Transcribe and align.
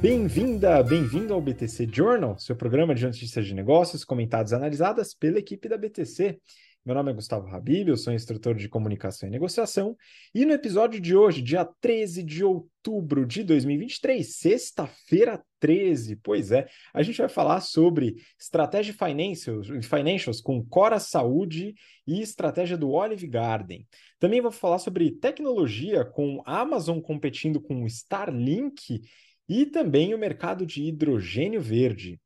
Bem-vinda, 0.00 0.80
bem-vindo 0.84 1.34
ao 1.34 1.40
BTC 1.40 1.88
Journal, 1.92 2.38
seu 2.38 2.54
programa 2.54 2.94
de 2.94 3.04
notícias 3.04 3.44
de 3.44 3.52
negócios 3.52 4.04
comentadas 4.04 4.52
e 4.52 4.54
analisadas 4.54 5.12
pela 5.12 5.40
equipe 5.40 5.68
da 5.68 5.76
BTC. 5.76 6.38
Meu 6.86 6.94
nome 6.94 7.10
é 7.10 7.14
Gustavo 7.14 7.48
Habib, 7.48 7.88
eu 7.88 7.96
sou 7.96 8.12
instrutor 8.12 8.54
de 8.54 8.68
comunicação 8.68 9.28
e 9.28 9.32
negociação, 9.32 9.96
e 10.32 10.46
no 10.46 10.52
episódio 10.52 11.00
de 11.00 11.16
hoje, 11.16 11.42
dia 11.42 11.68
13 11.80 12.22
de 12.22 12.44
outubro 12.44 13.26
de 13.26 13.42
2023, 13.42 14.36
sexta-feira 14.36 15.42
13, 15.58 16.16
pois 16.22 16.52
é, 16.52 16.68
a 16.94 17.02
gente 17.02 17.18
vai 17.18 17.28
falar 17.28 17.60
sobre 17.60 18.14
estratégia 18.40 18.94
financials, 18.94 19.66
financials 19.84 20.40
com 20.40 20.64
Cora 20.64 21.00
Saúde 21.00 21.74
e 22.06 22.22
estratégia 22.22 22.78
do 22.78 22.90
Olive 22.92 23.26
Garden. 23.26 23.84
Também 24.20 24.40
vou 24.40 24.52
falar 24.52 24.78
sobre 24.78 25.10
tecnologia 25.10 26.04
com 26.04 26.40
Amazon 26.46 27.00
competindo 27.00 27.60
com 27.60 27.84
Starlink 27.84 29.02
e 29.48 29.64
também 29.64 30.14
o 30.14 30.18
mercado 30.18 30.66
de 30.66 30.82
hidrogênio 30.82 31.60
verde. 31.60 32.20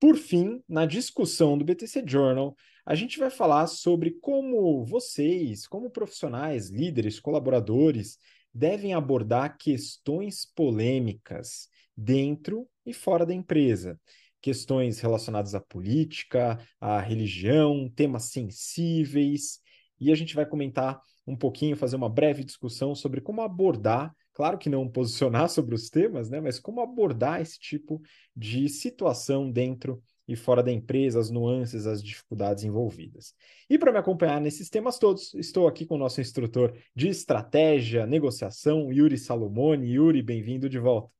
Por 0.00 0.16
fim, 0.16 0.62
na 0.68 0.86
discussão 0.86 1.56
do 1.58 1.64
BTC 1.64 2.04
Journal, 2.06 2.56
a 2.86 2.94
gente 2.94 3.18
vai 3.18 3.30
falar 3.30 3.66
sobre 3.66 4.12
como 4.20 4.84
vocês, 4.84 5.66
como 5.66 5.90
profissionais, 5.90 6.68
líderes, 6.68 7.18
colaboradores, 7.18 8.18
devem 8.52 8.94
abordar 8.94 9.56
questões 9.58 10.46
polêmicas 10.54 11.68
dentro 11.96 12.68
e 12.84 12.92
fora 12.92 13.24
da 13.24 13.34
empresa. 13.34 13.98
Questões 14.40 15.00
relacionadas 15.00 15.54
à 15.54 15.60
política, 15.60 16.58
à 16.78 17.00
religião, 17.00 17.90
temas 17.94 18.24
sensíveis. 18.24 19.60
E 19.98 20.12
a 20.12 20.14
gente 20.14 20.34
vai 20.34 20.44
comentar 20.44 21.00
um 21.26 21.34
pouquinho, 21.34 21.76
fazer 21.76 21.96
uma 21.96 22.10
breve 22.10 22.44
discussão 22.44 22.94
sobre 22.94 23.22
como 23.22 23.40
abordar 23.40 24.14
Claro 24.34 24.58
que 24.58 24.68
não 24.68 24.88
posicionar 24.88 25.48
sobre 25.48 25.74
os 25.74 25.88
temas, 25.88 26.28
né? 26.28 26.40
Mas 26.40 26.58
como 26.58 26.80
abordar 26.80 27.40
esse 27.40 27.58
tipo 27.58 28.02
de 28.36 28.68
situação 28.68 29.50
dentro 29.50 30.02
e 30.26 30.34
fora 30.34 30.62
da 30.62 30.72
empresa, 30.72 31.20
as 31.20 31.30
nuances, 31.30 31.86
as 31.86 32.02
dificuldades 32.02 32.64
envolvidas. 32.64 33.34
E 33.70 33.78
para 33.78 33.92
me 33.92 33.98
acompanhar 33.98 34.40
nesses 34.40 34.68
temas 34.68 34.98
todos, 34.98 35.34
estou 35.34 35.68
aqui 35.68 35.86
com 35.86 35.94
o 35.94 35.98
nosso 35.98 36.20
instrutor 36.20 36.76
de 36.94 37.08
estratégia, 37.08 38.06
negociação, 38.06 38.92
Yuri 38.92 39.18
Salomone. 39.18 39.92
Yuri, 39.92 40.22
bem-vindo 40.22 40.68
de 40.68 40.78
volta. 40.78 41.12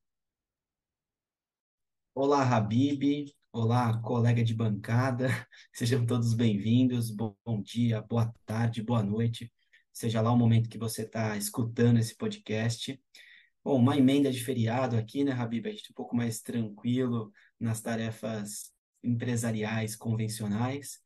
Olá, 2.13 2.43
Habib. 2.43 3.31
Olá, 3.53 3.97
colega 4.01 4.43
de 4.43 4.53
bancada. 4.53 5.27
Sejam 5.71 6.05
todos 6.05 6.33
bem-vindos. 6.33 7.11
Bom 7.11 7.35
dia, 7.61 8.01
boa 8.01 8.33
tarde, 8.45 8.81
boa 8.81 9.03
noite 9.03 9.49
seja 9.95 10.19
lá 10.19 10.29
o 10.29 10.37
momento 10.37 10.69
que 10.69 10.77
você 10.77 11.03
está 11.03 11.37
escutando 11.37 11.97
esse 11.97 12.13
podcast. 12.17 13.01
Bom, 13.63 13.79
uma 13.79 13.97
emenda 13.97 14.29
de 14.29 14.43
feriado 14.43 14.97
aqui, 14.97 15.23
né, 15.23 15.31
Habib? 15.31 15.65
A 15.65 15.71
gente 15.71 15.87
é 15.87 15.91
um 15.91 15.95
pouco 15.95 16.15
mais 16.17 16.41
tranquilo 16.41 17.31
nas 17.57 17.81
tarefas 17.81 18.73
empresariais 19.01 19.95
convencionais, 19.95 20.99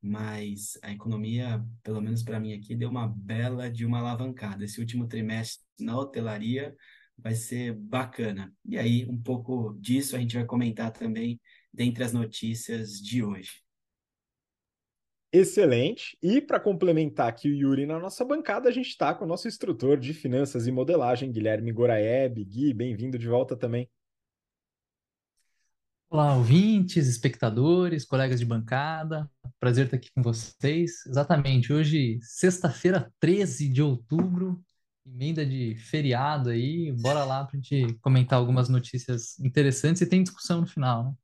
mas 0.00 0.76
a 0.82 0.90
economia, 0.90 1.64
pelo 1.84 2.00
menos 2.00 2.24
para 2.24 2.40
mim 2.40 2.52
aqui, 2.52 2.74
deu 2.74 2.90
uma 2.90 3.06
bela 3.06 3.70
de 3.70 3.86
uma 3.86 4.00
alavancada. 4.00 4.64
Esse 4.64 4.80
último 4.80 5.06
trimestre 5.06 5.64
na 5.78 5.96
hotelaria 5.96 6.74
vai 7.16 7.36
ser 7.36 7.72
bacana. 7.74 8.52
E 8.64 8.76
aí, 8.76 9.06
um 9.06 9.22
pouco 9.22 9.78
disso 9.80 10.16
a 10.16 10.18
gente 10.18 10.34
vai 10.34 10.44
comentar 10.44 10.90
também 10.90 11.40
dentre 11.72 12.02
as 12.02 12.12
notícias 12.12 13.00
de 13.00 13.22
hoje. 13.22 13.62
Excelente. 15.32 16.14
E 16.22 16.42
para 16.42 16.60
complementar 16.60 17.26
aqui 17.26 17.48
o 17.48 17.54
Yuri 17.54 17.86
na 17.86 17.98
nossa 17.98 18.22
bancada, 18.22 18.68
a 18.68 18.72
gente 18.72 18.88
está 18.88 19.14
com 19.14 19.24
o 19.24 19.28
nosso 19.28 19.48
instrutor 19.48 19.98
de 19.98 20.12
finanças 20.12 20.66
e 20.66 20.70
modelagem, 20.70 21.32
Guilherme 21.32 21.72
Goraeb. 21.72 22.44
Gui, 22.44 22.74
bem-vindo 22.74 23.18
de 23.18 23.26
volta 23.26 23.56
também. 23.56 23.88
Olá, 26.10 26.36
ouvintes, 26.36 27.08
espectadores, 27.08 28.04
colegas 28.04 28.40
de 28.40 28.44
bancada. 28.44 29.26
Prazer 29.58 29.86
estar 29.86 29.96
aqui 29.96 30.10
com 30.14 30.22
vocês. 30.22 31.06
Exatamente, 31.06 31.72
hoje, 31.72 32.18
sexta-feira, 32.20 33.10
13 33.18 33.70
de 33.70 33.80
outubro, 33.80 34.62
emenda 35.06 35.46
de 35.46 35.74
feriado 35.76 36.50
aí. 36.50 36.92
Bora 36.92 37.24
lá 37.24 37.42
para 37.46 37.56
a 37.56 37.60
gente 37.62 37.94
comentar 38.02 38.38
algumas 38.38 38.68
notícias 38.68 39.40
interessantes 39.40 40.02
e 40.02 40.06
tem 40.06 40.22
discussão 40.22 40.60
no 40.60 40.66
final, 40.66 41.04
né? 41.04 41.14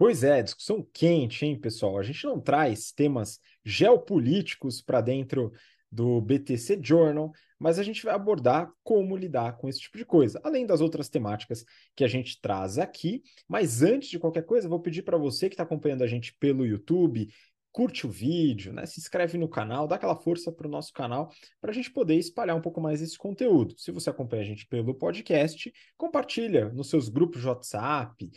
Pois 0.00 0.24
é, 0.24 0.42
discussão 0.42 0.82
quente, 0.94 1.44
hein, 1.44 1.60
pessoal? 1.60 1.98
A 1.98 2.02
gente 2.02 2.24
não 2.24 2.40
traz 2.40 2.90
temas 2.90 3.38
geopolíticos 3.62 4.80
para 4.80 5.02
dentro 5.02 5.52
do 5.92 6.22
BTC 6.22 6.80
Journal, 6.82 7.30
mas 7.58 7.78
a 7.78 7.82
gente 7.82 8.02
vai 8.02 8.14
abordar 8.14 8.72
como 8.82 9.14
lidar 9.14 9.58
com 9.58 9.68
esse 9.68 9.78
tipo 9.78 9.98
de 9.98 10.06
coisa, 10.06 10.40
além 10.42 10.64
das 10.64 10.80
outras 10.80 11.10
temáticas 11.10 11.66
que 11.94 12.02
a 12.02 12.08
gente 12.08 12.40
traz 12.40 12.78
aqui. 12.78 13.22
Mas 13.46 13.82
antes 13.82 14.08
de 14.08 14.18
qualquer 14.18 14.46
coisa, 14.46 14.70
vou 14.70 14.80
pedir 14.80 15.02
para 15.02 15.18
você 15.18 15.50
que 15.50 15.54
está 15.54 15.64
acompanhando 15.64 16.02
a 16.02 16.06
gente 16.06 16.34
pelo 16.40 16.64
YouTube 16.64 17.28
curte 17.72 18.06
o 18.06 18.10
vídeo, 18.10 18.72
né? 18.72 18.84
Se 18.86 19.00
inscreve 19.00 19.38
no 19.38 19.48
canal, 19.48 19.86
dá 19.86 19.96
aquela 19.96 20.16
força 20.16 20.50
para 20.50 20.66
o 20.66 20.70
nosso 20.70 20.92
canal 20.92 21.30
para 21.60 21.70
a 21.70 21.74
gente 21.74 21.90
poder 21.90 22.16
espalhar 22.16 22.56
um 22.56 22.60
pouco 22.60 22.80
mais 22.80 23.00
esse 23.00 23.16
conteúdo. 23.16 23.74
Se 23.78 23.90
você 23.90 24.10
acompanha 24.10 24.42
a 24.42 24.46
gente 24.46 24.66
pelo 24.66 24.94
podcast, 24.94 25.72
compartilha 25.96 26.68
nos 26.70 26.88
seus 26.88 27.08
grupos 27.08 27.40
de 27.40 27.48
WhatsApp, 27.48 28.30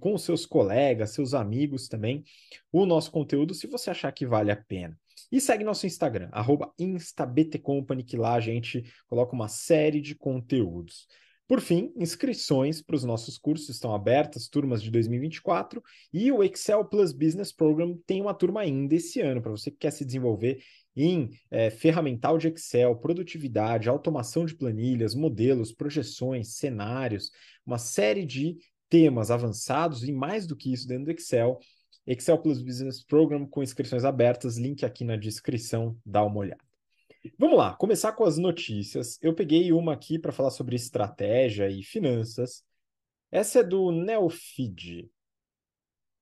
com 0.00 0.14
os 0.14 0.22
seus 0.22 0.46
colegas, 0.46 1.10
seus 1.10 1.34
amigos 1.34 1.88
também, 1.88 2.24
o 2.72 2.86
nosso 2.86 3.10
conteúdo, 3.10 3.54
se 3.54 3.66
você 3.66 3.90
achar 3.90 4.12
que 4.12 4.26
vale 4.26 4.50
a 4.50 4.56
pena. 4.56 4.98
E 5.30 5.40
segue 5.40 5.64
nosso 5.64 5.86
Instagram, 5.86 6.30
instabtcompany, 6.78 8.04
que 8.04 8.16
lá 8.16 8.34
a 8.34 8.40
gente 8.40 8.84
coloca 9.08 9.34
uma 9.34 9.48
série 9.48 10.00
de 10.00 10.14
conteúdos. 10.14 11.06
Por 11.48 11.60
fim, 11.60 11.92
inscrições 11.96 12.82
para 12.82 12.96
os 12.96 13.04
nossos 13.04 13.38
cursos 13.38 13.68
estão 13.68 13.94
abertas, 13.94 14.48
turmas 14.48 14.82
de 14.82 14.90
2024, 14.90 15.80
e 16.12 16.32
o 16.32 16.42
Excel 16.42 16.84
Plus 16.84 17.12
Business 17.12 17.52
Program 17.52 17.96
tem 18.04 18.20
uma 18.20 18.34
turma 18.34 18.62
ainda 18.62 18.96
esse 18.96 19.20
ano, 19.20 19.40
para 19.40 19.52
você 19.52 19.70
que 19.70 19.78
quer 19.78 19.92
se 19.92 20.04
desenvolver 20.04 20.60
em 20.96 21.30
é, 21.48 21.70
ferramental 21.70 22.36
de 22.36 22.48
Excel, 22.48 22.96
produtividade, 22.96 23.88
automação 23.88 24.44
de 24.44 24.56
planilhas, 24.56 25.14
modelos, 25.14 25.70
projeções, 25.72 26.54
cenários, 26.54 27.30
uma 27.64 27.78
série 27.78 28.26
de 28.26 28.56
temas 28.88 29.30
avançados 29.30 30.02
e 30.02 30.10
mais 30.10 30.48
do 30.48 30.56
que 30.56 30.72
isso 30.72 30.88
dentro 30.88 31.04
do 31.04 31.10
Excel. 31.12 31.60
Excel 32.04 32.38
Plus 32.38 32.60
Business 32.60 33.04
Program 33.04 33.46
com 33.46 33.62
inscrições 33.62 34.04
abertas, 34.04 34.58
link 34.58 34.84
aqui 34.84 35.04
na 35.04 35.16
descrição, 35.16 35.96
dá 36.04 36.24
uma 36.24 36.38
olhada. 36.38 36.65
Vamos 37.38 37.56
lá, 37.56 37.74
começar 37.74 38.12
com 38.12 38.24
as 38.24 38.36
notícias. 38.36 39.18
Eu 39.22 39.34
peguei 39.34 39.72
uma 39.72 39.92
aqui 39.92 40.18
para 40.18 40.32
falar 40.32 40.50
sobre 40.50 40.76
estratégia 40.76 41.68
e 41.68 41.82
finanças. 41.82 42.64
Essa 43.30 43.60
é 43.60 43.62
do 43.62 43.90
Neofeed. 43.90 45.10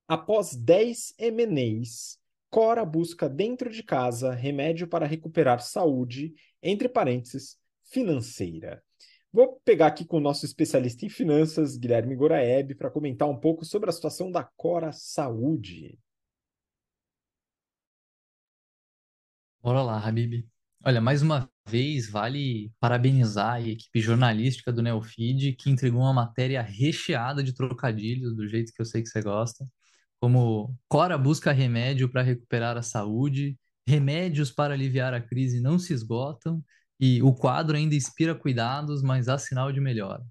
Após 0.06 0.54
10 0.54 1.14
MNEs, 1.18 2.18
Cora 2.50 2.84
busca 2.84 3.28
dentro 3.28 3.68
de 3.68 3.82
casa 3.82 4.32
remédio 4.32 4.86
para 4.86 5.06
recuperar 5.06 5.60
saúde, 5.60 6.34
entre 6.62 6.88
parênteses, 6.88 7.58
financeira. 7.82 8.80
Vou 9.32 9.60
pegar 9.64 9.88
aqui 9.88 10.04
com 10.04 10.18
o 10.18 10.20
nosso 10.20 10.44
especialista 10.44 11.04
em 11.04 11.08
finanças, 11.08 11.76
Guilherme 11.76 12.14
Goraeb, 12.14 12.76
para 12.76 12.90
comentar 12.90 13.28
um 13.28 13.40
pouco 13.40 13.64
sobre 13.64 13.90
a 13.90 13.92
situação 13.92 14.30
da 14.30 14.44
Cora 14.44 14.92
Saúde. 14.92 15.98
Bora 19.60 19.82
lá, 19.82 19.98
Habib. 19.98 20.46
Olha, 20.86 21.00
mais 21.00 21.22
uma 21.22 21.48
vez, 21.66 22.10
vale 22.10 22.70
parabenizar 22.78 23.54
a 23.54 23.60
equipe 23.60 24.00
jornalística 24.02 24.70
do 24.70 24.82
Neofeed, 24.82 25.54
que 25.54 25.70
entregou 25.70 26.02
uma 26.02 26.12
matéria 26.12 26.60
recheada 26.60 27.42
de 27.42 27.54
trocadilhos, 27.54 28.36
do 28.36 28.46
jeito 28.46 28.70
que 28.70 28.82
eu 28.82 28.84
sei 28.84 29.02
que 29.02 29.08
você 29.08 29.22
gosta, 29.22 29.66
como 30.20 30.76
Cora 30.86 31.16
busca 31.16 31.52
remédio 31.52 32.10
para 32.10 32.20
recuperar 32.20 32.76
a 32.76 32.82
saúde, 32.82 33.56
remédios 33.88 34.50
para 34.50 34.74
aliviar 34.74 35.14
a 35.14 35.22
crise 35.22 35.58
não 35.58 35.78
se 35.78 35.94
esgotam, 35.94 36.62
e 37.00 37.22
o 37.22 37.32
quadro 37.34 37.78
ainda 37.78 37.94
inspira 37.94 38.34
cuidados, 38.34 39.02
mas 39.02 39.26
há 39.26 39.38
sinal 39.38 39.72
de 39.72 39.80
melhora. 39.80 40.22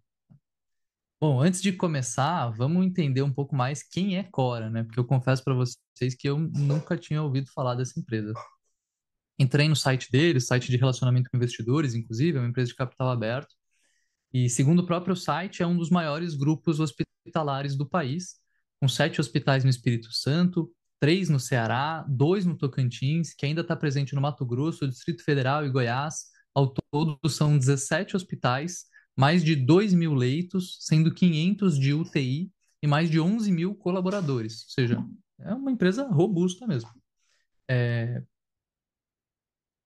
Bom, 1.20 1.42
antes 1.42 1.64
de 1.64 1.72
começar, 1.72 2.50
vamos 2.50 2.86
entender 2.86 3.24
um 3.24 3.34
pouco 3.34 3.56
mais 3.56 3.82
quem 3.82 4.18
é 4.18 4.24
Cora, 4.24 4.70
né? 4.70 4.84
Porque 4.84 5.00
eu 5.00 5.06
confesso 5.06 5.44
para 5.44 5.56
vocês 5.56 6.14
que 6.16 6.30
eu 6.30 6.38
nunca 6.38 6.96
tinha 6.96 7.24
ouvido 7.24 7.50
falar 7.52 7.74
dessa 7.74 8.00
empresa. 8.00 8.34
Entrei 9.44 9.68
no 9.68 9.75
site 9.75 10.10
deles, 10.10 10.48
site 10.48 10.72
de 10.72 10.78
relacionamento 10.78 11.30
com 11.30 11.36
investidores, 11.36 11.94
inclusive, 11.94 12.38
é 12.38 12.42
uma 12.42 12.48
empresa 12.48 12.69
de 12.69 12.75
capital 12.75 13.10
aberto. 13.10 13.54
E, 14.34 14.50
segundo 14.50 14.80
o 14.80 14.86
próprio 14.86 15.18
site, 15.18 15.62
é 15.62 15.68
um 15.68 15.78
dos 15.78 15.90
maiores 15.90 16.34
grupos 16.34 16.80
hospitalares 16.80 17.75
do 17.75 17.86
país, 17.86 18.36
com 18.80 18.88
sete 18.88 19.19
hospitais 19.19 19.66
no 19.66 19.69
Espírito 19.69 20.13
Santo, 20.13 20.72
três 20.98 21.28
no 21.28 21.42
Ceará, 21.42 22.06
dois 22.07 22.45
no 22.45 22.57
Tocantins, 22.57 23.34
que 23.34 23.45
ainda 23.45 23.60
está 23.60 23.75
presente 23.75 24.16
no 24.16 24.22
Mato 24.22 24.45
Grosso, 24.45 24.88
Distrito 24.88 25.22
Federal 25.25 25.66
e 25.66 25.69
Goiás. 25.69 26.31
Ao 26.56 26.74
todo, 26.92 27.19
são 27.28 27.57
17 27.57 28.16
hospitais, 28.16 28.86
mais 29.13 29.44
de 29.44 29.57
2 29.57 29.94
mil 29.94 30.13
leitos, 30.13 30.78
sendo 30.80 31.13
500 31.13 31.78
de 31.78 31.94
UTI 31.94 32.50
e 32.81 32.88
mais 32.88 33.10
de 33.10 33.19
11 33.19 33.51
mil 33.51 33.75
colaboradores. 33.75 34.63
Ou 34.63 34.69
seja, 34.69 35.06
é 35.42 35.54
uma 35.54 35.72
empresa 35.72 36.07
robusta 36.07 36.66
mesmo. 36.66 36.89
É, 37.69 38.24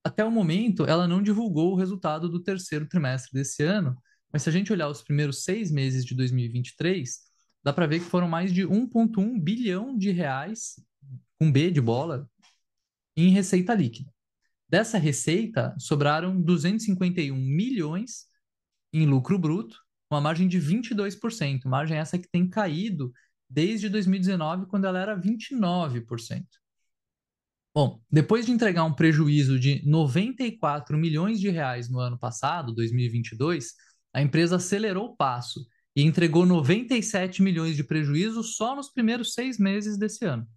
até 0.07 0.23
o 0.23 0.31
momento, 0.31 0.85
ela 0.85 1.05
não 1.07 1.21
divulgou 1.21 1.73
o 1.73 1.75
resultado 1.75 2.29
do 2.29 2.41
terceiro 2.41 2.87
trimestre 2.87 3.33
desse 3.33 3.61
ano, 3.63 3.95
Mas 4.31 4.43
se 4.43 4.49
a 4.49 4.51
gente 4.51 4.73
olhar 4.73 4.89
os 4.89 5.01
primeiros 5.01 5.43
seis 5.43 5.71
meses 5.71 6.05
de 6.05 6.13
2023, 6.13 7.17
dá 7.63 7.71
para 7.71 7.87
ver 7.87 7.99
que 7.99 8.05
foram 8.05 8.27
mais 8.27 8.53
de 8.53 8.63
1,1 8.63 9.41
bilhão 9.41 9.97
de 9.97 10.11
reais, 10.11 10.75
com 11.39 11.51
B 11.51 11.71
de 11.71 11.79
bola, 11.79 12.29
em 13.15 13.29
receita 13.29 13.73
líquida. 13.73 14.13
Dessa 14.69 14.97
receita, 14.97 15.73
sobraram 15.79 16.41
251 16.41 17.35
milhões 17.35 18.25
em 18.91 19.05
lucro 19.05 19.39
bruto, 19.39 19.77
uma 20.11 20.21
margem 20.21 20.47
de 20.47 20.59
22%, 20.59 21.65
margem 21.65 21.97
essa 21.97 22.19
que 22.19 22.29
tem 22.29 22.49
caído 22.49 23.13
desde 23.49 23.87
2019, 23.89 24.67
quando 24.67 24.85
ela 24.85 24.99
era 24.99 25.19
29%. 25.19 26.45
Bom, 27.77 28.01
depois 28.11 28.43
de 28.43 28.51
entregar 28.51 28.83
um 28.85 28.91
prejuízo 28.91 29.59
de 29.59 29.87
94 29.87 30.97
milhões 30.97 31.39
de 31.39 31.51
reais 31.51 31.87
no 31.87 31.99
ano 31.99 32.17
passado, 32.17 32.73
2022, 32.73 33.73
a 34.11 34.19
empresa 34.19 34.55
acelerou 34.55 35.09
o 35.09 35.15
passo 35.15 35.63
e 35.95 36.01
entregou 36.01 36.43
97 36.43 37.43
milhões 37.43 37.75
de 37.75 37.83
prejuízo 37.83 38.41
só 38.41 38.75
nos 38.75 38.89
primeiros 38.89 39.35
seis 39.35 39.59
meses 39.59 39.95
desse 39.95 40.25
ano. 40.25 40.47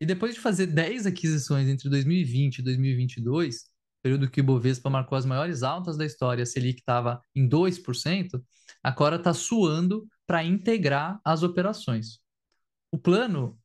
E 0.00 0.04
depois 0.04 0.34
de 0.34 0.40
fazer 0.40 0.66
10 0.66 1.06
aquisições 1.06 1.68
entre 1.68 1.88
2020 1.88 2.58
e 2.58 2.62
2022, 2.62 3.66
período 4.02 4.28
que 4.28 4.40
o 4.40 4.44
Bovespa 4.44 4.90
marcou 4.90 5.16
as 5.16 5.24
maiores 5.24 5.62
altas 5.62 5.96
da 5.96 6.04
história, 6.04 6.42
a 6.42 6.46
Selic 6.46 6.80
estava 6.80 7.22
em 7.36 7.48
2%, 7.48 8.42
a 8.82 8.90
Cora 8.90 9.14
está 9.14 9.32
suando 9.32 10.04
para 10.26 10.42
integrar 10.42 11.20
as 11.24 11.44
operações. 11.44 12.18
O 12.90 12.98
plano 12.98 13.56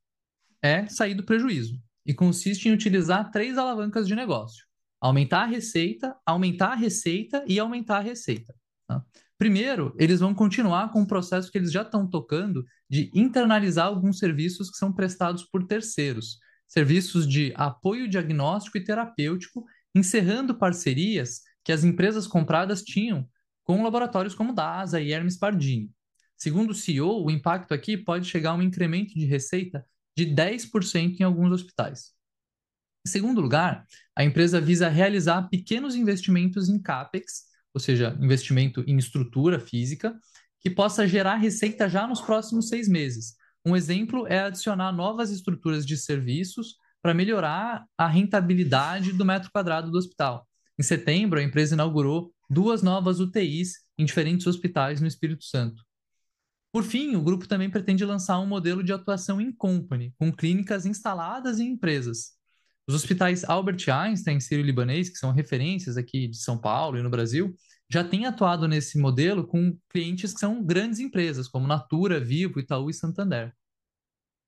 é 0.62 0.86
sair 0.86 1.14
do 1.14 1.24
prejuízo 1.24 1.82
e 2.04 2.12
consiste 2.12 2.68
em 2.68 2.72
utilizar 2.72 3.30
três 3.30 3.56
alavancas 3.56 4.06
de 4.06 4.14
negócio: 4.14 4.64
aumentar 5.00 5.42
a 5.42 5.46
receita, 5.46 6.16
aumentar 6.26 6.72
a 6.72 6.76
receita 6.76 7.44
e 7.46 7.58
aumentar 7.58 7.98
a 7.98 8.02
receita. 8.02 8.54
Tá? 8.86 9.02
Primeiro, 9.38 9.94
eles 9.98 10.20
vão 10.20 10.34
continuar 10.34 10.90
com 10.92 11.02
o 11.02 11.06
processo 11.06 11.50
que 11.50 11.58
eles 11.58 11.72
já 11.72 11.82
estão 11.82 12.08
tocando 12.08 12.64
de 12.88 13.10
internalizar 13.14 13.86
alguns 13.86 14.18
serviços 14.18 14.70
que 14.70 14.76
são 14.76 14.92
prestados 14.92 15.42
por 15.44 15.66
terceiros, 15.66 16.38
serviços 16.68 17.26
de 17.28 17.52
apoio 17.56 18.08
diagnóstico 18.08 18.78
e 18.78 18.84
terapêutico, 18.84 19.64
encerrando 19.94 20.54
parcerias 20.54 21.40
que 21.64 21.72
as 21.72 21.84
empresas 21.84 22.26
compradas 22.26 22.82
tinham 22.82 23.28
com 23.64 23.82
laboratórios 23.82 24.34
como 24.34 24.54
DASA 24.54 25.00
e 25.00 25.12
Hermes 25.12 25.36
Pardini. 25.36 25.90
Segundo 26.36 26.70
o 26.70 26.74
CEO, 26.74 27.24
o 27.24 27.30
impacto 27.30 27.72
aqui 27.72 27.96
pode 27.96 28.28
chegar 28.28 28.50
a 28.50 28.54
um 28.54 28.62
incremento 28.62 29.14
de 29.14 29.24
receita 29.24 29.84
de 30.16 30.26
10% 30.26 31.20
em 31.20 31.24
alguns 31.24 31.52
hospitais. 31.52 32.12
Em 33.06 33.10
segundo 33.10 33.40
lugar, 33.40 33.86
a 34.16 34.24
empresa 34.24 34.60
visa 34.60 34.88
realizar 34.88 35.48
pequenos 35.48 35.94
investimentos 35.94 36.68
em 36.68 36.80
CAPEX 36.80 37.52
ou 37.74 37.80
seja, 37.80 38.16
investimento 38.20 38.84
em 38.86 38.96
estrutura 38.98 39.58
física, 39.58 40.18
que 40.60 40.70
possa 40.70 41.06
gerar 41.06 41.36
receita 41.36 41.88
já 41.88 42.06
nos 42.06 42.20
próximos 42.20 42.68
seis 42.68 42.88
meses. 42.88 43.34
Um 43.64 43.74
exemplo 43.74 44.26
é 44.26 44.40
adicionar 44.40 44.92
novas 44.92 45.30
estruturas 45.30 45.86
de 45.86 45.96
serviços 45.96 46.76
para 47.00 47.14
melhorar 47.14 47.84
a 47.96 48.06
rentabilidade 48.06 49.12
do 49.12 49.24
metro 49.24 49.50
quadrado 49.50 49.90
do 49.90 49.98
hospital. 49.98 50.46
Em 50.78 50.82
setembro, 50.82 51.38
a 51.38 51.42
empresa 51.42 51.74
inaugurou 51.74 52.32
duas 52.48 52.82
novas 52.82 53.18
UTIs 53.18 53.74
em 53.98 54.04
diferentes 54.04 54.46
hospitais 54.46 55.00
no 55.00 55.06
Espírito 55.06 55.44
Santo. 55.44 55.82
Por 56.72 56.84
fim, 56.84 57.14
o 57.16 57.22
grupo 57.22 57.46
também 57.46 57.68
pretende 57.68 58.02
lançar 58.02 58.38
um 58.40 58.46
modelo 58.46 58.82
de 58.82 58.94
atuação 58.94 59.38
em 59.38 59.52
company, 59.52 60.14
com 60.18 60.32
clínicas 60.32 60.86
instaladas 60.86 61.60
em 61.60 61.68
empresas. 61.68 62.32
Os 62.88 62.94
hospitais 62.94 63.44
Albert 63.44 63.84
Einstein, 63.88 64.40
Sírio-Libanês, 64.40 65.10
que 65.10 65.18
são 65.18 65.32
referências 65.32 65.98
aqui 65.98 66.26
de 66.26 66.38
São 66.38 66.58
Paulo 66.58 66.98
e 66.98 67.02
no 67.02 67.10
Brasil, 67.10 67.54
já 67.90 68.02
têm 68.02 68.24
atuado 68.24 68.66
nesse 68.66 68.98
modelo 68.98 69.46
com 69.46 69.76
clientes 69.90 70.32
que 70.32 70.40
são 70.40 70.64
grandes 70.64 70.98
empresas, 70.98 71.46
como 71.46 71.66
Natura, 71.66 72.18
Vivo, 72.18 72.58
Itaú 72.58 72.88
e 72.88 72.94
Santander. 72.94 73.54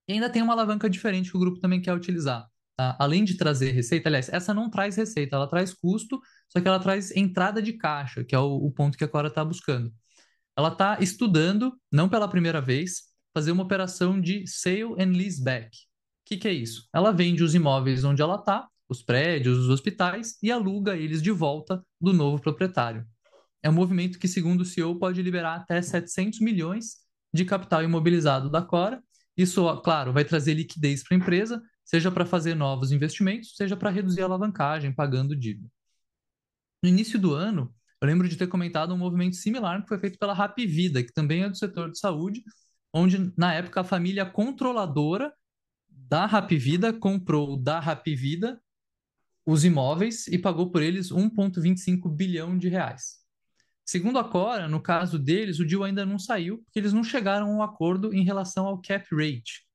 E 0.08 0.14
ainda 0.14 0.30
tem 0.30 0.40
uma 0.40 0.54
alavanca 0.54 0.88
diferente 0.88 1.30
que 1.30 1.36
o 1.36 1.40
grupo 1.40 1.60
também 1.60 1.80
quer 1.80 1.92
utilizar. 1.92 2.48
Tá? 2.74 2.96
Além 2.98 3.22
de 3.22 3.36
trazer 3.36 3.72
receita, 3.72 4.08
aliás, 4.08 4.30
essa 4.30 4.54
não 4.54 4.70
traz 4.70 4.96
receita, 4.96 5.36
ela 5.36 5.46
traz 5.46 5.74
custo, 5.74 6.18
só 6.48 6.58
que 6.58 6.66
ela 6.66 6.80
traz 6.80 7.14
entrada 7.14 7.60
de 7.60 7.74
caixa, 7.74 8.24
que 8.24 8.34
é 8.34 8.38
o, 8.38 8.56
o 8.56 8.72
ponto 8.72 8.96
que 8.96 9.04
a 9.04 9.08
Cora 9.08 9.28
está 9.28 9.44
buscando. 9.44 9.92
Ela 10.56 10.68
está 10.68 10.98
estudando, 11.00 11.78
não 11.90 12.08
pela 12.08 12.28
primeira 12.28 12.60
vez, 12.60 13.02
fazer 13.32 13.52
uma 13.52 13.64
operação 13.64 14.20
de 14.20 14.46
sale 14.46 14.94
and 14.98 15.16
leaseback, 15.16 15.76
o 16.24 16.26
que, 16.26 16.38
que 16.38 16.48
é 16.48 16.52
isso? 16.52 16.88
Ela 16.90 17.12
vende 17.12 17.44
os 17.44 17.54
imóveis 17.54 18.02
onde 18.02 18.22
ela 18.22 18.36
está, 18.36 18.66
os 18.88 19.02
prédios, 19.02 19.58
os 19.58 19.68
hospitais, 19.68 20.38
e 20.42 20.50
aluga 20.50 20.96
eles 20.96 21.20
de 21.22 21.30
volta 21.30 21.84
do 22.00 22.14
novo 22.14 22.40
proprietário. 22.40 23.06
É 23.62 23.68
um 23.68 23.74
movimento 23.74 24.18
que, 24.18 24.26
segundo 24.26 24.62
o 24.62 24.64
CEO, 24.64 24.98
pode 24.98 25.20
liberar 25.20 25.56
até 25.56 25.82
700 25.82 26.40
milhões 26.40 26.96
de 27.32 27.44
capital 27.44 27.82
imobilizado 27.82 28.48
da 28.48 28.62
Cora. 28.62 29.02
Isso, 29.36 29.64
claro, 29.82 30.14
vai 30.14 30.24
trazer 30.24 30.54
liquidez 30.54 31.02
para 31.02 31.14
a 31.14 31.20
empresa, 31.20 31.62
seja 31.84 32.10
para 32.10 32.24
fazer 32.24 32.54
novos 32.54 32.90
investimentos, 32.90 33.54
seja 33.54 33.76
para 33.76 33.90
reduzir 33.90 34.22
a 34.22 34.24
alavancagem, 34.24 34.94
pagando 34.94 35.36
dívida. 35.36 35.68
No 36.82 36.88
início 36.88 37.18
do 37.18 37.34
ano, 37.34 37.74
eu 38.04 38.06
lembro 38.06 38.28
de 38.28 38.36
ter 38.36 38.46
comentado 38.46 38.92
um 38.92 38.98
movimento 38.98 39.34
similar 39.36 39.80
que 39.82 39.88
foi 39.88 39.98
feito 39.98 40.18
pela 40.18 40.34
Rap 40.34 40.64
Vida, 40.66 41.02
que 41.02 41.12
também 41.12 41.42
é 41.42 41.48
do 41.48 41.56
setor 41.56 41.90
de 41.90 41.98
saúde, 41.98 42.42
onde, 42.92 43.32
na 43.34 43.54
época, 43.54 43.80
a 43.80 43.84
família 43.84 44.26
controladora 44.26 45.32
da 45.88 46.26
Rapvida 46.26 46.92
comprou 46.92 47.56
da 47.56 47.80
Rapvida 47.80 48.60
os 49.46 49.64
imóveis 49.64 50.26
e 50.28 50.38
pagou 50.38 50.70
por 50.70 50.82
eles 50.82 51.10
1,25 51.10 52.14
bilhão 52.14 52.58
de 52.58 52.68
reais. 52.68 53.24
Segundo 53.86 54.18
a 54.18 54.24
Cora, 54.24 54.68
no 54.68 54.82
caso 54.82 55.18
deles, 55.18 55.58
o 55.58 55.66
deal 55.66 55.84
ainda 55.84 56.04
não 56.04 56.18
saiu, 56.18 56.58
porque 56.58 56.78
eles 56.78 56.92
não 56.92 57.02
chegaram 57.02 57.46
a 57.46 57.56
um 57.56 57.62
acordo 57.62 58.14
em 58.14 58.22
relação 58.22 58.66
ao 58.66 58.82
cap 58.82 59.06
rate. 59.12 59.66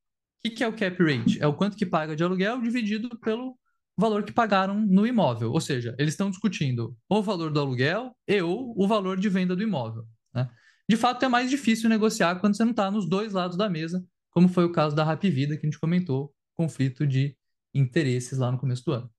O 0.45 0.49
que 0.51 0.63
é 0.63 0.67
o 0.67 0.73
cap 0.73 0.95
rate? 1.03 1.41
É 1.41 1.47
o 1.47 1.53
quanto 1.55 1.75
que 1.75 1.85
paga 1.85 2.15
de 2.15 2.23
aluguel 2.23 2.61
dividido 2.61 3.09
pelo 3.19 3.58
valor 3.99 4.23
que 4.23 4.31
pagaram 4.31 4.79
no 4.79 5.05
imóvel. 5.05 5.51
Ou 5.51 5.61
seja, 5.61 5.95
eles 5.99 6.13
estão 6.13 6.29
discutindo 6.29 6.95
o 7.07 7.21
valor 7.21 7.51
do 7.51 7.59
aluguel 7.59 8.15
e 8.27 8.41
ou 8.41 8.73
o 8.77 8.87
valor 8.87 9.17
de 9.19 9.29
venda 9.29 9.55
do 9.55 9.63
imóvel. 9.63 10.05
Né? 10.33 10.49
De 10.87 10.97
fato, 10.97 11.23
é 11.23 11.27
mais 11.27 11.49
difícil 11.49 11.89
negociar 11.89 12.35
quando 12.39 12.55
você 12.55 12.63
não 12.63 12.71
está 12.71 12.89
nos 12.89 13.07
dois 13.07 13.33
lados 13.33 13.57
da 13.57 13.69
mesa 13.69 14.03
como 14.31 14.47
foi 14.47 14.65
o 14.65 14.71
caso 14.71 14.95
da 14.95 15.03
Rap 15.03 15.29
Vida, 15.29 15.57
que 15.57 15.65
a 15.65 15.69
gente 15.69 15.79
comentou, 15.79 16.33
conflito 16.55 17.05
de 17.05 17.35
interesses 17.73 18.37
lá 18.37 18.51
no 18.51 18.57
começo 18.57 18.83
do 18.85 18.91
ano. 18.91 19.11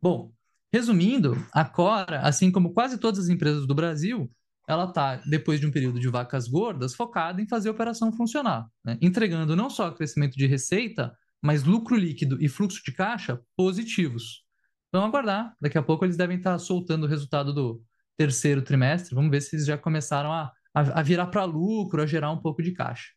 Bom, 0.00 0.32
resumindo, 0.72 1.36
a 1.52 1.64
Cora, 1.64 2.20
assim 2.20 2.50
como 2.50 2.72
quase 2.72 2.98
todas 2.98 3.20
as 3.20 3.28
empresas 3.28 3.66
do 3.66 3.74
Brasil, 3.74 4.30
ela 4.68 4.84
está, 4.84 5.16
depois 5.16 5.60
de 5.60 5.66
um 5.66 5.70
período 5.70 6.00
de 6.00 6.08
vacas 6.08 6.48
gordas, 6.48 6.94
focada 6.94 7.40
em 7.40 7.48
fazer 7.48 7.68
a 7.68 7.72
operação 7.72 8.12
funcionar, 8.12 8.66
né? 8.84 8.98
entregando 9.00 9.54
não 9.54 9.70
só 9.70 9.90
crescimento 9.92 10.36
de 10.36 10.46
receita, 10.46 11.16
mas 11.42 11.64
lucro 11.64 11.96
líquido 11.96 12.42
e 12.42 12.48
fluxo 12.48 12.82
de 12.84 12.92
caixa 12.92 13.40
positivos. 13.56 14.44
Vamos 14.92 15.08
aguardar, 15.08 15.54
daqui 15.60 15.76
a 15.76 15.82
pouco 15.82 16.04
eles 16.04 16.16
devem 16.16 16.38
estar 16.38 16.58
soltando 16.58 17.04
o 17.04 17.08
resultado 17.08 17.52
do 17.52 17.82
terceiro 18.16 18.62
trimestre, 18.62 19.14
vamos 19.14 19.30
ver 19.30 19.40
se 19.42 19.56
eles 19.56 19.66
já 19.66 19.76
começaram 19.76 20.32
a, 20.32 20.52
a, 20.72 21.00
a 21.00 21.02
virar 21.02 21.26
para 21.26 21.44
lucro, 21.44 22.02
a 22.02 22.06
gerar 22.06 22.30
um 22.30 22.40
pouco 22.40 22.62
de 22.62 22.72
caixa. 22.72 23.16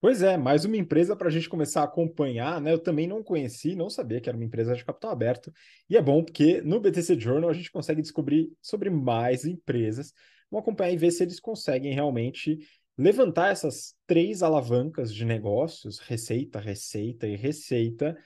Pois 0.00 0.22
é, 0.22 0.38
mais 0.38 0.64
uma 0.64 0.78
empresa 0.78 1.14
para 1.14 1.28
a 1.28 1.30
gente 1.30 1.46
começar 1.46 1.82
a 1.82 1.84
acompanhar, 1.84 2.58
né? 2.58 2.72
Eu 2.72 2.78
também 2.78 3.06
não 3.06 3.22
conheci, 3.22 3.74
não 3.76 3.90
sabia 3.90 4.18
que 4.18 4.30
era 4.30 4.36
uma 4.36 4.46
empresa 4.46 4.74
de 4.74 4.82
capital 4.82 5.10
aberto. 5.10 5.52
E 5.90 5.96
é 5.96 6.00
bom 6.00 6.24
porque 6.24 6.62
no 6.62 6.80
BTC 6.80 7.20
Journal 7.20 7.50
a 7.50 7.52
gente 7.52 7.70
consegue 7.70 8.00
descobrir 8.00 8.50
sobre 8.62 8.88
mais 8.88 9.44
empresas. 9.44 10.14
Vamos 10.50 10.62
acompanhar 10.64 10.92
e 10.92 10.96
ver 10.96 11.10
se 11.10 11.22
eles 11.22 11.38
conseguem 11.38 11.92
realmente 11.92 12.58
levantar 13.00 13.50
essas 13.50 13.94
três 14.06 14.42
alavancas 14.42 15.12
de 15.12 15.24
negócios: 15.24 15.98
receita, 15.98 16.60
receita 16.60 17.26
e 17.26 17.34
receita. 17.34 18.16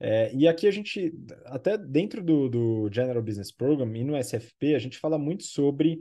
É, 0.00 0.32
e 0.34 0.46
aqui 0.46 0.66
a 0.66 0.70
gente, 0.70 1.12
até 1.46 1.78
dentro 1.78 2.22
do, 2.22 2.48
do 2.48 2.90
General 2.92 3.22
Business 3.22 3.52
Program 3.52 3.94
e 3.96 4.04
no 4.04 4.16
SFP, 4.16 4.74
a 4.74 4.78
gente 4.78 4.98
fala 4.98 5.18
muito 5.18 5.44
sobre 5.44 6.00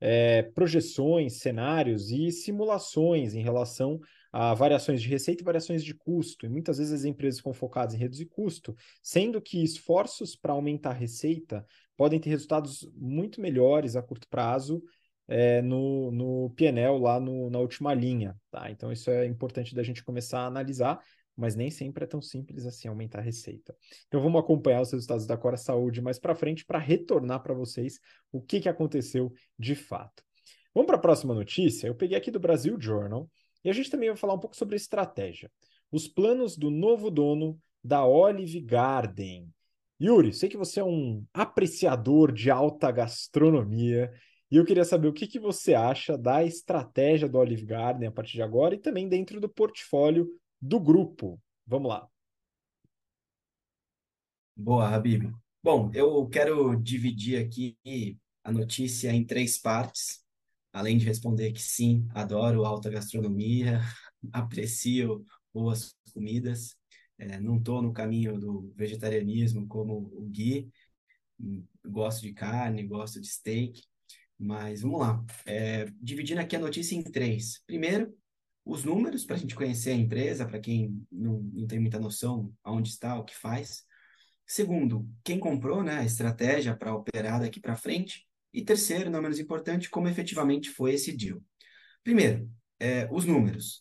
é, 0.00 0.42
projeções, 0.42 1.34
cenários 1.40 2.10
e 2.10 2.30
simulações 2.30 3.34
em 3.34 3.42
relação 3.42 4.00
a 4.32 4.52
variações 4.52 5.00
de 5.00 5.08
receita 5.08 5.42
e 5.42 5.44
variações 5.44 5.82
de 5.82 5.94
custo. 5.94 6.46
E 6.46 6.48
muitas 6.48 6.78
vezes 6.78 6.92
as 6.92 7.04
empresas 7.04 7.38
ficam 7.38 7.54
focadas 7.54 7.94
em 7.94 7.98
reduzir 7.98 8.26
custo, 8.26 8.76
sendo 9.02 9.40
que 9.40 9.62
esforços 9.62 10.36
para 10.36 10.52
aumentar 10.52 10.90
a 10.90 10.94
receita 10.94 11.66
podem 11.96 12.20
ter 12.20 12.30
resultados 12.30 12.88
muito 12.94 13.40
melhores 13.40 13.96
a 13.96 14.02
curto 14.02 14.28
prazo 14.28 14.82
é, 15.28 15.60
no, 15.62 16.10
no 16.10 16.50
PNL 16.50 16.98
lá 16.98 17.18
no, 17.18 17.50
na 17.50 17.58
última 17.58 17.92
linha. 17.94 18.36
Tá? 18.50 18.70
Então, 18.70 18.92
isso 18.92 19.10
é 19.10 19.26
importante 19.26 19.74
da 19.74 19.82
gente 19.82 20.04
começar 20.04 20.40
a 20.40 20.46
analisar, 20.46 21.00
mas 21.36 21.54
nem 21.54 21.70
sempre 21.70 22.04
é 22.04 22.06
tão 22.06 22.22
simples 22.22 22.64
assim 22.64 22.88
aumentar 22.88 23.18
a 23.18 23.22
receita. 23.22 23.74
Então, 24.06 24.20
vamos 24.20 24.40
acompanhar 24.40 24.80
os 24.80 24.92
resultados 24.92 25.26
da 25.26 25.36
Cora 25.36 25.56
Saúde 25.56 26.00
mais 26.00 26.18
para 26.18 26.34
frente 26.34 26.64
para 26.64 26.78
retornar 26.78 27.42
para 27.42 27.54
vocês 27.54 27.98
o 28.32 28.40
que, 28.40 28.60
que 28.60 28.68
aconteceu 28.68 29.32
de 29.58 29.74
fato. 29.74 30.22
Vamos 30.74 30.86
para 30.86 30.96
a 30.96 31.00
próxima 31.00 31.34
notícia. 31.34 31.86
Eu 31.86 31.94
peguei 31.94 32.16
aqui 32.16 32.30
do 32.30 32.40
Brasil 32.40 32.76
Journal. 32.80 33.30
E 33.64 33.70
a 33.70 33.72
gente 33.72 33.90
também 33.90 34.08
vai 34.08 34.16
falar 34.16 34.34
um 34.34 34.38
pouco 34.38 34.56
sobre 34.56 34.76
estratégia. 34.76 35.50
Os 35.90 36.06
planos 36.06 36.56
do 36.56 36.70
novo 36.70 37.10
dono 37.10 37.58
da 37.82 38.04
Olive 38.04 38.60
Garden. 38.60 39.48
Yuri, 40.00 40.32
sei 40.32 40.48
que 40.48 40.56
você 40.56 40.80
é 40.80 40.84
um 40.84 41.24
apreciador 41.32 42.30
de 42.30 42.50
alta 42.50 42.90
gastronomia 42.90 44.12
E 44.50 44.56
eu 44.56 44.64
queria 44.64 44.84
saber 44.84 45.08
o 45.08 45.12
que, 45.12 45.26
que 45.26 45.40
você 45.40 45.74
acha 45.74 46.16
da 46.16 46.44
estratégia 46.44 47.28
do 47.28 47.38
Olive 47.38 47.64
Garden 47.64 48.08
a 48.08 48.12
partir 48.12 48.34
de 48.34 48.42
agora 48.42 48.74
e 48.74 48.78
também 48.78 49.08
dentro 49.08 49.40
do 49.40 49.48
portfólio 49.48 50.28
do 50.60 50.78
grupo. 50.78 51.40
Vamos 51.66 51.88
lá. 51.88 52.08
Boa, 54.54 54.88
Habib. 54.88 55.32
Bom, 55.62 55.90
eu 55.92 56.28
quero 56.28 56.76
dividir 56.76 57.44
aqui 57.44 57.76
a 58.44 58.52
notícia 58.52 59.12
em 59.12 59.24
três 59.24 59.58
partes, 59.58 60.24
além 60.72 60.96
de 60.96 61.04
responder 61.04 61.50
que 61.52 61.60
sim, 61.60 62.06
adoro 62.14 62.64
alta 62.64 62.88
gastronomia, 62.88 63.80
aprecio 64.32 65.26
boas 65.52 65.96
comidas, 66.14 66.76
é, 67.18 67.40
não 67.40 67.56
estou 67.56 67.82
no 67.82 67.92
caminho 67.92 68.38
do 68.38 68.72
vegetarianismo 68.76 69.66
como 69.66 70.10
o 70.14 70.28
Gui, 70.30 70.70
gosto 71.84 72.22
de 72.22 72.32
carne, 72.32 72.86
gosto 72.86 73.20
de 73.20 73.26
steak, 73.26 73.82
mas 74.38 74.82
vamos 74.82 75.00
lá. 75.00 75.24
É, 75.44 75.86
dividindo 76.00 76.40
aqui 76.40 76.56
a 76.56 76.60
notícia 76.60 76.94
em 76.94 77.02
três. 77.02 77.62
Primeiro, 77.66 78.14
os 78.64 78.84
números, 78.84 79.24
para 79.24 79.36
a 79.36 79.38
gente 79.38 79.54
conhecer 79.54 79.90
a 79.90 79.94
empresa, 79.94 80.46
para 80.46 80.58
quem 80.58 81.00
não, 81.10 81.40
não 81.52 81.66
tem 81.66 81.78
muita 81.78 82.00
noção 82.00 82.52
aonde 82.64 82.90
está, 82.90 83.18
o 83.18 83.24
que 83.24 83.34
faz. 83.34 83.84
Segundo, 84.46 85.08
quem 85.24 85.38
comprou, 85.38 85.82
né, 85.82 85.98
a 85.98 86.04
estratégia 86.04 86.76
para 86.76 86.94
operar 86.94 87.40
daqui 87.40 87.60
para 87.60 87.76
frente. 87.76 88.26
E 88.52 88.62
terceiro, 88.62 89.10
não 89.10 89.22
menos 89.22 89.38
importante, 89.38 89.90
como 89.90 90.08
efetivamente 90.08 90.70
foi 90.70 90.94
esse 90.94 91.12
deal. 91.12 91.40
Primeiro, 92.02 92.50
é, 92.78 93.08
os 93.12 93.24
números 93.24 93.80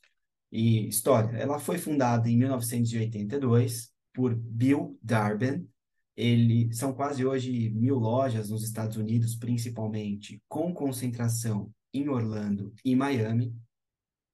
e 0.52 0.88
história. 0.88 1.38
Ela 1.38 1.60
foi 1.60 1.78
fundada 1.78 2.30
em 2.30 2.38
1982 2.38 3.92
por 4.14 4.36
Bill 4.36 4.98
Darben, 5.02 5.68
ele, 6.16 6.74
são 6.74 6.94
quase 6.94 7.26
hoje 7.26 7.70
mil 7.72 7.98
lojas 7.98 8.50
nos 8.50 8.64
Estados 8.64 8.98
Unidos, 8.98 9.36
principalmente, 9.36 10.42
com 10.48 10.74
concentração 10.74 11.72
em 11.94 12.08
Orlando 12.08 12.74
e 12.84 12.96
Miami. 12.96 13.56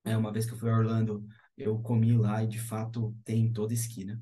É, 0.04 0.16
uma 0.16 0.32
vez 0.32 0.46
que 0.46 0.54
eu 0.54 0.58
fui 0.58 0.70
a 0.70 0.78
Orlando, 0.78 1.26
eu 1.58 1.80
comi 1.80 2.16
lá 2.18 2.44
e, 2.44 2.48
de 2.48 2.60
fato, 2.60 3.16
tem 3.24 3.46
em 3.46 3.52
toda 3.52 3.74
esquina. 3.74 4.22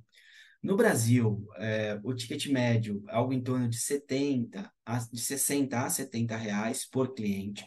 No 0.62 0.76
Brasil, 0.76 1.48
é, 1.56 2.00
o 2.04 2.14
ticket 2.14 2.48
médio, 2.48 3.02
algo 3.08 3.32
em 3.32 3.42
torno 3.42 3.70
de 3.70 3.78
70, 3.78 4.70
a, 4.86 4.98
de 4.98 5.20
60 5.20 5.86
a 5.86 5.90
70 5.90 6.36
reais 6.36 6.86
por 6.86 7.14
cliente. 7.14 7.66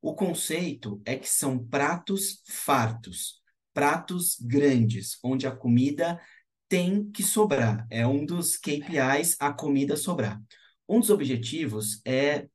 O 0.00 0.14
conceito 0.14 1.00
é 1.04 1.16
que 1.16 1.28
são 1.28 1.58
pratos 1.64 2.42
fartos, 2.46 3.42
pratos 3.72 4.36
grandes, 4.40 5.18
onde 5.22 5.46
a 5.46 5.54
comida 5.54 6.18
tem 6.72 7.10
que 7.10 7.22
sobrar. 7.22 7.86
É 7.90 8.06
um 8.06 8.24
dos 8.24 8.56
KPIs 8.56 9.36
a 9.38 9.52
comida 9.52 9.94
sobrar. 9.94 10.40
Um 10.88 11.00
dos 11.00 11.10
objetivos 11.10 12.00
é 12.02 12.46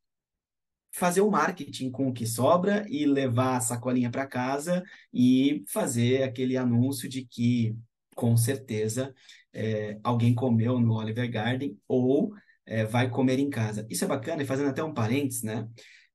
fazer 0.92 1.22
o 1.22 1.30
marketing 1.30 1.92
com 1.92 2.08
o 2.08 2.14
que 2.14 2.26
sobra 2.26 2.84
e 2.90 3.06
levar 3.06 3.58
a 3.58 3.62
sacolinha 3.62 4.10
para 4.10 4.26
casa 4.26 4.84
e 5.14 5.64
fazer 5.70 6.24
aquele 6.24 6.58
anúncio 6.58 7.08
de 7.08 7.28
que, 7.28 7.76
com 8.16 8.36
certeza, 8.36 9.14
é, 9.54 10.00
alguém 10.04 10.34
comeu 10.34 10.80
no 10.80 10.96
Oliver 10.96 11.30
Garden 11.30 11.78
ou 11.88 12.34
é, 12.66 12.86
vai 12.86 13.12
comer 13.12 13.38
em 13.38 13.52
casa. 13.52 13.86
Isso 13.88 14.04
é 14.04 14.08
bacana, 14.08 14.42
e 14.42 14.48
fazendo 14.48 14.72
até 14.72 14.84
um 14.84 14.96
parênteses, 14.96 15.44
né? 15.44 15.68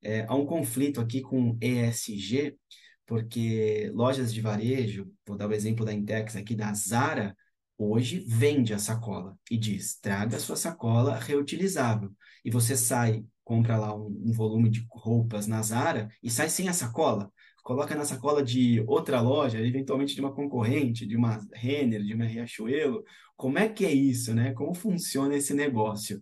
É, 0.02 0.26
há 0.28 0.34
um 0.34 0.44
conflito 0.44 1.00
aqui 1.00 1.20
com 1.20 1.56
ESG, 1.60 2.56
porque 3.06 3.92
lojas 3.94 4.34
de 4.34 4.40
varejo, 4.40 5.08
vou 5.24 5.36
dar 5.36 5.48
o 5.48 5.54
exemplo 5.54 5.84
da 5.84 5.92
Intex 5.92 6.34
aqui, 6.34 6.56
da 6.56 6.74
Zara, 6.74 7.36
hoje 7.90 8.24
vende 8.26 8.72
a 8.74 8.78
sacola 8.78 9.36
e 9.50 9.56
diz: 9.56 9.98
traga 9.98 10.36
a 10.36 10.40
sua 10.40 10.56
sacola 10.56 11.18
reutilizável. 11.18 12.10
E 12.44 12.50
você 12.50 12.76
sai, 12.76 13.24
compra 13.44 13.76
lá 13.76 13.94
um, 13.94 14.06
um, 14.26 14.32
volume 14.32 14.70
de 14.70 14.84
roupas 14.90 15.46
na 15.46 15.62
Zara 15.62 16.08
e 16.22 16.30
sai 16.30 16.48
sem 16.48 16.68
a 16.68 16.72
sacola. 16.72 17.30
Coloca 17.62 17.94
na 17.94 18.04
sacola 18.04 18.42
de 18.42 18.82
outra 18.88 19.20
loja, 19.20 19.60
eventualmente 19.60 20.14
de 20.14 20.20
uma 20.20 20.34
concorrente, 20.34 21.06
de 21.06 21.16
uma 21.16 21.38
Renner, 21.54 22.02
de 22.02 22.14
uma 22.14 22.24
Riachuelo. 22.24 23.04
Como 23.36 23.58
é 23.58 23.68
que 23.68 23.84
é 23.84 23.92
isso, 23.92 24.34
né? 24.34 24.52
Como 24.52 24.74
funciona 24.74 25.36
esse 25.36 25.54
negócio? 25.54 26.20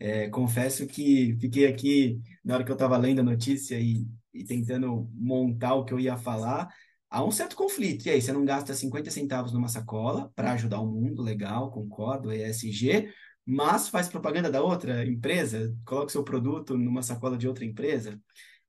É, 0.00 0.28
confesso 0.28 0.86
que 0.86 1.36
fiquei 1.40 1.66
aqui, 1.66 2.20
na 2.44 2.54
hora 2.54 2.64
que 2.64 2.70
eu 2.70 2.74
estava 2.74 2.96
lendo 2.96 3.20
a 3.20 3.24
notícia 3.24 3.78
e, 3.78 4.06
e 4.32 4.44
tentando 4.44 5.10
montar 5.12 5.74
o 5.74 5.84
que 5.84 5.92
eu 5.92 6.00
ia 6.00 6.16
falar, 6.16 6.68
há 7.10 7.24
um 7.24 7.30
certo 7.30 7.56
conflito. 7.56 8.06
E 8.06 8.10
aí, 8.10 8.20
você 8.20 8.32
não 8.32 8.44
gasta 8.44 8.74
50 8.74 9.10
centavos 9.10 9.52
numa 9.52 9.68
sacola 9.68 10.30
para 10.34 10.52
ajudar 10.52 10.80
o 10.80 10.86
mundo, 10.86 11.22
legal, 11.22 11.70
concordo, 11.70 12.32
ESG, 12.32 13.12
mas 13.44 13.88
faz 13.88 14.08
propaganda 14.08 14.50
da 14.50 14.62
outra 14.62 15.04
empresa, 15.06 15.74
coloca 15.84 16.10
seu 16.10 16.22
produto 16.22 16.76
numa 16.76 17.02
sacola 17.02 17.36
de 17.36 17.48
outra 17.48 17.64
empresa. 17.64 18.20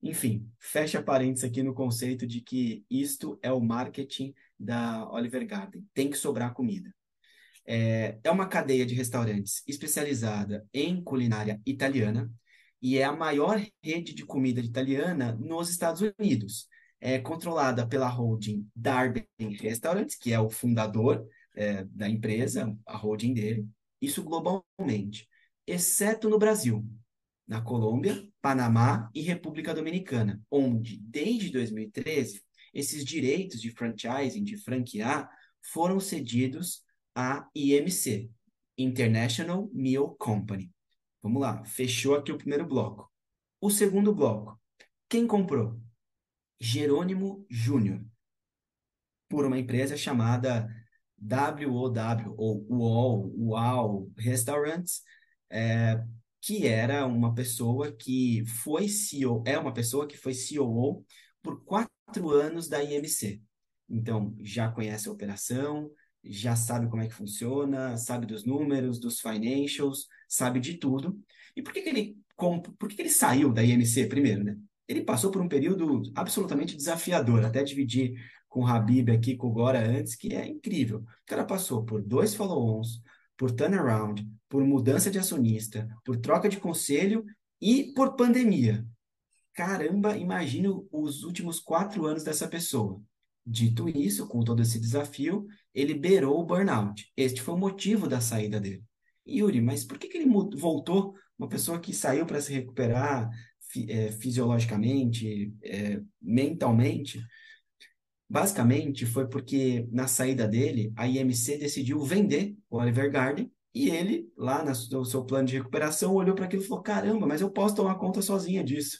Enfim, 0.01 0.49
fecha 0.57 1.03
parênteses 1.03 1.43
aqui 1.43 1.61
no 1.61 1.73
conceito 1.73 2.25
de 2.25 2.41
que 2.41 2.85
isto 2.89 3.37
é 3.41 3.51
o 3.51 3.59
marketing 3.59 4.33
da 4.57 5.09
Oliver 5.11 5.45
Garden. 5.45 5.85
Tem 5.93 6.09
que 6.09 6.17
sobrar 6.17 6.53
comida. 6.53 6.93
É, 7.65 8.17
é 8.23 8.31
uma 8.31 8.47
cadeia 8.47 8.85
de 8.85 8.95
restaurantes 8.95 9.61
especializada 9.67 10.65
em 10.73 11.03
culinária 11.03 11.61
italiana 11.65 12.31
e 12.81 12.97
é 12.97 13.03
a 13.03 13.11
maior 13.11 13.61
rede 13.83 14.13
de 14.13 14.25
comida 14.25 14.61
italiana 14.61 15.33
nos 15.33 15.69
Estados 15.69 16.01
Unidos 16.17 16.67
é 16.99 17.19
controlada 17.19 17.87
pela 17.87 18.07
holding 18.07 18.67
Darby 18.75 19.27
Restaurants, 19.59 20.15
que 20.15 20.33
é 20.33 20.39
o 20.39 20.49
fundador 20.49 21.25
é, 21.55 21.83
da 21.85 22.09
empresa, 22.09 22.75
a 22.85 22.97
holding 22.97 23.33
dele, 23.33 23.67
isso 24.01 24.23
globalmente, 24.23 25.27
exceto 25.65 26.29
no 26.29 26.39
Brasil, 26.39 26.85
na 27.47 27.61
Colômbia, 27.61 28.27
Panamá 28.41 29.09
e 29.13 29.21
República 29.21 29.73
Dominicana, 29.73 30.41
onde, 30.49 30.97
desde 30.97 31.49
2013, 31.49 32.41
esses 32.73 33.03
direitos 33.03 33.61
de 33.61 33.71
franchising, 33.71 34.43
de 34.43 34.57
franquear, 34.57 35.29
foram 35.61 35.99
cedidos 35.99 36.83
à 37.15 37.47
IMC, 37.55 38.29
International 38.77 39.69
Meal 39.73 40.15
Company. 40.15 40.71
Vamos 41.21 41.41
lá, 41.41 41.63
fechou 41.65 42.15
aqui 42.15 42.31
o 42.31 42.37
primeiro 42.37 42.65
bloco. 42.65 43.11
O 43.59 43.69
segundo 43.69 44.13
bloco, 44.13 44.59
quem 45.09 45.27
comprou? 45.27 45.77
Jerônimo 46.59 47.45
Júnior, 47.49 48.03
por 49.27 49.45
uma 49.45 49.57
empresa 49.57 49.95
chamada 49.95 50.67
WOW, 51.21 52.35
ou 52.37 52.65
UOL, 52.69 53.33
UAU 53.37 54.11
Restaurants, 54.17 55.01
é, 55.49 56.03
que 56.41 56.67
era 56.67 57.05
uma 57.05 57.33
pessoa 57.33 57.91
que 57.91 58.43
foi 58.45 58.87
CEO, 58.87 59.43
é 59.45 59.57
uma 59.57 59.73
pessoa 59.73 60.07
que 60.07 60.17
foi 60.17 60.33
CEO 60.33 61.05
por 61.41 61.63
quatro 61.63 62.29
anos 62.31 62.67
da 62.67 62.83
IMC. 62.83 63.41
Então, 63.89 64.35
já 64.39 64.69
conhece 64.69 65.09
a 65.09 65.11
operação, 65.11 65.91
já 66.23 66.55
sabe 66.55 66.87
como 66.89 67.01
é 67.01 67.07
que 67.07 67.13
funciona, 67.13 67.97
sabe 67.97 68.25
dos 68.25 68.45
números, 68.45 68.99
dos 68.99 69.19
financials, 69.19 70.07
sabe 70.27 70.59
de 70.59 70.75
tudo. 70.75 71.19
E 71.55 71.61
por 71.61 71.73
que, 71.73 71.81
que 71.81 71.89
ele 71.89 72.17
por 72.77 72.87
que, 72.87 72.95
que 72.95 73.01
ele 73.01 73.09
saiu 73.09 73.51
da 73.51 73.61
IMC 73.61 74.07
primeiro, 74.07 74.45
né? 74.45 74.57
Ele 74.89 75.03
passou 75.03 75.29
por 75.29 75.39
um 75.39 75.47
período 75.47 76.01
absolutamente 76.15 76.75
desafiador, 76.75 77.45
até 77.45 77.63
dividir 77.63 78.19
com 78.49 78.61
o 78.61 78.67
Habib 78.67 79.11
aqui, 79.11 79.37
com 79.37 79.47
o 79.47 79.51
Gora 79.51 79.87
antes, 79.87 80.15
que 80.15 80.33
é 80.33 80.47
incrível. 80.47 81.01
O 81.01 81.05
cara 81.27 81.45
passou 81.45 81.85
por 81.85 82.01
dois 82.01 82.33
follow-ons, 82.33 82.99
por 83.37 83.51
turnaround, 83.51 84.27
por 84.49 84.63
mudança 84.63 85.11
de 85.11 85.19
acionista, 85.19 85.87
por 86.03 86.17
troca 86.17 86.49
de 86.49 86.57
conselho 86.57 87.23
e 87.61 87.93
por 87.93 88.15
pandemia. 88.15 88.83
Caramba, 89.53 90.17
imagino 90.17 90.87
os 90.91 91.23
últimos 91.23 91.59
quatro 91.59 92.07
anos 92.07 92.23
dessa 92.23 92.47
pessoa. 92.47 92.99
Dito 93.45 93.87
isso, 93.87 94.27
com 94.27 94.43
todo 94.43 94.61
esse 94.63 94.79
desafio, 94.79 95.45
ele 95.71 95.93
beirou 95.93 96.39
o 96.39 96.45
burnout. 96.45 97.11
Este 97.15 97.43
foi 97.43 97.53
o 97.53 97.57
motivo 97.57 98.07
da 98.07 98.19
saída 98.19 98.59
dele. 98.59 98.83
Yuri, 99.27 99.61
mas 99.61 99.83
por 99.83 99.99
que, 99.99 100.07
que 100.07 100.17
ele 100.17 100.31
voltou? 100.55 101.13
Uma 101.37 101.47
pessoa 101.47 101.79
que 101.79 101.93
saiu 101.93 102.25
para 102.25 102.41
se 102.41 102.51
recuperar, 102.51 103.29
fisiologicamente, 104.19 105.53
é, 105.63 106.01
mentalmente, 106.21 107.19
basicamente 108.29 109.05
foi 109.05 109.27
porque 109.27 109.87
na 109.91 110.07
saída 110.07 110.47
dele, 110.47 110.93
a 110.95 111.07
IMC 111.07 111.57
decidiu 111.57 112.03
vender 112.03 112.55
o 112.69 112.77
Oliver 112.77 113.11
Garden 113.11 113.51
e 113.73 113.89
ele, 113.89 114.31
lá 114.35 114.63
no 114.63 115.05
seu 115.05 115.23
plano 115.25 115.47
de 115.47 115.57
recuperação, 115.57 116.13
olhou 116.13 116.35
para 116.35 116.45
aquilo 116.45 116.63
e 116.63 116.65
falou: 116.65 116.83
caramba, 116.83 117.27
mas 117.27 117.41
eu 117.41 117.51
posso 117.51 117.75
tomar 117.75 117.95
conta 117.95 118.21
sozinha 118.21 118.63
disso. 118.63 118.99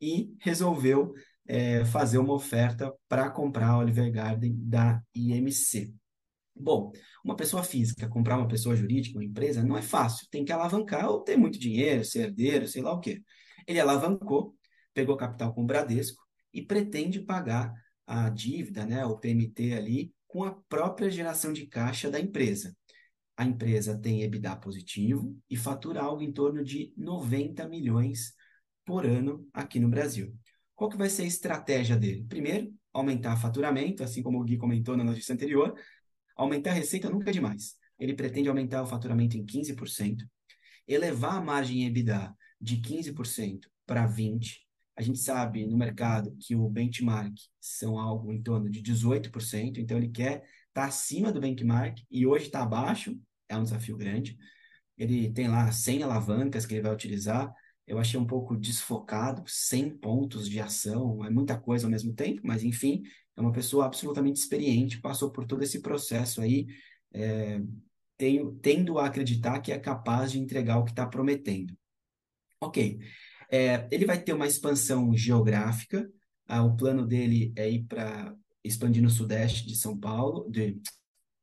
E 0.00 0.34
resolveu 0.40 1.14
é, 1.46 1.84
fazer 1.84 2.18
uma 2.18 2.34
oferta 2.34 2.92
para 3.08 3.30
comprar 3.30 3.68
a 3.68 3.78
Oliver 3.78 4.10
Garden 4.12 4.54
da 4.58 5.02
IMC. 5.14 5.94
Bom, 6.54 6.92
uma 7.24 7.34
pessoa 7.34 7.64
física 7.64 8.08
comprar 8.08 8.38
uma 8.38 8.46
pessoa 8.46 8.76
jurídica, 8.76 9.18
uma 9.18 9.24
empresa, 9.24 9.62
não 9.64 9.76
é 9.76 9.82
fácil. 9.82 10.28
Tem 10.30 10.44
que 10.44 10.52
alavancar 10.52 11.08
ou 11.08 11.20
ter 11.20 11.36
muito 11.36 11.58
dinheiro, 11.58 12.04
ser 12.04 12.28
herdeiro, 12.28 12.68
sei 12.68 12.82
lá 12.82 12.92
o 12.92 13.00
quê. 13.00 13.22
Ele 13.66 13.80
alavancou, 13.80 14.56
pegou 14.92 15.16
capital 15.16 15.54
com 15.54 15.62
o 15.62 15.66
Bradesco 15.66 16.22
e 16.52 16.62
pretende 16.62 17.20
pagar 17.20 17.72
a 18.06 18.28
dívida, 18.28 18.84
né, 18.84 19.04
o 19.04 19.18
PMT 19.18 19.72
ali, 19.74 20.14
com 20.26 20.44
a 20.44 20.52
própria 20.68 21.10
geração 21.10 21.52
de 21.52 21.66
caixa 21.66 22.10
da 22.10 22.20
empresa. 22.20 22.76
A 23.36 23.44
empresa 23.44 23.98
tem 23.98 24.22
EBITDA 24.22 24.56
positivo 24.56 25.36
e 25.50 25.56
fatura 25.56 26.02
algo 26.02 26.22
em 26.22 26.32
torno 26.32 26.62
de 26.62 26.92
90 26.96 27.68
milhões 27.68 28.34
por 28.84 29.06
ano 29.06 29.48
aqui 29.52 29.80
no 29.80 29.88
Brasil. 29.88 30.36
Qual 30.74 30.90
que 30.90 30.96
vai 30.96 31.08
ser 31.08 31.22
a 31.22 31.26
estratégia 31.26 31.96
dele? 31.96 32.24
Primeiro, 32.28 32.72
aumentar 32.92 33.36
faturamento, 33.36 34.02
assim 34.02 34.22
como 34.22 34.40
o 34.40 34.44
Gui 34.44 34.56
comentou 34.56 34.96
na 34.96 35.04
notícia 35.04 35.32
anterior. 35.32 35.74
Aumentar 36.36 36.70
a 36.70 36.74
receita 36.74 37.10
nunca 37.10 37.30
é 37.30 37.32
demais. 37.32 37.76
Ele 37.98 38.14
pretende 38.14 38.48
aumentar 38.48 38.82
o 38.82 38.86
faturamento 38.86 39.36
em 39.36 39.44
15%, 39.44 40.24
elevar 40.86 41.36
a 41.36 41.40
margem 41.40 41.86
EBITDA 41.86 42.34
de 42.64 42.78
15% 42.78 43.68
para 43.86 44.06
20%. 44.06 44.64
A 44.96 45.02
gente 45.02 45.18
sabe 45.18 45.66
no 45.66 45.76
mercado 45.76 46.36
que 46.38 46.54
o 46.54 46.68
benchmark 46.68 47.34
são 47.60 47.98
algo 47.98 48.32
em 48.32 48.40
torno 48.40 48.70
de 48.70 48.80
18%, 48.80 49.78
então 49.78 49.98
ele 49.98 50.08
quer 50.08 50.36
estar 50.36 50.82
tá 50.82 50.84
acima 50.84 51.32
do 51.32 51.40
benchmark 51.40 51.98
e 52.08 52.24
hoje 52.24 52.46
está 52.46 52.62
abaixo, 52.62 53.18
é 53.48 53.56
um 53.56 53.64
desafio 53.64 53.96
grande. 53.96 54.38
Ele 54.96 55.32
tem 55.32 55.48
lá 55.48 55.70
100 55.72 56.04
alavancas 56.04 56.64
que 56.64 56.74
ele 56.74 56.82
vai 56.82 56.92
utilizar, 56.92 57.52
eu 57.86 57.98
achei 57.98 58.18
um 58.18 58.26
pouco 58.26 58.56
desfocado, 58.56 59.42
100 59.46 59.98
pontos 59.98 60.48
de 60.48 60.60
ação, 60.60 61.24
é 61.24 61.30
muita 61.30 61.58
coisa 61.58 61.86
ao 61.86 61.90
mesmo 61.90 62.14
tempo, 62.14 62.40
mas 62.44 62.62
enfim, 62.62 63.02
é 63.36 63.40
uma 63.40 63.52
pessoa 63.52 63.86
absolutamente 63.86 64.38
experiente, 64.38 65.00
passou 65.00 65.30
por 65.32 65.44
todo 65.44 65.62
esse 65.64 65.82
processo 65.82 66.40
aí, 66.40 66.66
é, 67.12 67.60
tenho, 68.16 68.52
tendo 68.62 68.96
a 68.98 69.06
acreditar 69.06 69.60
que 69.60 69.72
é 69.72 69.78
capaz 69.78 70.30
de 70.30 70.38
entregar 70.38 70.78
o 70.78 70.84
que 70.84 70.92
está 70.92 71.04
prometendo. 71.04 71.76
Ok, 72.64 72.98
é, 73.50 73.86
ele 73.90 74.06
vai 74.06 74.18
ter 74.22 74.32
uma 74.32 74.46
expansão 74.46 75.14
geográfica, 75.14 76.08
ah, 76.48 76.62
o 76.62 76.74
plano 76.76 77.06
dele 77.06 77.52
é 77.56 77.70
ir 77.70 77.84
para 77.84 78.34
expandir 78.62 79.02
no 79.02 79.10
sudeste 79.10 79.66
de 79.66 79.76
São 79.76 79.98
Paulo, 79.98 80.50
de, 80.50 80.80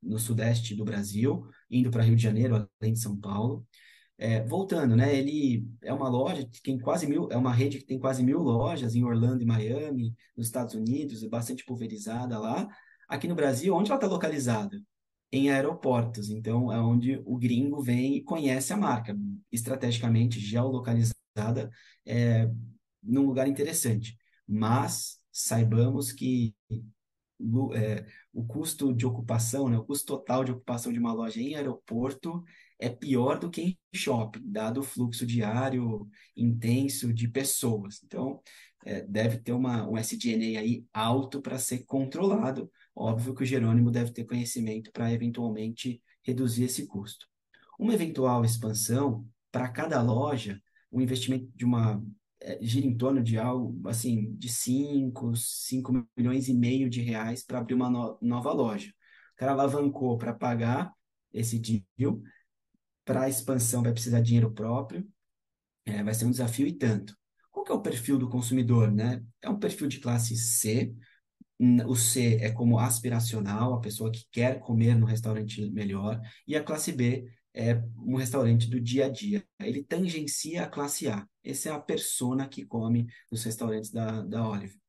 no 0.02 0.18
sudeste 0.18 0.76
do 0.76 0.84
Brasil, 0.84 1.48
indo 1.70 1.92
para 1.92 2.04
Rio 2.04 2.16
de 2.16 2.24
Janeiro, 2.24 2.68
além 2.82 2.94
de 2.94 3.00
São 3.00 3.16
Paulo. 3.16 3.66
É, 4.18 4.44
voltando, 4.44 4.96
né? 4.96 5.16
Ele 5.16 5.68
é 5.82 5.94
uma 5.94 6.10
loja 6.10 6.44
que 6.46 6.62
tem 6.62 6.80
quase 6.80 7.08
mil, 7.08 7.28
é 7.32 7.38
uma 7.38 7.54
rede 7.54 7.78
que 7.80 7.86
tem 7.86 8.00
quase 8.00 8.24
mil 8.24 8.40
lojas 8.40 8.96
em 8.96 9.04
Orlando 9.04 9.44
e 9.44 9.46
Miami, 9.46 10.16
nos 10.36 10.48
Estados 10.48 10.74
Unidos, 10.76 11.24
bastante 11.26 11.64
pulverizada 11.66 12.40
lá. 12.40 12.68
Aqui 13.08 13.28
no 13.28 13.36
Brasil, 13.36 13.76
onde 13.76 13.92
ela 13.92 13.98
está 13.98 14.08
localizada? 14.08 14.80
Em 15.32 15.50
aeroportos. 15.50 16.30
Então, 16.30 16.72
é 16.72 16.80
onde 16.80 17.22
o 17.26 17.38
gringo 17.38 17.82
vem 17.82 18.18
e 18.18 18.24
conhece 18.24 18.74
a 18.74 18.78
marca, 18.78 19.18
estrategicamente 19.52 20.40
geolocalizada, 20.40 21.72
é, 22.06 22.50
num 23.02 23.26
lugar 23.26 23.48
interessante. 23.48 24.18
Mas 24.48 25.20
saibamos 25.32 26.12
que 26.12 26.54
é, 27.74 28.06
o 28.34 28.46
custo 28.46 28.94
de 28.94 29.06
ocupação, 29.06 29.68
né, 29.68 29.78
o 29.78 29.84
custo 29.84 30.06
total 30.06 30.44
de 30.44 30.52
ocupação 30.52 30.94
de 30.94 31.00
uma 31.00 31.14
loja 31.14 31.42
em 31.42 31.56
aeroporto 31.56 32.44
é 32.80 32.90
pior 32.90 33.40
do 33.40 33.50
que 33.50 33.62
em 33.62 33.78
shopping, 33.96 34.42
dado 34.44 34.80
o 34.80 34.84
fluxo 34.84 35.26
diário 35.26 36.08
intenso 36.36 37.14
de 37.14 37.28
pessoas. 37.28 38.02
Então, 38.04 38.42
é, 38.86 39.02
deve 39.02 39.38
ter 39.40 39.54
uma, 39.54 39.88
um 39.88 39.98
SG&A 39.98 40.60
aí 40.60 40.86
alto 40.94 41.42
para 41.42 41.58
ser 41.58 41.86
controlado. 41.86 42.72
Óbvio 42.96 43.34
que 43.34 43.44
o 43.44 43.46
Jerônimo 43.46 43.92
deve 43.92 44.12
ter 44.12 44.26
conhecimento 44.26 44.92
para 44.92 45.12
eventualmente 45.12 46.02
reduzir 46.24 46.66
esse 46.66 46.86
custo. 46.88 47.26
Uma 47.80 47.94
eventual 47.94 48.46
expansão, 48.46 49.28
para 49.52 49.68
cada 49.70 50.02
loja, 50.02 50.62
um 50.92 51.02
investimento 51.02 51.50
de 51.56 51.66
uma 51.66 52.04
é, 52.40 52.58
gira 52.62 52.86
em 52.86 52.98
torno 52.98 53.22
de 53.22 53.38
algo 53.38 53.88
assim 53.88 54.34
de 54.36 54.50
5, 54.50 55.36
5 55.36 56.08
milhões 56.18 56.48
e 56.48 56.54
meio 56.54 56.90
de 56.90 57.02
reais 57.02 57.44
para 57.44 57.60
abrir 57.60 57.76
uma 57.76 57.90
no 57.90 58.18
nova 58.22 58.52
loja. 58.52 58.90
O 59.34 59.36
cara 59.38 59.52
alavancou 59.54 60.18
para 60.18 60.34
pagar 60.34 60.94
esse 61.34 61.60
deal, 61.60 62.22
para 63.06 63.24
a 63.24 63.30
expansão 63.30 63.84
vai 63.84 63.94
precisar 63.94 64.20
de 64.20 64.28
dinheiro 64.28 64.52
próprio, 64.52 65.08
é, 65.86 66.04
vai 66.04 66.14
ser 66.14 66.26
um 66.26 66.32
desafio 66.32 66.68
e 66.68 66.74
tanto. 66.74 67.16
Qual 67.52 67.66
que 67.66 67.72
é 67.72 67.76
o 67.76 67.82
perfil 67.82 68.18
do 68.18 68.30
consumidor, 68.30 68.92
né? 68.92 69.24
É 69.42 69.50
um 69.50 69.60
perfil 69.60 69.88
de 69.88 70.00
classe 70.00 70.36
C, 70.36 70.94
o 71.88 71.96
C 71.96 72.38
é 72.42 72.52
como 72.52 72.80
aspiracional, 72.80 73.76
a 73.76 73.80
pessoa 73.80 74.12
que 74.12 74.26
quer 74.32 74.60
comer 74.60 74.96
no 74.96 75.06
restaurante 75.06 75.70
melhor, 75.70 76.20
e 76.48 76.56
a 76.56 76.64
classe 76.64 76.92
B 76.92 77.32
é 77.54 77.76
um 77.98 78.16
restaurante 78.16 78.68
do 78.68 78.80
dia 78.80 79.06
a 79.06 79.10
dia. 79.10 79.46
Ele 79.60 79.84
tangencia 79.84 80.64
a 80.64 80.68
classe 80.68 81.08
A. 81.08 81.28
Essa 81.44 81.70
é 81.70 81.72
a 81.72 81.80
persona 81.80 82.48
que 82.48 82.66
come 82.66 83.08
nos 83.32 83.44
restaurantes 83.44 83.92
da, 83.92 84.22
da 84.24 84.48
Olive. 84.48 84.80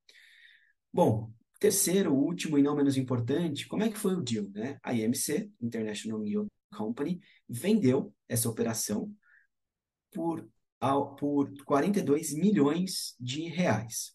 Bom, 0.91 1.31
terceiro, 1.59 2.15
último 2.15 2.59
e 2.59 2.63
não 2.63 2.75
menos 2.75 2.97
importante, 2.97 3.69
como 3.69 3.83
é 3.83 3.91
que 3.91 3.99
foi 3.99 4.15
o 4.15 4.23
deal? 4.23 4.49
Né? 4.51 4.79
A 4.83 4.95
IMC, 4.95 5.51
International 5.61 6.21
Meal 6.21 6.47
Company, 6.75 7.21
vendeu 7.49 8.15
essa 8.29 8.49
operação 8.49 9.15
por, 10.11 10.49
por 11.19 11.53
42 11.65 12.33
milhões 12.33 13.15
de 13.21 13.43
reais. 13.49 14.15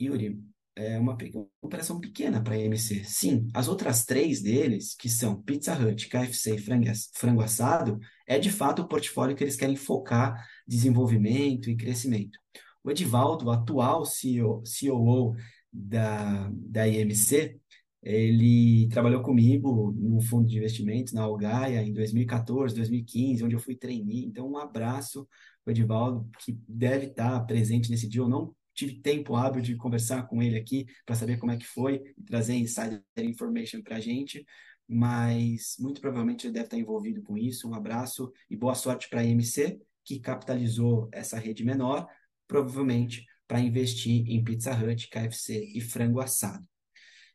Yuri, 0.00 0.42
é 0.80 0.98
uma, 0.98 1.16
operação 1.60 2.00
pequena 2.00 2.42
para 2.42 2.54
a 2.54 2.58
EMC. 2.58 3.04
Sim, 3.04 3.48
as 3.54 3.68
outras 3.68 4.04
três 4.04 4.40
deles, 4.40 4.94
que 4.94 5.08
são 5.08 5.40
Pizza 5.42 5.74
Hut, 5.74 6.08
KFC 6.08 6.54
e 6.54 6.58
frango, 6.58 7.42
assado, 7.42 7.98
é 8.26 8.38
de 8.38 8.50
fato 8.50 8.82
o 8.82 8.88
portfólio 8.88 9.36
que 9.36 9.44
eles 9.44 9.56
querem 9.56 9.76
focar 9.76 10.46
desenvolvimento 10.66 11.68
e 11.68 11.76
crescimento. 11.76 12.38
O 12.82 12.90
Edivaldo, 12.90 13.50
atual 13.50 14.04
CEO, 14.04 14.62
COO 14.62 15.34
da, 15.72 16.50
da 16.52 16.88
IMC, 16.88 17.60
ele 18.02 18.88
trabalhou 18.88 19.22
comigo 19.22 19.92
no 19.92 20.20
fundo 20.22 20.46
de 20.46 20.56
investimentos, 20.56 21.12
na 21.12 21.22
Algaia, 21.22 21.82
em 21.82 21.92
2014, 21.92 22.74
2015, 22.74 23.44
onde 23.44 23.54
eu 23.54 23.60
fui 23.60 23.76
trainee. 23.76 24.24
Então, 24.24 24.50
um 24.50 24.56
abraço 24.56 25.28
Edivaldo, 25.70 26.28
que 26.38 26.58
deve 26.68 27.06
estar 27.06 27.40
presente 27.46 27.90
nesse 27.90 28.08
dia. 28.08 28.20
Eu 28.20 28.28
não 28.28 28.54
tive 28.80 29.00
tempo 29.00 29.36
hábil 29.36 29.60
de 29.60 29.76
conversar 29.76 30.26
com 30.26 30.42
ele 30.42 30.56
aqui 30.56 30.86
para 31.04 31.14
saber 31.14 31.38
como 31.38 31.52
é 31.52 31.56
que 31.58 31.66
foi 31.66 32.00
trazer 32.26 32.54
insider 32.54 33.02
information 33.18 33.82
para 33.82 33.96
a 33.96 34.00
gente, 34.00 34.44
mas 34.88 35.76
muito 35.78 36.00
provavelmente 36.00 36.46
ele 36.46 36.54
deve 36.54 36.64
estar 36.64 36.78
envolvido 36.78 37.22
com 37.22 37.36
isso. 37.36 37.68
Um 37.68 37.74
abraço 37.74 38.32
e 38.48 38.56
boa 38.56 38.74
sorte 38.74 39.08
para 39.10 39.20
a 39.20 39.24
IMC, 39.24 39.78
que 40.02 40.18
capitalizou 40.18 41.10
essa 41.12 41.38
rede 41.38 41.62
menor, 41.62 42.06
provavelmente 42.48 43.26
para 43.46 43.60
investir 43.60 44.24
em 44.28 44.42
Pizza 44.42 44.72
Hut, 44.72 45.08
KFC 45.10 45.72
e 45.74 45.80
frango 45.80 46.20
assado. 46.20 46.66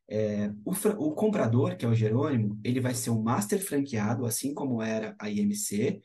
É, 0.07 0.51
o, 0.63 0.71
o, 0.71 1.13
comprador, 1.13 1.77
que 1.77 1.85
é 1.85 1.87
o 1.87 1.95
Jerônimo, 1.95 2.59
ele 2.63 2.79
vai 2.79 2.93
ser 2.93 3.11
um 3.11 3.21
master 3.21 3.63
franqueado, 3.63 4.25
assim 4.25 4.53
como 4.53 4.81
era 4.81 5.15
a 5.19 5.29
IMC, 5.29 6.01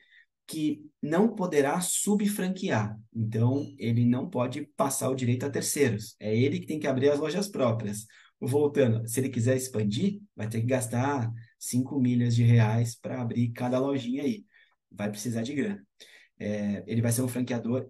que 0.51 0.85
não 1.01 1.33
poderá 1.33 1.81
subfranquear. 1.81 2.99
Então, 3.15 3.73
ele 3.79 4.05
não 4.05 4.29
pode 4.29 4.67
passar 4.77 5.09
o 5.09 5.15
direito 5.15 5.47
a 5.47 5.51
terceiros. 5.51 6.17
É 6.19 6.37
ele 6.37 6.59
que 6.59 6.67
tem 6.67 6.81
que 6.81 6.89
abrir 6.89 7.09
as 7.09 7.21
lojas 7.21 7.49
próprias. 7.49 8.05
Voltando, 8.41 9.07
se 9.07 9.21
ele 9.21 9.29
quiser 9.29 9.57
expandir, 9.57 10.21
vai 10.35 10.49
ter 10.49 10.61
que 10.61 10.67
gastar 10.67 11.33
5 11.57 12.01
milhas 12.01 12.35
de 12.35 12.43
reais 12.43 12.97
para 12.97 13.23
abrir 13.23 13.53
cada 13.53 13.79
lojinha 13.79 14.25
aí. 14.25 14.45
Vai 14.91 15.09
precisar 15.09 15.43
de 15.43 15.55
grana. 15.55 15.87
É, 16.37 16.83
ele 16.85 17.01
vai 17.01 17.13
ser 17.13 17.23
um 17.23 17.29
franqueador, 17.29 17.89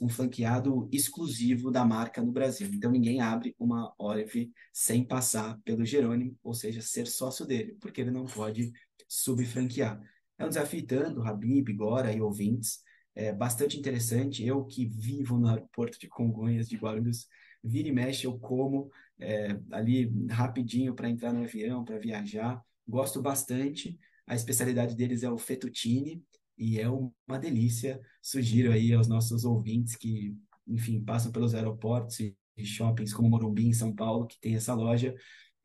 um 0.00 0.08
franqueado 0.08 0.88
exclusivo 0.92 1.72
da 1.72 1.84
marca 1.84 2.22
no 2.22 2.30
Brasil. 2.30 2.70
Então, 2.72 2.92
ninguém 2.92 3.20
abre 3.20 3.52
uma 3.58 3.92
Olive 3.98 4.52
sem 4.72 5.04
passar 5.04 5.58
pelo 5.64 5.84
Jerônimo, 5.84 6.36
ou 6.40 6.54
seja, 6.54 6.80
ser 6.80 7.08
sócio 7.08 7.44
dele, 7.44 7.76
porque 7.80 8.00
ele 8.00 8.12
não 8.12 8.26
pode 8.26 8.70
subfranquear. 9.08 10.00
É 10.38 10.44
um 10.44 10.48
desafio 10.48 10.86
tanto, 10.86 11.22
Habib, 11.22 11.72
Gora 11.72 12.12
e 12.12 12.20
ouvintes, 12.20 12.80
é 13.14 13.32
bastante 13.32 13.78
interessante. 13.78 14.44
Eu 14.44 14.64
que 14.64 14.86
vivo 14.86 15.38
no 15.38 15.48
aeroporto 15.48 15.98
de 15.98 16.06
Congonhas, 16.06 16.68
de 16.68 16.76
Guarulhos, 16.76 17.26
vira 17.64 17.88
e 17.88 17.92
mexe, 17.92 18.26
eu 18.26 18.38
como 18.38 18.90
é, 19.18 19.58
ali 19.70 20.12
rapidinho 20.30 20.94
para 20.94 21.08
entrar 21.08 21.32
no 21.32 21.42
avião, 21.42 21.84
para 21.84 21.98
viajar. 21.98 22.62
Gosto 22.86 23.22
bastante. 23.22 23.98
A 24.26 24.34
especialidade 24.34 24.94
deles 24.94 25.22
é 25.22 25.30
o 25.30 25.38
fettuccine 25.38 26.22
e 26.58 26.78
é 26.78 26.88
uma 26.88 27.38
delícia. 27.40 28.00
Sugiro 28.20 28.72
aí 28.72 28.92
aos 28.92 29.08
nossos 29.08 29.44
ouvintes 29.44 29.96
que, 29.96 30.36
enfim, 30.66 31.02
passam 31.02 31.32
pelos 31.32 31.54
aeroportos 31.54 32.20
e 32.20 32.36
shoppings 32.64 33.14
como 33.14 33.30
Morumbi, 33.30 33.66
em 33.66 33.72
São 33.72 33.94
Paulo, 33.94 34.26
que 34.26 34.38
tem 34.40 34.54
essa 34.54 34.74
loja, 34.74 35.14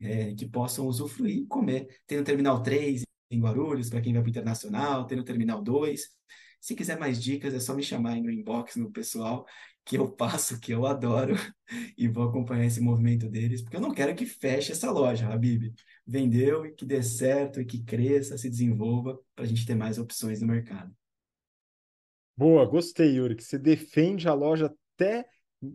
é, 0.00 0.34
que 0.34 0.46
possam 0.46 0.86
usufruir 0.86 1.38
e 1.38 1.46
comer. 1.46 1.86
Tem 2.06 2.18
no 2.18 2.24
Terminal 2.24 2.62
3 2.62 3.02
em 3.34 3.40
Guarulhos, 3.40 3.88
para 3.88 4.00
quem 4.00 4.12
vai 4.12 4.22
para 4.22 4.28
o 4.28 4.30
Internacional, 4.30 5.06
tem 5.06 5.16
no 5.16 5.24
Terminal 5.24 5.62
2. 5.62 6.00
Se 6.60 6.74
quiser 6.74 6.98
mais 6.98 7.22
dicas, 7.22 7.54
é 7.54 7.60
só 7.60 7.74
me 7.74 7.82
chamar 7.82 8.12
aí 8.12 8.22
no 8.22 8.30
inbox, 8.30 8.76
no 8.76 8.90
pessoal, 8.90 9.46
que 9.84 9.96
eu 9.96 10.10
passo, 10.10 10.60
que 10.60 10.72
eu 10.72 10.86
adoro, 10.86 11.34
e 11.98 12.06
vou 12.08 12.28
acompanhar 12.28 12.66
esse 12.66 12.80
movimento 12.80 13.28
deles, 13.28 13.62
porque 13.62 13.76
eu 13.76 13.80
não 13.80 13.92
quero 13.92 14.14
que 14.14 14.26
feche 14.26 14.72
essa 14.72 14.90
loja, 14.90 15.28
Habib. 15.28 15.72
Vendeu 16.06 16.64
e 16.66 16.72
que 16.72 16.84
dê 16.84 17.02
certo, 17.02 17.60
e 17.60 17.64
que 17.64 17.82
cresça, 17.82 18.38
se 18.38 18.48
desenvolva, 18.48 19.18
para 19.34 19.44
a 19.44 19.48
gente 19.48 19.66
ter 19.66 19.74
mais 19.74 19.98
opções 19.98 20.40
no 20.40 20.46
mercado. 20.46 20.94
Boa, 22.36 22.64
gostei, 22.64 23.16
Yuri, 23.16 23.36
que 23.36 23.44
você 23.44 23.58
defende 23.58 24.28
a 24.28 24.34
loja 24.34 24.74
até 24.94 25.24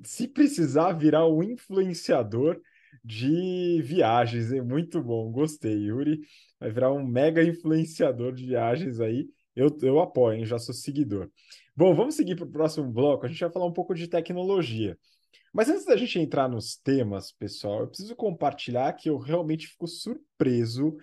se 0.04 0.28
precisar 0.28 0.94
virar 0.94 1.26
o 1.26 1.44
influenciador 1.44 2.60
de 3.04 3.82
viagens. 3.84 4.52
É 4.52 4.62
muito 4.62 5.02
bom, 5.02 5.32
gostei, 5.32 5.76
Yuri 5.76 6.20
vai 6.60 6.72
virar 6.72 6.92
um 6.92 7.06
mega 7.06 7.44
influenciador 7.44 8.34
de 8.34 8.46
viagens 8.46 9.00
aí 9.00 9.28
Eu, 9.56 9.76
eu 9.82 10.00
apoio, 10.00 10.40
hein? 10.40 10.46
já 10.46 10.60
sou 10.60 10.74
seguidor. 10.74 11.30
Bom, 11.76 11.94
vamos 11.94 12.16
seguir 12.16 12.36
para 12.36 12.46
o 12.46 12.52
próximo 12.52 12.92
bloco. 12.92 13.26
A 13.26 13.30
gente 13.30 13.40
vai 13.40 13.52
falar 13.52 13.66
um 13.66 13.74
pouco 13.74 13.94
de 13.94 14.08
tecnologia. 14.08 14.98
Mas 15.54 15.70
antes 15.70 15.86
da 15.86 15.96
gente 15.96 16.20
entrar 16.20 16.48
nos 16.48 16.76
temas, 16.76 17.32
pessoal, 17.32 17.82
eu 17.82 17.88
preciso 17.88 18.16
compartilhar 18.16 18.94
que 18.94 19.10
eu 19.10 19.18
realmente 19.18 19.68
fico 19.68 19.88
surpreso 19.88 20.96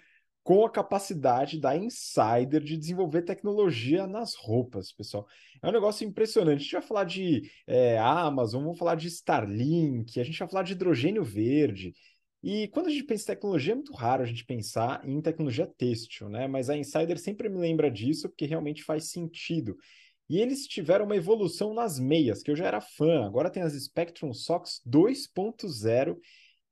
com 0.44 0.66
a 0.66 0.70
capacidade 0.70 1.58
da 1.58 1.74
Insider 1.74 2.62
de 2.62 2.76
desenvolver 2.76 3.22
tecnologia 3.22 4.06
nas 4.06 4.34
roupas, 4.34 4.92
pessoal. 4.92 5.26
É 5.62 5.68
um 5.68 5.72
negócio 5.72 6.06
impressionante. 6.06 6.58
A 6.58 6.62
gente 6.62 6.72
vai 6.72 6.82
falar 6.82 7.04
de 7.04 7.50
é, 7.66 7.98
Amazon, 7.98 8.62
vamos 8.62 8.78
falar 8.78 8.94
de 8.94 9.08
Starlink, 9.08 10.20
a 10.20 10.24
gente 10.24 10.38
vai 10.38 10.46
falar 10.46 10.62
de 10.62 10.72
hidrogênio 10.72 11.24
verde. 11.24 11.94
E 12.42 12.68
quando 12.68 12.88
a 12.88 12.90
gente 12.90 13.04
pensa 13.04 13.22
em 13.22 13.34
tecnologia, 13.34 13.72
é 13.72 13.76
muito 13.76 13.94
raro 13.94 14.22
a 14.22 14.26
gente 14.26 14.44
pensar 14.44 15.00
em 15.08 15.18
tecnologia 15.22 15.66
têxtil, 15.66 16.28
né? 16.28 16.46
Mas 16.46 16.68
a 16.68 16.76
Insider 16.76 17.18
sempre 17.18 17.48
me 17.48 17.56
lembra 17.56 17.90
disso, 17.90 18.28
porque 18.28 18.44
realmente 18.44 18.84
faz 18.84 19.10
sentido. 19.10 19.74
E 20.28 20.38
eles 20.38 20.66
tiveram 20.66 21.06
uma 21.06 21.16
evolução 21.16 21.72
nas 21.72 21.98
meias, 21.98 22.42
que 22.42 22.50
eu 22.50 22.56
já 22.56 22.66
era 22.66 22.82
fã. 22.82 23.24
Agora 23.24 23.48
tem 23.48 23.62
as 23.62 23.72
Spectrum 23.72 24.34
Socks 24.34 24.82
2.0 24.86 26.18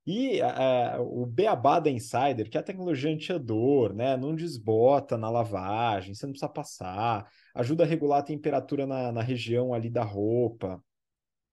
e 0.07 0.41
uh, 0.41 1.01
o 1.01 1.25
beabá 1.27 1.79
da 1.79 1.91
Insider, 1.91 2.51
que 2.51 2.57
é 2.57 2.61
a 2.61 2.65
tecnologia 2.65 3.12
anti-odor, 3.12 3.95
né? 3.95 4.17
Não 4.17 4.35
desbota 4.35 5.17
na 5.17 5.31
lavagem, 5.31 6.15
você 6.15 6.27
não 6.27 6.33
precisa 6.33 6.49
passar, 6.49 7.31
ajuda 7.55 7.85
a 7.85 7.87
regular 7.87 8.19
a 8.19 8.25
temperatura 8.25 8.87
na, 8.87 9.12
na 9.12 9.23
região 9.23 9.73
ali 9.73 9.88
da 9.88 10.03
roupa, 10.03 10.83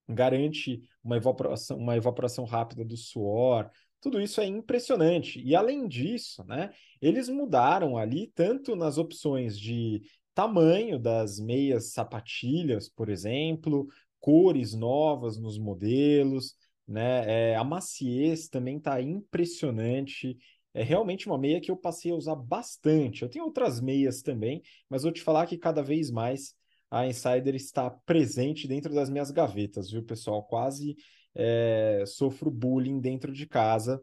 garante 0.08 0.82
uma 1.04 1.18
evaporação, 1.18 1.78
uma 1.78 1.96
evaporação 1.96 2.46
rápida 2.46 2.84
do 2.84 2.98
suor. 2.98 3.70
Tudo 4.02 4.20
isso 4.20 4.42
é 4.42 4.46
impressionante. 4.46 5.40
E 5.42 5.56
além 5.56 5.88
disso, 5.88 6.44
né, 6.46 6.72
eles 7.02 7.30
mudaram 7.30 7.98
ali 7.98 8.32
tanto 8.34 8.76
nas 8.76 8.98
opções 8.98 9.60
de 9.60 10.02
tamanho 10.34 10.98
das 10.98 11.40
meias 11.40 11.92
sapatilhas, 11.92 12.90
por 12.90 13.10
exemplo, 13.10 13.88
cores 14.20 14.74
novas 14.74 15.38
nos 15.38 15.60
modelos, 15.60 16.56
né? 16.90 17.52
É, 17.52 17.56
a 17.56 17.64
maciez 17.64 18.50
também 18.50 18.78
está 18.78 19.00
impressionante. 19.02 20.38
É 20.74 20.84
realmente 20.84 21.28
uma 21.28 21.38
meia 21.38 21.62
que 21.62 21.70
eu 21.70 21.78
passei 21.78 22.12
a 22.12 22.16
usar 22.16 22.36
bastante. 22.36 23.22
Eu 23.22 23.30
tenho 23.30 23.46
outras 23.46 23.80
meias 23.80 24.22
também, 24.22 24.62
mas 24.90 25.04
vou 25.04 25.12
te 25.12 25.22
falar 25.22 25.46
que 25.46 25.58
cada 25.58 25.84
vez 25.84 26.10
mais 26.10 26.56
a 26.90 27.06
Insider 27.06 27.54
está 27.54 27.90
presente 27.90 28.68
dentro 28.68 28.94
das 28.94 29.10
minhas 29.10 29.30
gavetas, 29.30 29.92
viu, 29.92 30.04
pessoal? 30.04 30.44
Quase 30.44 30.96
é, 31.36 32.04
sofro 32.08 32.50
bullying 32.50 33.00
dentro 33.00 33.32
de 33.32 33.46
casa 33.48 34.02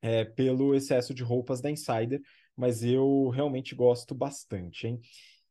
é, 0.00 0.24
pelo 0.24 0.74
excesso 0.74 1.12
de 1.12 1.24
roupas 1.24 1.60
da 1.60 1.70
Insider, 1.70 2.20
mas 2.56 2.84
eu 2.84 3.28
realmente 3.30 3.74
gosto 3.74 4.14
bastante, 4.14 4.86
hein? 4.86 5.00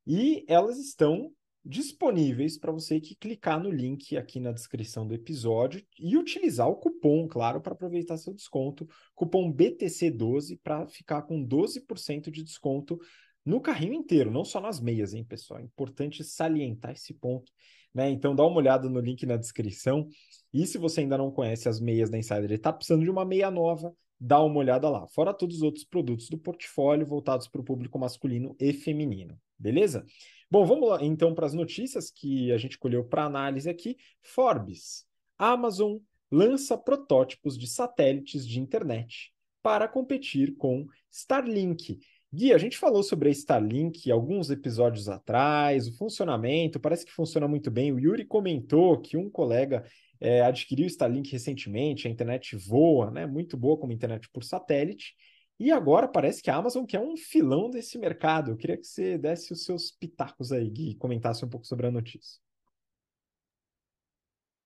E 0.08 0.46
elas 0.48 0.78
estão 0.78 1.32
disponíveis 1.66 2.58
para 2.58 2.72
você 2.72 3.00
que 3.00 3.16
clicar 3.16 3.60
no 3.62 3.72
link 3.72 4.16
aqui 4.16 4.40
na 4.40 4.52
descrição 4.52 5.08
do 5.08 5.16
episódio 5.16 5.84
e 6.00 6.16
utilizar 6.16 6.70
o 6.70 6.76
cupom, 6.76 7.28
claro, 7.28 7.60
para 7.60 7.74
aproveitar 7.74 8.18
seu 8.18 8.34
desconto, 8.34 8.88
cupom 9.16 9.52
BTC12 9.52 10.60
para 10.62 10.86
ficar 10.86 11.24
com 11.24 11.44
12% 11.44 12.30
de 12.30 12.44
desconto 12.44 13.00
no 13.44 13.60
carrinho 13.60 13.94
inteiro, 13.94 14.30
não 14.30 14.46
só 14.46 14.62
nas 14.62 14.80
meias, 14.80 15.14
hein, 15.14 15.24
pessoal? 15.24 15.60
É 15.60 15.64
importante 15.64 16.24
salientar 16.24 16.92
esse 16.92 17.14
ponto, 17.14 17.52
né? 17.94 18.10
Então 18.10 18.36
dá 18.36 18.46
uma 18.46 18.58
olhada 18.58 18.88
no 18.88 19.00
link 19.00 19.26
na 19.26 19.38
descrição. 19.38 20.08
E 20.54 20.66
se 20.68 20.78
você 20.78 21.02
ainda 21.02 21.18
não 21.18 21.32
conhece 21.32 21.68
as 21.68 21.80
meias 21.80 22.10
da 22.10 22.18
Insider 22.18 22.52
e 22.52 22.56
está 22.56 22.72
precisando 22.72 23.04
de 23.04 23.10
uma 23.10 23.26
meia 23.26 23.50
nova, 23.50 23.94
dá 24.20 24.42
uma 24.42 24.58
olhada 24.58 24.90
lá. 24.90 25.08
Fora 25.08 25.34
todos 25.34 25.58
os 25.58 25.62
outros 25.62 25.84
produtos 25.84 26.30
do 26.30 26.38
portfólio 26.38 27.06
voltados 27.06 27.48
para 27.48 27.62
o 27.62 27.64
público 27.64 28.00
masculino 28.00 28.56
e 28.60 28.74
feminino, 28.74 29.40
beleza? 29.58 30.06
Bom, 30.56 30.66
vamos 30.66 30.88
lá 30.88 31.04
então 31.04 31.36
para 31.36 31.46
as 31.46 31.54
notícias 31.54 32.10
que 32.10 32.50
a 32.54 32.58
gente 32.58 32.78
colheu 32.78 33.04
para 33.04 33.26
análise 33.26 33.70
aqui. 33.70 33.98
Forbes. 34.22 35.06
Amazon 35.38 35.98
lança 36.32 36.78
protótipos 36.78 37.58
de 37.58 37.68
satélites 37.68 38.48
de 38.48 38.62
internet 38.62 39.34
para 39.62 39.86
competir 39.86 40.56
com 40.56 40.88
Starlink. 41.12 42.00
Gui, 42.34 42.54
a 42.54 42.58
gente 42.58 42.78
falou 42.78 43.04
sobre 43.04 43.28
a 43.28 43.32
Starlink 43.34 44.10
alguns 44.10 44.50
episódios 44.50 45.10
atrás, 45.10 45.90
o 45.90 45.98
funcionamento, 45.98 46.80
parece 46.80 47.06
que 47.06 47.12
funciona 47.12 47.50
muito 47.50 47.70
bem. 47.70 47.92
O 47.92 48.00
Yuri 48.00 48.24
comentou 48.24 48.98
que 49.02 49.18
um 49.18 49.30
colega 49.30 49.84
é, 50.22 50.40
adquiriu 50.42 50.88
Starlink 50.88 51.34
recentemente, 51.34 52.08
a 52.08 52.12
internet 52.12 52.56
voa, 52.56 53.12
né? 53.12 53.26
Muito 53.26 53.58
boa 53.58 53.78
como 53.78 53.92
internet 53.92 54.30
por 54.30 54.42
satélite. 54.42 55.16
E 55.60 55.72
agora 55.72 56.08
parece 56.08 56.42
que 56.42 56.50
a 56.50 56.56
Amazon 56.56 56.86
quer 56.86 57.00
um 57.00 57.16
filão 57.16 57.70
desse 57.70 57.98
mercado. 57.98 58.52
Eu 58.52 58.58
queria 58.58 58.78
que 58.78 58.86
você 58.86 59.18
desse 59.18 59.54
os 59.54 59.64
seus 59.64 59.92
pitacos 59.92 60.52
aí, 60.52 60.72
e 60.78 60.96
comentasse 60.96 61.46
um 61.46 61.50
pouco 61.50 61.66
sobre 61.66 61.88
a 61.88 61.92
notícia. 61.92 62.40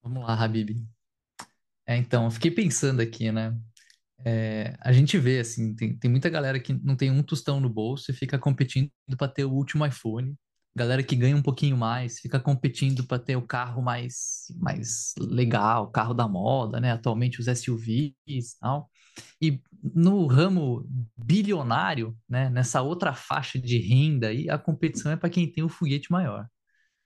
Vamos 0.01 0.23
lá, 0.23 0.33
Habib. 0.33 0.83
É, 1.85 1.97
então, 1.97 2.25
eu 2.25 2.31
fiquei 2.31 2.51
pensando 2.51 3.01
aqui, 3.01 3.31
né? 3.31 3.55
É, 4.25 4.75
a 4.81 4.91
gente 4.91 5.17
vê, 5.17 5.39
assim, 5.39 5.75
tem, 5.75 5.97
tem 5.97 6.11
muita 6.11 6.29
galera 6.29 6.59
que 6.59 6.73
não 6.73 6.95
tem 6.95 7.09
um 7.11 7.23
tostão 7.23 7.59
no 7.59 7.69
bolso 7.69 8.11
e 8.11 8.13
fica 8.13 8.37
competindo 8.37 8.91
para 9.17 9.27
ter 9.27 9.45
o 9.45 9.51
último 9.53 9.85
iPhone. 9.85 10.35
Galera 10.75 11.03
que 11.03 11.15
ganha 11.15 11.35
um 11.35 11.41
pouquinho 11.41 11.75
mais 11.75 12.19
fica 12.19 12.39
competindo 12.39 13.05
para 13.05 13.19
ter 13.19 13.35
o 13.35 13.45
carro 13.45 13.81
mais, 13.81 14.45
mais 14.55 15.13
legal, 15.19 15.85
o 15.85 15.91
carro 15.91 16.13
da 16.13 16.27
moda, 16.27 16.79
né? 16.79 16.91
Atualmente 16.91 17.39
os 17.39 17.47
SUVs 17.47 18.13
e 18.27 18.59
tal. 18.59 18.89
E 19.41 19.61
no 19.81 20.27
ramo 20.27 20.87
bilionário, 21.17 22.17
né, 22.27 22.49
nessa 22.49 22.81
outra 22.81 23.13
faixa 23.13 23.59
de 23.59 23.77
renda 23.77 24.27
aí, 24.27 24.49
a 24.49 24.57
competição 24.57 25.11
é 25.11 25.15
para 25.15 25.29
quem 25.29 25.51
tem 25.51 25.63
o 25.63 25.69
foguete 25.69 26.11
maior. 26.11 26.47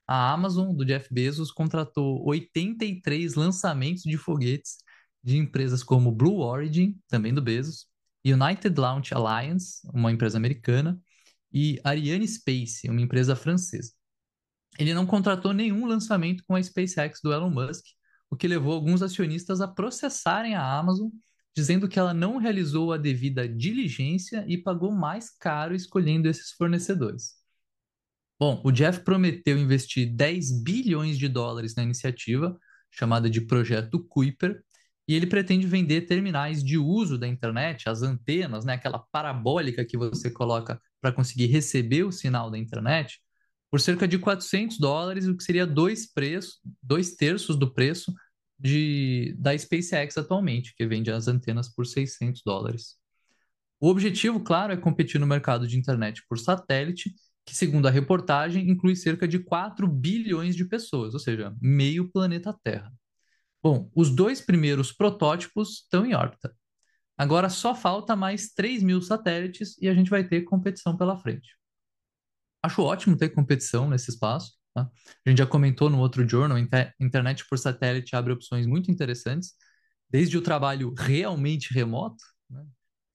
A 0.06 0.32
Amazon, 0.32 0.74
do 0.74 0.84
Jeff 0.84 1.12
Bezos, 1.12 1.50
contratou 1.50 2.26
83 2.26 3.34
lançamentos 3.34 4.02
de 4.02 4.16
foguetes 4.16 4.76
de 5.22 5.38
empresas 5.38 5.82
como 5.82 6.12
Blue 6.12 6.40
Origin, 6.40 6.98
também 7.08 7.32
do 7.32 7.40
Bezos, 7.40 7.86
United 8.24 8.78
Launch 8.78 9.14
Alliance, 9.14 9.80
uma 9.92 10.12
empresa 10.12 10.36
americana, 10.36 11.00
e 11.52 11.80
Ariane 11.84 12.26
Space, 12.28 12.88
uma 12.88 13.00
empresa 13.00 13.34
francesa. 13.34 13.92
Ele 14.78 14.92
não 14.92 15.06
contratou 15.06 15.52
nenhum 15.52 15.86
lançamento 15.86 16.44
com 16.46 16.54
a 16.54 16.62
SpaceX 16.62 17.20
do 17.22 17.32
Elon 17.32 17.50
Musk, 17.50 17.84
o 18.28 18.36
que 18.36 18.48
levou 18.48 18.72
alguns 18.72 19.02
acionistas 19.02 19.60
a 19.60 19.68
processarem 19.68 20.54
a 20.54 20.78
Amazon 20.78 21.08
dizendo 21.56 21.88
que 21.88 21.98
ela 21.98 22.12
não 22.12 22.36
realizou 22.36 22.92
a 22.92 22.96
devida 22.96 23.48
diligência 23.48 24.44
e 24.48 24.58
pagou 24.58 24.90
mais 24.90 25.30
caro 25.30 25.74
escolhendo 25.74 26.28
esses 26.28 26.50
fornecedores. 26.52 27.34
Bom, 28.38 28.60
o 28.64 28.72
Jeff 28.72 29.00
prometeu 29.00 29.56
investir 29.56 30.12
10 30.12 30.62
bilhões 30.62 31.16
de 31.16 31.28
dólares 31.28 31.74
na 31.76 31.84
iniciativa, 31.84 32.58
chamada 32.90 33.30
de 33.30 33.40
Projeto 33.40 34.04
Kuiper, 34.08 34.62
e 35.06 35.14
ele 35.14 35.26
pretende 35.26 35.66
vender 35.66 36.02
terminais 36.02 36.64
de 36.64 36.76
uso 36.76 37.16
da 37.16 37.28
internet, 37.28 37.88
as 37.88 38.02
antenas, 38.02 38.64
né, 38.64 38.74
aquela 38.74 38.98
parabólica 38.98 39.84
que 39.84 39.96
você 39.96 40.30
coloca 40.30 40.80
para 41.00 41.12
conseguir 41.12 41.46
receber 41.46 42.04
o 42.04 42.10
sinal 42.10 42.50
da 42.50 42.58
internet, 42.58 43.20
por 43.70 43.80
cerca 43.80 44.08
de 44.08 44.18
400 44.18 44.78
dólares, 44.78 45.26
o 45.26 45.36
que 45.36 45.44
seria 45.44 45.66
dois, 45.66 46.10
preços, 46.10 46.60
dois 46.82 47.14
terços 47.16 47.56
do 47.56 47.72
preço 47.72 48.12
de, 48.58 49.34
da 49.38 49.56
SpaceX 49.56 50.16
atualmente, 50.16 50.74
que 50.76 50.86
vende 50.86 51.10
as 51.10 51.28
antenas 51.28 51.68
por 51.68 51.86
600 51.86 52.42
dólares. 52.44 52.96
O 53.80 53.88
objetivo, 53.88 54.40
claro, 54.40 54.72
é 54.72 54.76
competir 54.76 55.20
no 55.20 55.26
mercado 55.26 55.66
de 55.66 55.78
internet 55.78 56.22
por 56.28 56.38
satélite, 56.38 57.14
que, 57.44 57.54
segundo 57.54 57.86
a 57.86 57.90
reportagem, 57.90 58.70
inclui 58.70 58.96
cerca 58.96 59.28
de 59.28 59.38
4 59.38 59.86
bilhões 59.86 60.56
de 60.56 60.64
pessoas, 60.64 61.12
ou 61.12 61.20
seja, 61.20 61.54
meio 61.60 62.10
planeta 62.10 62.56
Terra. 62.62 62.90
Bom, 63.62 63.90
os 63.94 64.10
dois 64.10 64.40
primeiros 64.40 64.92
protótipos 64.92 65.82
estão 65.82 66.06
em 66.06 66.14
órbita. 66.14 66.54
Agora 67.16 67.48
só 67.48 67.74
falta 67.74 68.16
mais 68.16 68.52
3 68.52 68.82
mil 68.82 69.00
satélites 69.00 69.76
e 69.80 69.88
a 69.88 69.94
gente 69.94 70.10
vai 70.10 70.26
ter 70.26 70.42
competição 70.42 70.96
pela 70.96 71.16
frente. 71.16 71.56
Acho 72.62 72.82
ótimo 72.82 73.16
ter 73.16 73.28
competição 73.28 73.88
nesse 73.88 74.10
espaço. 74.10 74.54
Tá? 74.74 74.90
A 75.24 75.30
gente 75.30 75.38
já 75.38 75.46
comentou 75.46 75.88
no 75.88 75.98
outro 75.98 76.28
journal, 76.28 76.58
internet 77.00 77.46
por 77.48 77.58
satélite 77.58 78.16
abre 78.16 78.32
opções 78.32 78.66
muito 78.66 78.90
interessantes, 78.90 79.54
desde 80.10 80.36
o 80.36 80.42
trabalho 80.42 80.92
realmente 80.96 81.72
remoto, 81.72 82.22
né? 82.50 82.64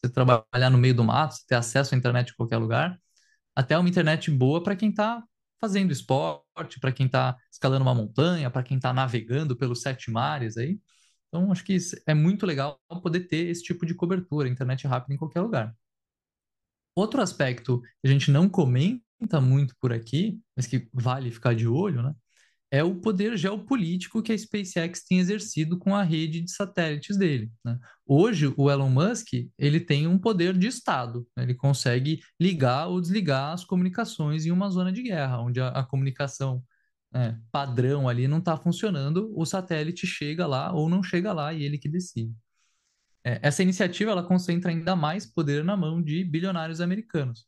você 0.02 0.12
trabalhar 0.12 0.70
no 0.70 0.78
meio 0.78 0.96
do 0.96 1.04
mato, 1.04 1.36
ter 1.48 1.56
acesso 1.56 1.94
à 1.94 1.98
internet 1.98 2.32
em 2.32 2.36
qualquer 2.36 2.58
lugar, 2.58 2.98
até 3.56 3.78
uma 3.78 3.90
internet 3.90 4.32
boa 4.32 4.64
para 4.64 4.76
quem 4.76 4.90
está 4.90 5.22
fazendo 5.60 5.92
esporte, 5.92 6.80
para 6.80 6.94
quem 6.94 7.06
está 7.06 7.38
escalando 7.52 7.84
uma 7.84 7.94
montanha, 7.94 8.50
para 8.50 8.64
quem 8.64 8.78
está 8.78 8.94
navegando 8.94 9.58
pelos 9.58 9.82
sete 9.82 10.10
mares 10.10 10.56
aí. 10.56 10.80
Então, 11.28 11.52
acho 11.52 11.64
que 11.66 11.78
é 12.08 12.14
muito 12.14 12.46
legal 12.46 12.80
poder 13.04 13.22
ter 13.28 13.50
esse 13.50 13.62
tipo 13.62 13.86
de 13.86 13.94
cobertura, 13.94 14.48
internet 14.48 14.88
rápida 14.88 15.14
em 15.14 15.18
qualquer 15.18 15.42
lugar. 15.42 15.76
Outro 16.96 17.22
aspecto 17.22 17.82
que 17.82 18.08
a 18.08 18.10
gente 18.10 18.32
não 18.32 18.50
comenta 18.50 19.04
muito 19.42 19.76
por 19.80 19.94
aqui, 19.94 20.40
mas 20.56 20.68
que 20.68 20.88
vale 20.94 21.32
ficar 21.32 21.54
de 21.56 21.68
olho, 21.68 22.02
né? 22.02 22.14
é 22.72 22.84
o 22.84 22.96
poder 22.96 23.36
geopolítico 23.38 24.22
que 24.22 24.32
a 24.32 24.38
SpaceX 24.38 25.04
tem 25.04 25.20
exercido 25.20 25.78
com 25.78 25.96
a 25.96 26.04
rede 26.04 26.42
de 26.42 26.52
satélites 26.52 27.18
dele. 27.18 27.52
Né? 27.66 27.78
Hoje, 28.06 28.54
o 28.56 28.70
Elon 28.70 28.90
Musk 28.90 29.30
ele 29.58 29.80
tem 29.80 30.08
um 30.08 30.20
poder 30.20 30.56
de 30.58 30.68
Estado. 30.68 31.28
Né? 31.36 31.44
Ele 31.44 31.56
consegue 31.56 32.22
ligar 32.40 32.88
ou 32.88 33.02
desligar 33.02 33.54
as 33.54 33.66
comunicações 33.66 34.46
em 34.46 34.52
uma 34.52 34.70
zona 34.70 34.92
de 34.92 35.02
guerra, 35.02 35.42
onde 35.42 35.60
a, 35.60 35.70
a 35.70 35.84
comunicação 35.84 36.64
né, 37.12 37.40
padrão 37.52 38.08
ali 38.08 38.28
não 38.28 38.38
está 38.38 38.56
funcionando, 38.56 39.34
o 39.36 39.46
satélite 39.46 40.06
chega 40.06 40.46
lá 40.46 40.72
ou 40.72 40.88
não 40.90 41.02
chega 41.02 41.34
lá 41.34 41.52
e 41.54 41.64
ele 41.64 41.78
que 41.78 41.90
decide. 41.90 42.36
É, 43.24 43.40
essa 43.42 43.64
iniciativa 43.64 44.12
ela 44.12 44.24
concentra 44.24 44.72
ainda 44.72 44.96
mais 44.96 45.26
poder 45.26 45.64
na 45.64 45.76
mão 45.76 46.02
de 46.02 46.24
bilionários 46.24 46.82
americanos. 46.82 47.48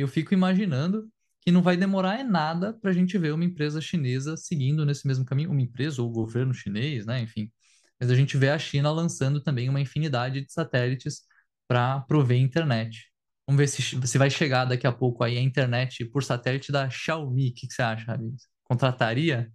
Eu 0.00 0.08
fico 0.08 0.34
imaginando 0.34 1.08
que 1.40 1.50
não 1.52 1.62
vai 1.62 1.76
demorar 1.76 2.20
é 2.20 2.24
nada 2.24 2.74
para 2.74 2.90
a 2.90 2.94
gente 2.94 3.16
ver 3.18 3.32
uma 3.32 3.44
empresa 3.44 3.80
chinesa 3.80 4.36
seguindo 4.36 4.84
nesse 4.84 5.06
mesmo 5.06 5.24
caminho, 5.24 5.50
uma 5.50 5.62
empresa 5.62 6.02
ou 6.02 6.08
o 6.08 6.12
governo 6.12 6.52
chinês, 6.52 7.06
né? 7.06 7.20
Enfim. 7.20 7.50
Mas 7.98 8.10
a 8.10 8.14
gente 8.14 8.36
vê 8.36 8.50
a 8.50 8.58
China 8.58 8.90
lançando 8.90 9.42
também 9.42 9.68
uma 9.68 9.80
infinidade 9.80 10.42
de 10.42 10.52
satélites 10.52 11.22
para 11.68 12.00
prover 12.00 12.38
internet. 12.38 13.10
Vamos 13.46 13.58
ver 13.58 13.68
se, 13.68 13.82
se 13.82 14.18
vai 14.18 14.30
chegar 14.30 14.64
daqui 14.64 14.86
a 14.86 14.92
pouco 14.92 15.24
aí 15.24 15.36
a 15.36 15.40
internet 15.40 16.04
por 16.06 16.22
satélite 16.22 16.70
da 16.70 16.88
Xiaomi. 16.88 17.50
O 17.50 17.54
que, 17.54 17.66
que 17.66 17.74
você 17.74 17.82
acha, 17.82 18.04
Rabi? 18.06 18.34
Contrataria? 18.64 19.52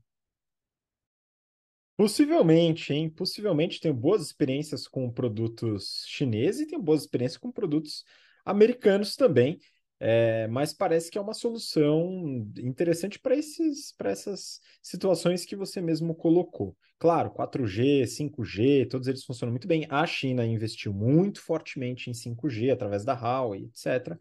Possivelmente, 1.98 2.94
hein? 2.94 3.10
Possivelmente 3.10 3.80
tenho 3.80 3.94
boas 3.94 4.22
experiências 4.22 4.88
com 4.88 5.10
produtos 5.10 6.04
chineses 6.08 6.62
e 6.62 6.68
tenho 6.68 6.82
boas 6.82 7.02
experiências 7.02 7.38
com 7.38 7.52
produtos 7.52 8.04
americanos 8.46 9.16
também. 9.16 9.60
É, 10.00 10.48
mas 10.48 10.74
parece 10.74 11.10
que 11.10 11.18
é 11.18 11.22
uma 11.22 11.34
solução 11.34 12.50
interessante 12.58 13.18
para 13.18 13.36
essas 13.36 14.60
situações 14.82 15.46
que 15.46 15.56
você 15.56 15.80
mesmo 15.80 16.14
colocou. 16.14 16.76
Claro, 17.00 17.32
4G, 17.32 18.06
5G, 18.06 18.86
todos 18.86 19.08
eles 19.08 19.24
funcionam 19.24 19.52
muito 19.52 19.68
bem. 19.68 19.86
A 19.90 20.06
China 20.06 20.46
investiu 20.46 20.94
muito 20.94 21.42
fortemente 21.42 22.10
em 22.10 22.14
5G 22.14 22.72
através 22.72 23.06
da 23.06 23.14
Huawei, 23.14 23.66
etc. 23.66 24.18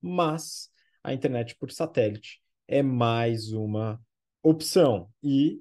Mas 0.00 0.70
a 1.02 1.12
internet 1.12 1.56
por 1.56 1.70
satélite 1.70 2.40
é 2.68 2.82
mais 2.82 3.52
uma 3.52 4.00
opção 4.42 5.08
e 5.22 5.60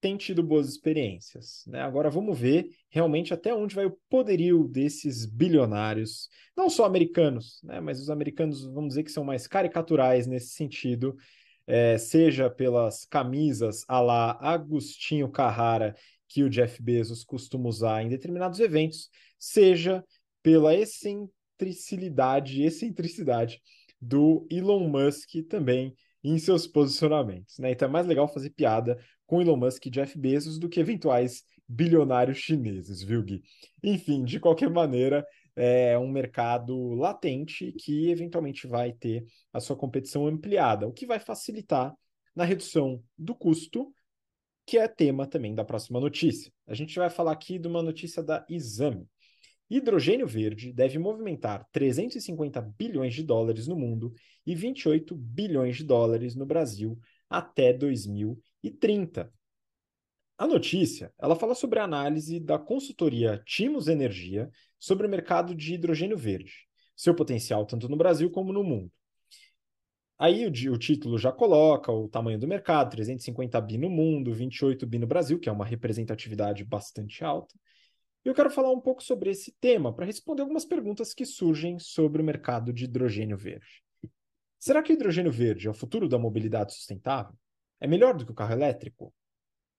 tem 0.00 0.16
tido 0.16 0.42
boas 0.42 0.68
experiências. 0.68 1.64
Né? 1.66 1.80
Agora 1.80 2.10
vamos 2.10 2.38
ver 2.38 2.70
realmente 2.88 3.34
até 3.34 3.54
onde 3.54 3.74
vai 3.74 3.86
o 3.86 3.98
poderio 4.08 4.66
desses 4.68 5.26
bilionários, 5.26 6.28
não 6.56 6.70
só 6.70 6.84
americanos, 6.84 7.60
né? 7.62 7.80
mas 7.80 8.00
os 8.00 8.10
americanos, 8.10 8.64
vamos 8.64 8.90
dizer 8.90 9.02
que 9.02 9.12
são 9.12 9.24
mais 9.24 9.46
caricaturais 9.46 10.26
nesse 10.26 10.50
sentido, 10.50 11.16
é, 11.66 11.98
seja 11.98 12.48
pelas 12.48 13.04
camisas 13.04 13.84
a 13.88 14.00
lá 14.00 14.38
Agostinho 14.40 15.30
Carrara 15.30 15.94
que 16.26 16.42
o 16.42 16.50
Jeff 16.50 16.82
Bezos 16.82 17.24
costuma 17.24 17.68
usar 17.68 18.02
em 18.02 18.08
determinados 18.08 18.60
eventos, 18.60 19.10
seja 19.38 20.04
pela 20.42 20.74
excentricidade, 20.74 22.62
excentricidade 22.62 23.60
do 24.00 24.46
Elon 24.50 24.88
Musk 24.88 25.30
também 25.48 25.94
em 26.22 26.38
seus 26.38 26.66
posicionamentos. 26.66 27.58
Né? 27.58 27.72
Então 27.72 27.88
é 27.88 27.90
mais 27.90 28.06
legal 28.06 28.28
fazer 28.28 28.50
piada 28.50 28.98
com 29.28 29.42
Elon 29.42 29.58
Musk 29.58 29.86
e 29.86 29.90
Jeff 29.90 30.18
Bezos 30.18 30.58
do 30.58 30.70
que 30.70 30.80
eventuais 30.80 31.44
bilionários 31.68 32.38
chineses, 32.38 33.02
viu, 33.02 33.22
Gui? 33.22 33.42
Enfim, 33.84 34.24
de 34.24 34.40
qualquer 34.40 34.70
maneira, 34.70 35.24
é 35.54 35.98
um 35.98 36.08
mercado 36.08 36.94
latente 36.94 37.70
que 37.72 38.10
eventualmente 38.10 38.66
vai 38.66 38.90
ter 38.90 39.26
a 39.52 39.60
sua 39.60 39.76
competição 39.76 40.26
ampliada, 40.26 40.88
o 40.88 40.92
que 40.92 41.04
vai 41.04 41.20
facilitar 41.20 41.94
na 42.34 42.44
redução 42.44 43.02
do 43.18 43.34
custo, 43.34 43.92
que 44.64 44.78
é 44.78 44.88
tema 44.88 45.26
também 45.26 45.54
da 45.54 45.64
próxima 45.64 46.00
notícia. 46.00 46.50
A 46.66 46.72
gente 46.72 46.98
vai 46.98 47.10
falar 47.10 47.32
aqui 47.32 47.58
de 47.58 47.68
uma 47.68 47.82
notícia 47.82 48.22
da 48.22 48.46
Exame. 48.48 49.06
Hidrogênio 49.68 50.26
verde 50.26 50.72
deve 50.72 50.98
movimentar 50.98 51.68
350 51.70 52.62
bilhões 52.62 53.12
de 53.12 53.22
dólares 53.22 53.66
no 53.66 53.76
mundo 53.76 54.14
e 54.46 54.54
28 54.54 55.14
bilhões 55.14 55.76
de 55.76 55.84
dólares 55.84 56.34
no 56.34 56.46
Brasil 56.46 56.98
até 57.28 57.74
2030. 58.62 59.32
A 60.36 60.46
notícia, 60.46 61.12
ela 61.18 61.34
fala 61.34 61.54
sobre 61.54 61.78
a 61.78 61.84
análise 61.84 62.38
da 62.38 62.58
consultoria 62.58 63.42
Timos 63.44 63.88
Energia 63.88 64.50
sobre 64.78 65.06
o 65.06 65.10
mercado 65.10 65.54
de 65.54 65.74
hidrogênio 65.74 66.16
verde, 66.16 66.68
seu 66.96 67.14
potencial 67.14 67.66
tanto 67.66 67.88
no 67.88 67.96
Brasil 67.96 68.30
como 68.30 68.52
no 68.52 68.62
mundo. 68.62 68.92
Aí 70.16 70.46
o, 70.46 70.72
o, 70.72 70.78
título 70.78 71.16
já 71.16 71.30
coloca 71.30 71.92
o 71.92 72.08
tamanho 72.08 72.38
do 72.38 72.46
mercado, 72.46 72.90
350 72.90 73.60
bi 73.60 73.78
no 73.78 73.88
mundo, 73.88 74.32
28 74.32 74.86
bi 74.86 74.98
no 74.98 75.06
Brasil, 75.06 75.38
que 75.38 75.48
é 75.48 75.52
uma 75.52 75.64
representatividade 75.64 76.64
bastante 76.64 77.24
alta. 77.24 77.54
E 78.24 78.28
eu 78.28 78.34
quero 78.34 78.50
falar 78.50 78.72
um 78.72 78.80
pouco 78.80 79.02
sobre 79.02 79.30
esse 79.30 79.52
tema 79.60 79.92
para 79.92 80.06
responder 80.06 80.42
algumas 80.42 80.64
perguntas 80.64 81.14
que 81.14 81.24
surgem 81.24 81.78
sobre 81.78 82.20
o 82.20 82.24
mercado 82.24 82.72
de 82.72 82.84
hidrogênio 82.84 83.36
verde. 83.36 83.82
Será 84.58 84.82
que 84.82 84.92
o 84.92 84.94
hidrogênio 84.94 85.30
verde 85.30 85.68
é 85.68 85.70
o 85.70 85.74
futuro 85.74 86.08
da 86.08 86.18
mobilidade 86.18 86.74
sustentável? 86.74 87.36
É 87.80 87.86
melhor 87.86 88.16
do 88.16 88.24
que 88.24 88.32
o 88.32 88.34
carro 88.34 88.52
elétrico? 88.52 89.12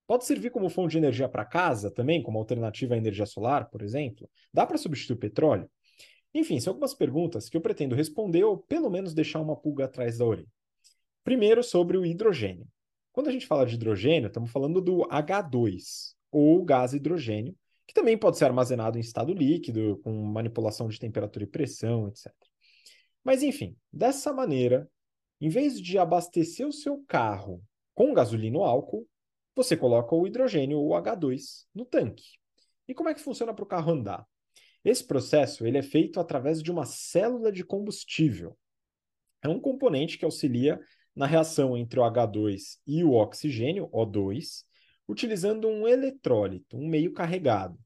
Pode 0.06 0.24
servir 0.24 0.50
como 0.50 0.68
fonte 0.68 0.92
de 0.92 0.98
energia 0.98 1.28
para 1.28 1.44
casa 1.44 1.90
também, 1.90 2.22
como 2.22 2.38
alternativa 2.38 2.94
à 2.94 2.98
energia 2.98 3.26
solar, 3.26 3.70
por 3.70 3.82
exemplo? 3.82 4.28
Dá 4.52 4.66
para 4.66 4.76
substituir 4.76 5.16
petróleo? 5.16 5.70
Enfim, 6.34 6.58
são 6.60 6.72
algumas 6.72 6.94
perguntas 6.94 7.48
que 7.48 7.56
eu 7.56 7.60
pretendo 7.60 7.94
responder 7.94 8.44
ou 8.44 8.58
pelo 8.58 8.90
menos 8.90 9.14
deixar 9.14 9.40
uma 9.40 9.56
pulga 9.56 9.84
atrás 9.84 10.18
da 10.18 10.24
orelha. 10.24 10.48
Primeiro, 11.22 11.62
sobre 11.62 11.96
o 11.96 12.04
hidrogênio. 12.04 12.66
Quando 13.12 13.28
a 13.28 13.32
gente 13.32 13.46
fala 13.46 13.66
de 13.66 13.74
hidrogênio, 13.74 14.28
estamos 14.28 14.50
falando 14.50 14.80
do 14.80 15.06
H2, 15.08 16.14
ou 16.30 16.64
gás 16.64 16.92
hidrogênio, 16.92 17.54
que 17.86 17.94
também 17.94 18.16
pode 18.16 18.38
ser 18.38 18.44
armazenado 18.44 18.96
em 18.96 19.00
estado 19.00 19.34
líquido, 19.34 20.00
com 20.02 20.12
manipulação 20.12 20.88
de 20.88 20.98
temperatura 20.98 21.44
e 21.44 21.48
pressão, 21.48 22.08
etc. 22.08 22.32
Mas 23.24 23.42
enfim, 23.42 23.76
dessa 23.92 24.32
maneira, 24.32 24.88
em 25.40 25.48
vez 25.48 25.80
de 25.80 25.98
abastecer 25.98 26.66
o 26.66 26.72
seu 26.72 27.02
carro 27.06 27.62
com 28.00 28.14
gasolina 28.14 28.56
ou 28.56 28.64
álcool, 28.64 29.06
você 29.54 29.76
coloca 29.76 30.14
o 30.14 30.26
hidrogênio 30.26 30.78
ou 30.78 30.92
H2 30.92 31.66
no 31.74 31.84
tanque. 31.84 32.38
E 32.88 32.94
como 32.94 33.10
é 33.10 33.14
que 33.14 33.20
funciona 33.20 33.52
para 33.52 33.62
o 33.62 33.68
carro 33.68 33.92
andar? 33.92 34.26
Esse 34.82 35.06
processo 35.06 35.66
ele 35.66 35.76
é 35.76 35.82
feito 35.82 36.18
através 36.18 36.62
de 36.62 36.72
uma 36.72 36.86
célula 36.86 37.52
de 37.52 37.62
combustível. 37.62 38.56
É 39.42 39.50
um 39.50 39.60
componente 39.60 40.16
que 40.16 40.24
auxilia 40.24 40.80
na 41.14 41.26
reação 41.26 41.76
entre 41.76 42.00
o 42.00 42.02
H2 42.02 42.78
e 42.86 43.04
o 43.04 43.12
oxigênio, 43.12 43.86
O2, 43.90 44.64
utilizando 45.06 45.68
um 45.68 45.86
eletrólito, 45.86 46.78
um 46.78 46.88
meio 46.88 47.12
carregado, 47.12 47.78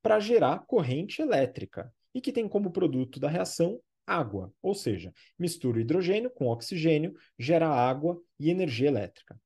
para 0.00 0.18
gerar 0.18 0.60
corrente 0.60 1.20
elétrica 1.20 1.92
e 2.14 2.22
que 2.22 2.32
tem 2.32 2.48
como 2.48 2.72
produto 2.72 3.20
da 3.20 3.28
reação 3.28 3.78
água, 4.06 4.50
ou 4.62 4.74
seja, 4.74 5.12
mistura 5.38 5.76
o 5.76 5.80
hidrogênio 5.82 6.30
com 6.30 6.46
oxigênio, 6.46 7.14
gera 7.38 7.68
água 7.68 8.18
e 8.40 8.48
energia 8.48 8.88
elétrica. 8.88 9.38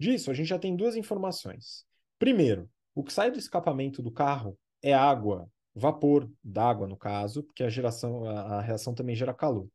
Disso, 0.00 0.30
a 0.30 0.34
gente 0.34 0.46
já 0.46 0.58
tem 0.58 0.74
duas 0.74 0.96
informações. 0.96 1.84
Primeiro, 2.18 2.70
o 2.94 3.04
que 3.04 3.12
sai 3.12 3.30
do 3.30 3.38
escapamento 3.38 4.00
do 4.00 4.10
carro 4.10 4.58
é 4.82 4.94
água, 4.94 5.46
vapor 5.74 6.26
d'água, 6.42 6.86
no 6.86 6.96
caso, 6.96 7.42
porque 7.42 7.62
a, 7.62 7.68
geração, 7.68 8.24
a, 8.24 8.56
a 8.56 8.60
reação 8.62 8.94
também 8.94 9.14
gera 9.14 9.34
calor. 9.34 9.68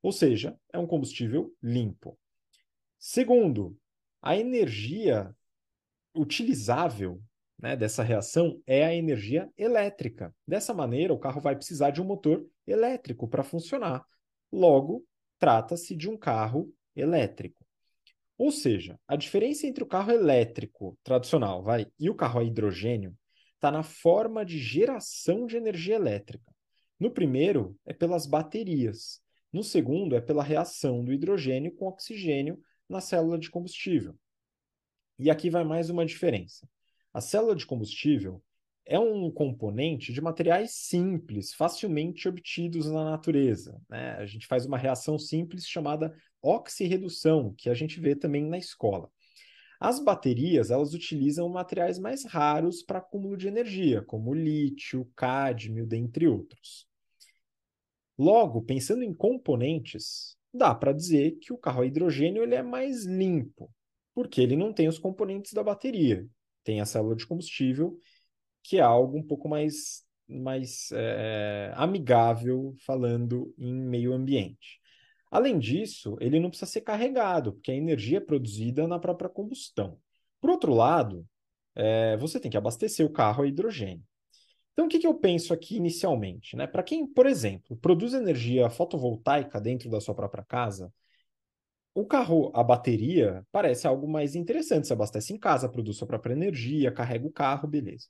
Ou 0.00 0.10
seja, 0.10 0.58
é 0.72 0.78
um 0.78 0.86
combustível 0.86 1.54
limpo. 1.62 2.18
Segundo, 2.98 3.76
a 4.22 4.34
energia 4.34 5.36
utilizável 6.14 7.22
né, 7.58 7.76
dessa 7.76 8.02
reação 8.02 8.58
é 8.66 8.86
a 8.86 8.94
energia 8.94 9.52
elétrica. 9.54 10.34
Dessa 10.48 10.72
maneira, 10.72 11.12
o 11.12 11.18
carro 11.18 11.42
vai 11.42 11.54
precisar 11.54 11.90
de 11.90 12.00
um 12.00 12.06
motor 12.06 12.42
elétrico 12.66 13.28
para 13.28 13.44
funcionar. 13.44 14.02
Logo, 14.50 15.04
trata-se 15.38 15.94
de 15.94 16.08
um 16.08 16.16
carro 16.16 16.72
elétrico. 16.96 17.61
Ou 18.42 18.50
seja, 18.50 18.98
a 19.06 19.14
diferença 19.14 19.68
entre 19.68 19.84
o 19.84 19.86
carro 19.86 20.10
elétrico 20.10 20.98
tradicional 21.04 21.62
vai, 21.62 21.86
e 21.96 22.10
o 22.10 22.14
carro 22.16 22.40
a 22.40 22.44
hidrogênio 22.44 23.16
está 23.54 23.70
na 23.70 23.84
forma 23.84 24.44
de 24.44 24.58
geração 24.58 25.46
de 25.46 25.56
energia 25.56 25.94
elétrica. 25.94 26.52
No 26.98 27.12
primeiro, 27.12 27.78
é 27.86 27.94
pelas 27.94 28.26
baterias. 28.26 29.20
No 29.52 29.62
segundo, 29.62 30.16
é 30.16 30.20
pela 30.20 30.42
reação 30.42 31.04
do 31.04 31.12
hidrogênio 31.12 31.72
com 31.76 31.86
oxigênio 31.86 32.58
na 32.88 33.00
célula 33.00 33.38
de 33.38 33.48
combustível. 33.48 34.18
E 35.20 35.30
aqui 35.30 35.48
vai 35.48 35.62
mais 35.62 35.88
uma 35.88 36.04
diferença. 36.04 36.68
A 37.14 37.20
célula 37.20 37.54
de 37.54 37.64
combustível 37.64 38.42
é 38.84 38.98
um 38.98 39.30
componente 39.30 40.12
de 40.12 40.20
materiais 40.20 40.72
simples, 40.72 41.54
facilmente 41.54 42.28
obtidos 42.28 42.90
na 42.90 43.04
natureza. 43.04 43.80
Né? 43.88 44.16
A 44.16 44.26
gente 44.26 44.48
faz 44.48 44.66
uma 44.66 44.76
reação 44.76 45.16
simples 45.16 45.64
chamada 45.64 46.12
oxirredução, 46.42 47.54
que 47.56 47.70
a 47.70 47.74
gente 47.74 48.00
vê 48.00 48.16
também 48.16 48.44
na 48.44 48.58
escola. 48.58 49.10
As 49.80 49.98
baterias, 50.02 50.70
elas 50.70 50.94
utilizam 50.94 51.48
materiais 51.48 51.98
mais 51.98 52.24
raros 52.24 52.82
para 52.82 52.98
acúmulo 52.98 53.36
de 53.36 53.48
energia, 53.48 54.02
como 54.02 54.34
lítio, 54.34 55.10
cádmio, 55.16 55.86
dentre 55.86 56.26
outros. 56.28 56.86
Logo, 58.18 58.62
pensando 58.62 59.02
em 59.02 59.12
componentes, 59.14 60.36
dá 60.52 60.74
para 60.74 60.92
dizer 60.92 61.38
que 61.40 61.52
o 61.52 61.58
carro 61.58 61.82
a 61.82 61.86
hidrogênio 61.86 62.42
ele 62.42 62.54
é 62.54 62.62
mais 62.62 63.04
limpo. 63.04 63.70
porque 64.14 64.40
ele 64.42 64.56
não 64.56 64.72
tem 64.74 64.88
os 64.88 64.98
componentes 64.98 65.54
da 65.54 65.64
bateria. 65.64 66.28
Tem 66.64 66.80
a 66.80 66.86
célula 66.86 67.16
de 67.16 67.26
combustível, 67.26 67.98
que 68.62 68.78
é 68.78 68.82
algo 68.82 69.18
um 69.18 69.22
pouco 69.26 69.48
mais, 69.48 70.04
mais 70.28 70.90
é, 70.92 71.72
amigável 71.76 72.74
falando 72.86 73.54
em 73.58 73.74
meio 73.74 74.12
ambiente. 74.14 74.81
Além 75.32 75.58
disso, 75.58 76.18
ele 76.20 76.38
não 76.38 76.50
precisa 76.50 76.70
ser 76.70 76.82
carregado, 76.82 77.54
porque 77.54 77.72
a 77.72 77.74
energia 77.74 78.18
é 78.18 78.20
produzida 78.20 78.86
na 78.86 78.98
própria 78.98 79.30
combustão. 79.30 79.98
Por 80.38 80.50
outro 80.50 80.74
lado, 80.74 81.26
é, 81.74 82.18
você 82.18 82.38
tem 82.38 82.50
que 82.50 82.56
abastecer 82.58 83.06
o 83.06 83.10
carro 83.10 83.42
a 83.42 83.46
hidrogênio. 83.46 84.04
Então, 84.72 84.84
o 84.84 84.88
que, 84.88 84.98
que 84.98 85.06
eu 85.06 85.14
penso 85.14 85.54
aqui 85.54 85.76
inicialmente? 85.76 86.54
Né? 86.54 86.66
Para 86.66 86.82
quem, 86.82 87.06
por 87.06 87.24
exemplo, 87.26 87.76
produz 87.78 88.12
energia 88.12 88.68
fotovoltaica 88.68 89.58
dentro 89.58 89.88
da 89.90 90.02
sua 90.02 90.14
própria 90.14 90.44
casa, 90.44 90.92
o 91.94 92.06
carro, 92.06 92.50
a 92.54 92.62
bateria, 92.62 93.46
parece 93.50 93.86
algo 93.86 94.06
mais 94.06 94.34
interessante. 94.34 94.86
Você 94.86 94.92
abastece 94.92 95.32
em 95.32 95.38
casa, 95.38 95.68
produz 95.68 95.96
sua 95.96 96.06
própria 96.06 96.34
energia, 96.34 96.92
carrega 96.92 97.26
o 97.26 97.32
carro, 97.32 97.68
beleza. 97.68 98.06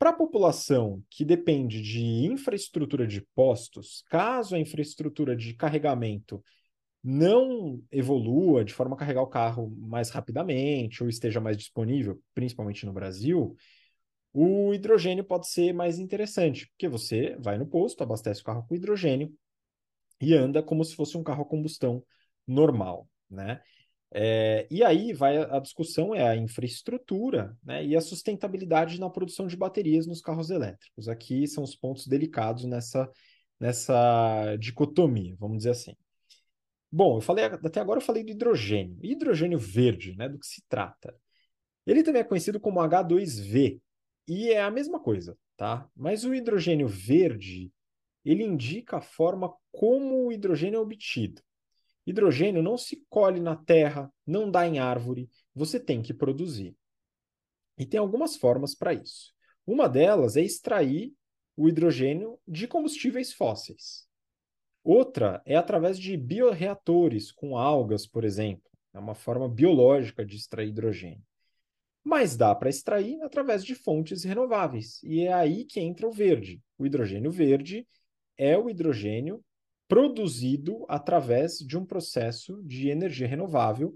Para 0.00 0.10
a 0.10 0.14
população 0.14 1.04
que 1.10 1.26
depende 1.26 1.82
de 1.82 2.00
infraestrutura 2.00 3.06
de 3.06 3.20
postos, 3.34 4.02
caso 4.08 4.54
a 4.54 4.58
infraestrutura 4.58 5.36
de 5.36 5.52
carregamento 5.52 6.42
não 7.04 7.82
evolua 7.92 8.64
de 8.64 8.72
forma 8.72 8.96
a 8.96 8.98
carregar 8.98 9.20
o 9.20 9.26
carro 9.26 9.70
mais 9.76 10.08
rapidamente 10.08 11.02
ou 11.02 11.08
esteja 11.10 11.38
mais 11.38 11.54
disponível, 11.58 12.18
principalmente 12.34 12.86
no 12.86 12.94
Brasil, 12.94 13.54
o 14.32 14.72
hidrogênio 14.72 15.22
pode 15.22 15.46
ser 15.48 15.74
mais 15.74 15.98
interessante, 15.98 16.66
porque 16.70 16.88
você 16.88 17.36
vai 17.38 17.58
no 17.58 17.66
posto, 17.66 18.02
abastece 18.02 18.40
o 18.40 18.44
carro 18.44 18.64
com 18.66 18.74
hidrogênio 18.74 19.30
e 20.18 20.32
anda 20.32 20.62
como 20.62 20.82
se 20.82 20.96
fosse 20.96 21.18
um 21.18 21.22
carro 21.22 21.42
a 21.42 21.46
combustão 21.46 22.02
normal, 22.46 23.06
né? 23.28 23.60
É, 24.12 24.66
e 24.70 24.82
aí 24.82 25.12
vai 25.12 25.38
a, 25.38 25.60
discussão 25.60 26.12
é 26.14 26.28
a 26.28 26.36
infraestrutura 26.36 27.56
né, 27.62 27.84
e 27.84 27.94
a 27.94 28.00
sustentabilidade 28.00 28.98
na 28.98 29.08
produção 29.08 29.46
de 29.46 29.56
baterias 29.56 30.06
nos 30.06 30.20
carros 30.20 30.50
elétricos. 30.50 31.08
Aqui 31.08 31.46
são 31.46 31.62
os 31.62 31.76
pontos 31.76 32.06
delicados 32.06 32.64
nessa, 32.64 33.08
nessa 33.58 34.56
dicotomia, 34.56 35.36
vamos 35.38 35.58
dizer 35.58 35.70
assim. 35.70 35.96
Bom, 36.90 37.18
eu 37.18 37.20
falei 37.20 37.44
até 37.44 37.80
agora 37.80 38.00
eu 38.00 38.04
falei 38.04 38.24
do 38.24 38.30
hidrogênio. 38.30 38.98
Hidrogênio 39.02 39.58
verde, 39.58 40.16
né, 40.16 40.28
do 40.28 40.38
que 40.38 40.46
se 40.46 40.62
trata? 40.68 41.14
Ele 41.86 42.02
também 42.02 42.20
é 42.20 42.24
conhecido 42.24 42.58
como 42.58 42.80
H2V 42.80 43.80
e 44.26 44.50
é 44.50 44.60
a 44.60 44.70
mesma 44.70 44.98
coisa, 45.00 45.36
tá? 45.56 45.88
Mas 45.96 46.24
o 46.24 46.34
hidrogênio 46.34 46.88
verde, 46.88 47.72
ele 48.24 48.42
indica 48.42 48.98
a 48.98 49.00
forma 49.00 49.52
como 49.70 50.26
o 50.26 50.32
hidrogênio 50.32 50.78
é 50.78 50.80
obtido. 50.80 51.40
Hidrogênio 52.06 52.62
não 52.62 52.76
se 52.76 53.04
colhe 53.08 53.40
na 53.40 53.56
terra, 53.56 54.12
não 54.26 54.50
dá 54.50 54.66
em 54.66 54.78
árvore, 54.78 55.28
você 55.54 55.78
tem 55.78 56.02
que 56.02 56.14
produzir. 56.14 56.76
E 57.78 57.86
tem 57.86 58.00
algumas 58.00 58.36
formas 58.36 58.74
para 58.74 58.92
isso. 58.92 59.32
Uma 59.66 59.88
delas 59.88 60.36
é 60.36 60.42
extrair 60.42 61.12
o 61.56 61.68
hidrogênio 61.68 62.38
de 62.46 62.66
combustíveis 62.66 63.32
fósseis. 63.32 64.08
Outra 64.82 65.42
é 65.44 65.56
através 65.56 65.98
de 65.98 66.16
bioreatores 66.16 67.30
com 67.30 67.56
algas, 67.56 68.06
por 68.06 68.24
exemplo. 68.24 68.70
É 68.92 68.98
uma 68.98 69.14
forma 69.14 69.48
biológica 69.48 70.24
de 70.24 70.36
extrair 70.36 70.68
hidrogênio. 70.68 71.22
Mas 72.02 72.36
dá 72.36 72.54
para 72.54 72.70
extrair 72.70 73.20
através 73.22 73.64
de 73.64 73.74
fontes 73.74 74.24
renováveis. 74.24 75.02
E 75.02 75.20
é 75.20 75.32
aí 75.32 75.64
que 75.64 75.80
entra 75.80 76.08
o 76.08 76.12
verde. 76.12 76.62
O 76.78 76.86
hidrogênio 76.86 77.30
verde 77.30 77.86
é 78.38 78.56
o 78.56 78.70
hidrogênio 78.70 79.44
produzido 79.90 80.86
através 80.88 81.58
de 81.58 81.76
um 81.76 81.84
processo 81.84 82.62
de 82.62 82.88
energia 82.88 83.26
renovável, 83.26 83.92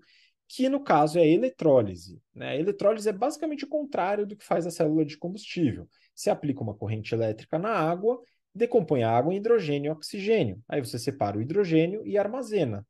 que 0.48 0.68
no 0.68 0.82
caso 0.82 1.20
é 1.20 1.22
a 1.22 1.26
eletrólise. 1.26 2.20
Né? 2.34 2.48
A 2.48 2.56
eletrólise 2.56 3.08
é 3.08 3.12
basicamente 3.12 3.64
o 3.64 3.68
contrário 3.68 4.26
do 4.26 4.36
que 4.36 4.44
faz 4.44 4.66
a 4.66 4.72
célula 4.72 5.04
de 5.04 5.16
combustível. 5.16 5.88
Você 6.12 6.30
aplica 6.30 6.64
uma 6.64 6.74
corrente 6.74 7.14
elétrica 7.14 7.60
na 7.60 7.70
água 7.70 8.20
decompõe 8.52 9.02
a 9.02 9.10
água 9.10 9.32
em 9.32 9.36
hidrogênio 9.36 9.88
e 9.88 9.92
oxigênio. 9.92 10.62
Aí 10.68 10.80
você 10.80 10.98
separa 10.98 11.38
o 11.38 11.42
hidrogênio 11.42 12.06
e 12.06 12.18
armazena. 12.18 12.84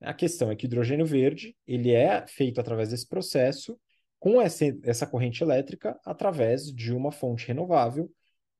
A 0.00 0.14
questão 0.14 0.50
é 0.50 0.56
que 0.56 0.64
o 0.64 0.68
hidrogênio 0.68 1.06
verde 1.06 1.56
ele 1.66 1.92
é 1.92 2.24
feito 2.26 2.60
através 2.60 2.90
desse 2.90 3.08
processo 3.08 3.78
com 4.18 4.40
essa, 4.40 4.64
essa 4.82 5.06
corrente 5.06 5.42
elétrica 5.42 5.98
através 6.04 6.72
de 6.72 6.92
uma 6.92 7.12
fonte 7.12 7.48
renovável, 7.48 8.10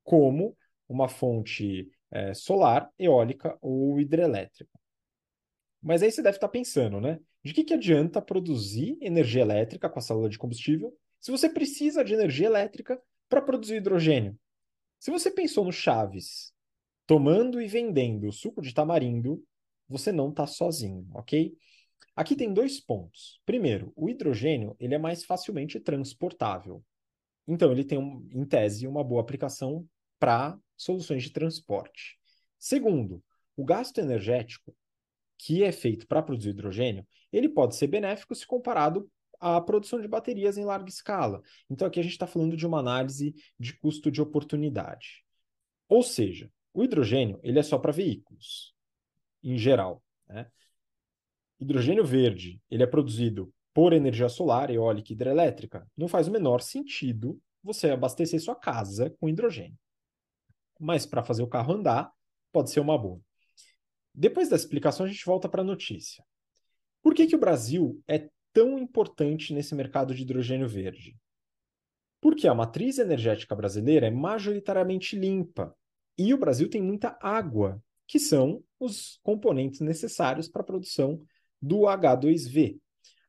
como 0.03 0.57
uma 0.89 1.09
fonte 1.09 1.91
é, 2.15 2.33
solar, 2.33 2.89
eólica 2.97 3.59
ou 3.61 4.01
hidrelétrica. 4.01 4.71
Mas 5.83 6.03
aí 6.03 6.11
você 6.11 6.23
deve 6.23 6.37
estar 6.37 6.49
pensando, 6.49 7.01
né? 7.01 7.19
De 7.43 7.53
que, 7.53 7.65
que 7.65 7.75
adianta 7.75 8.23
produzir 8.23 8.97
energia 9.03 9.43
elétrica 9.43 9.91
com 9.91 9.99
a 9.99 10.03
célula 10.03 10.31
de 10.31 10.39
combustível 10.39 10.97
se 11.21 11.31
você 11.31 11.49
precisa 11.49 12.05
de 12.05 12.15
energia 12.15 12.47
elétrica 12.47 13.01
para 13.29 13.43
produzir 13.43 13.77
hidrogênio? 13.77 14.39
Se 15.01 15.11
você 15.11 15.31
pensou 15.31 15.65
no 15.65 15.73
Chaves 15.73 16.55
tomando 17.07 17.61
e 17.61 17.67
vendendo 17.67 18.33
suco 18.33 18.63
de 18.63 18.73
tamarindo, 18.73 19.45
você 19.89 20.11
não 20.11 20.31
está 20.31 20.47
sozinho, 20.47 21.07
ok? 21.13 21.55
Aqui 22.17 22.37
tem 22.37 22.55
dois 22.55 22.81
pontos. 22.81 23.41
Primeiro, 23.45 23.93
o 23.97 24.09
hidrogênio 24.09 24.77
ele 24.79 24.95
é 24.95 24.99
mais 24.99 25.25
facilmente 25.25 25.81
transportável. 25.81 26.83
Então, 27.47 27.73
ele 27.73 27.85
tem, 27.85 27.99
em 28.33 28.45
tese, 28.47 28.87
uma 28.87 29.05
boa 29.05 29.21
aplicação 29.21 29.87
para 30.19 30.57
soluções 30.77 31.23
de 31.23 31.31
transporte. 31.31 32.19
Segundo, 32.59 33.23
o 33.57 33.65
gasto 33.65 33.99
energético 33.99 34.75
que 35.39 35.63
é 35.63 35.73
feito 35.73 36.07
para 36.07 36.23
produzir 36.23 36.51
hidrogênio, 36.51 37.07
ele 37.33 37.49
pode 37.49 37.77
ser 37.77 37.87
benéfico 37.87 38.35
se 38.35 38.47
comparado 38.47 39.11
a 39.41 39.61
produção 39.61 40.01
de 40.01 40.09
baterias 40.09 40.57
em 40.57 40.65
larga 40.65 40.89
escala. 40.89 41.43
Então, 41.69 41.87
aqui 41.87 42.01
a 42.01 42.03
gente 42.03 42.13
está 42.13 42.27
falando 42.27 42.57
de 42.57 42.67
uma 42.67 42.79
análise 42.79 43.35
de 43.59 43.77
custo 43.77 44.11
de 44.11 44.23
oportunidade. 44.23 45.25
Ou 45.89 46.03
seja, 46.03 46.51
o 46.73 46.83
hidrogênio 46.83 47.39
ele 47.43 47.59
é 47.59 47.63
só 47.63 47.79
para 47.79 47.93
veículos, 47.93 48.75
em 49.43 49.59
geral. 49.59 50.03
Né? 50.27 50.51
Hidrogênio 51.61 52.05
verde 52.05 52.61
ele 52.71 52.83
é 52.83 52.87
produzido 52.87 53.53
por 53.75 53.93
energia 53.93 54.29
solar, 54.29 54.71
eólica 54.71 55.13
e 55.13 55.15
hidrelétrica. 55.15 55.87
Não 55.97 56.09
faz 56.09 56.29
o 56.29 56.31
menor 56.31 56.63
sentido 56.63 57.41
você 57.63 57.91
abastecer 57.91 58.41
sua 58.41 58.55
casa 58.55 59.11
com 59.19 59.29
hidrogênio. 59.29 59.79
Mas 60.79 61.07
para 61.07 61.23
fazer 61.23 61.43
o 61.43 61.49
carro 61.49 61.75
andar, 61.75 62.11
pode 62.53 62.71
ser 62.71 62.81
uma 62.81 62.99
boa. 62.99 63.21
Depois 64.15 64.49
da 64.49 64.57
explicação, 64.57 65.07
a 65.07 65.09
gente 65.09 65.25
volta 65.25 65.49
para 65.49 65.63
a 65.63 65.65
notícia. 65.65 66.25
Por 67.03 67.15
que, 67.15 67.27
que 67.27 67.37
o 67.37 67.41
Brasil 67.41 68.03
é 68.07 68.29
tão 68.53 68.79
importante 68.79 69.53
nesse 69.53 69.75
mercado 69.75 70.15
de 70.15 70.23
hidrogênio 70.23 70.69
verde? 70.69 71.17
Porque 72.21 72.49
a 72.49 72.55
matriz 72.55 72.99
energética 72.99 73.55
brasileira 73.55 74.07
é 74.07 74.11
majoritariamente 74.11 75.19
limpa 75.19 75.77
e 76.17 76.33
o 76.33 76.39
Brasil 76.39 76.71
tem 76.71 76.81
muita 76.81 77.19
água, 77.21 77.83
que 78.07 78.19
são 78.19 78.63
os 78.79 79.19
componentes 79.23 79.81
necessários 79.81 80.49
para 80.49 80.63
a 80.63 80.65
produção 80.65 81.21
do 81.61 81.81
H2V. 81.81 82.79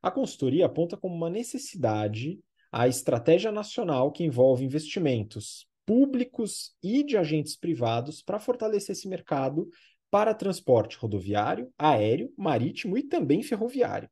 A 0.00 0.10
consultoria 0.10 0.66
aponta 0.66 0.96
como 0.96 1.14
uma 1.14 1.28
necessidade 1.28 2.40
a 2.70 2.86
estratégia 2.86 3.50
nacional 3.50 4.12
que 4.12 4.24
envolve 4.24 4.64
investimentos 4.64 5.66
públicos 5.86 6.76
e 6.82 7.02
de 7.04 7.16
agentes 7.16 7.56
privados 7.56 8.20
para 8.20 8.40
fortalecer 8.40 8.92
esse 8.92 9.08
mercado 9.08 9.70
para 10.10 10.34
transporte 10.34 10.96
rodoviário, 10.98 11.72
aéreo, 11.78 12.32
marítimo 12.36 12.98
e 12.98 13.02
também 13.02 13.42
ferroviário. 13.42 14.10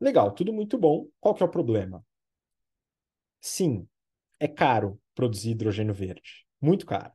Legal, 0.00 0.32
tudo 0.32 0.52
muito 0.52 0.76
bom. 0.76 1.06
Qual 1.20 1.34
que 1.34 1.42
é 1.42 1.46
o 1.46 1.50
problema? 1.50 2.04
Sim, 3.40 3.88
é 4.40 4.48
caro 4.48 5.00
produzir 5.14 5.52
hidrogênio 5.52 5.94
verde. 5.94 6.44
Muito 6.60 6.84
caro. 6.84 7.12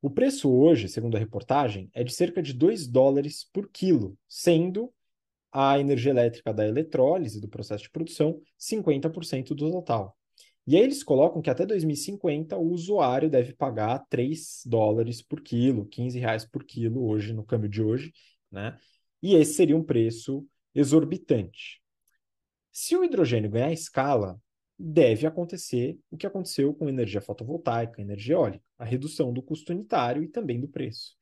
O 0.00 0.10
preço 0.10 0.52
hoje, 0.52 0.88
segundo 0.88 1.16
a 1.16 1.20
reportagem, 1.20 1.88
é 1.94 2.02
de 2.02 2.12
cerca 2.12 2.42
de 2.42 2.52
2 2.52 2.88
dólares 2.88 3.48
por 3.52 3.68
quilo, 3.68 4.18
sendo 4.26 4.92
a 5.52 5.78
energia 5.78 6.10
elétrica 6.10 6.52
da 6.52 6.66
eletrólise 6.66 7.40
do 7.40 7.48
processo 7.48 7.84
de 7.84 7.90
produção 7.90 8.40
50% 8.58 9.54
do 9.54 9.70
total. 9.70 10.16
E 10.66 10.76
aí 10.76 10.82
eles 10.82 11.02
colocam 11.02 11.42
que 11.42 11.50
até 11.50 11.66
2050 11.66 12.56
o 12.56 12.70
usuário 12.70 13.28
deve 13.28 13.52
pagar 13.52 13.98
3 14.08 14.62
dólares 14.64 15.20
por 15.20 15.40
quilo, 15.40 15.86
15 15.86 16.18
reais 16.18 16.44
por 16.44 16.64
quilo 16.64 17.04
hoje, 17.04 17.32
no 17.32 17.44
câmbio 17.44 17.68
de 17.68 17.82
hoje, 17.82 18.12
né? 18.50 18.78
E 19.20 19.34
esse 19.34 19.54
seria 19.54 19.76
um 19.76 19.82
preço 19.82 20.46
exorbitante. 20.74 21.80
Se 22.70 22.96
o 22.96 23.04
hidrogênio 23.04 23.50
ganhar 23.50 23.72
escala, 23.72 24.40
deve 24.78 25.26
acontecer 25.26 25.98
o 26.10 26.16
que 26.16 26.26
aconteceu 26.26 26.74
com 26.74 26.88
energia 26.88 27.20
fotovoltaica, 27.20 28.00
energia 28.00 28.34
eólica, 28.34 28.64
a 28.78 28.84
redução 28.84 29.32
do 29.32 29.42
custo 29.42 29.72
unitário 29.72 30.22
e 30.22 30.28
também 30.28 30.60
do 30.60 30.68
preço, 30.68 31.14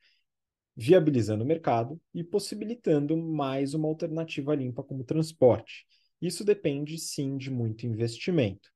viabilizando 0.75 1.43
o 1.43 1.47
mercado 1.47 1.99
e 2.13 2.23
possibilitando 2.23 3.17
mais 3.17 3.73
uma 3.73 3.87
alternativa 3.87 4.55
limpa 4.55 4.83
como 4.83 5.03
transporte. 5.03 5.85
Isso 6.21 6.43
depende 6.43 6.97
sim 6.97 7.37
de 7.37 7.51
muito 7.51 7.85
investimento, 7.85 8.69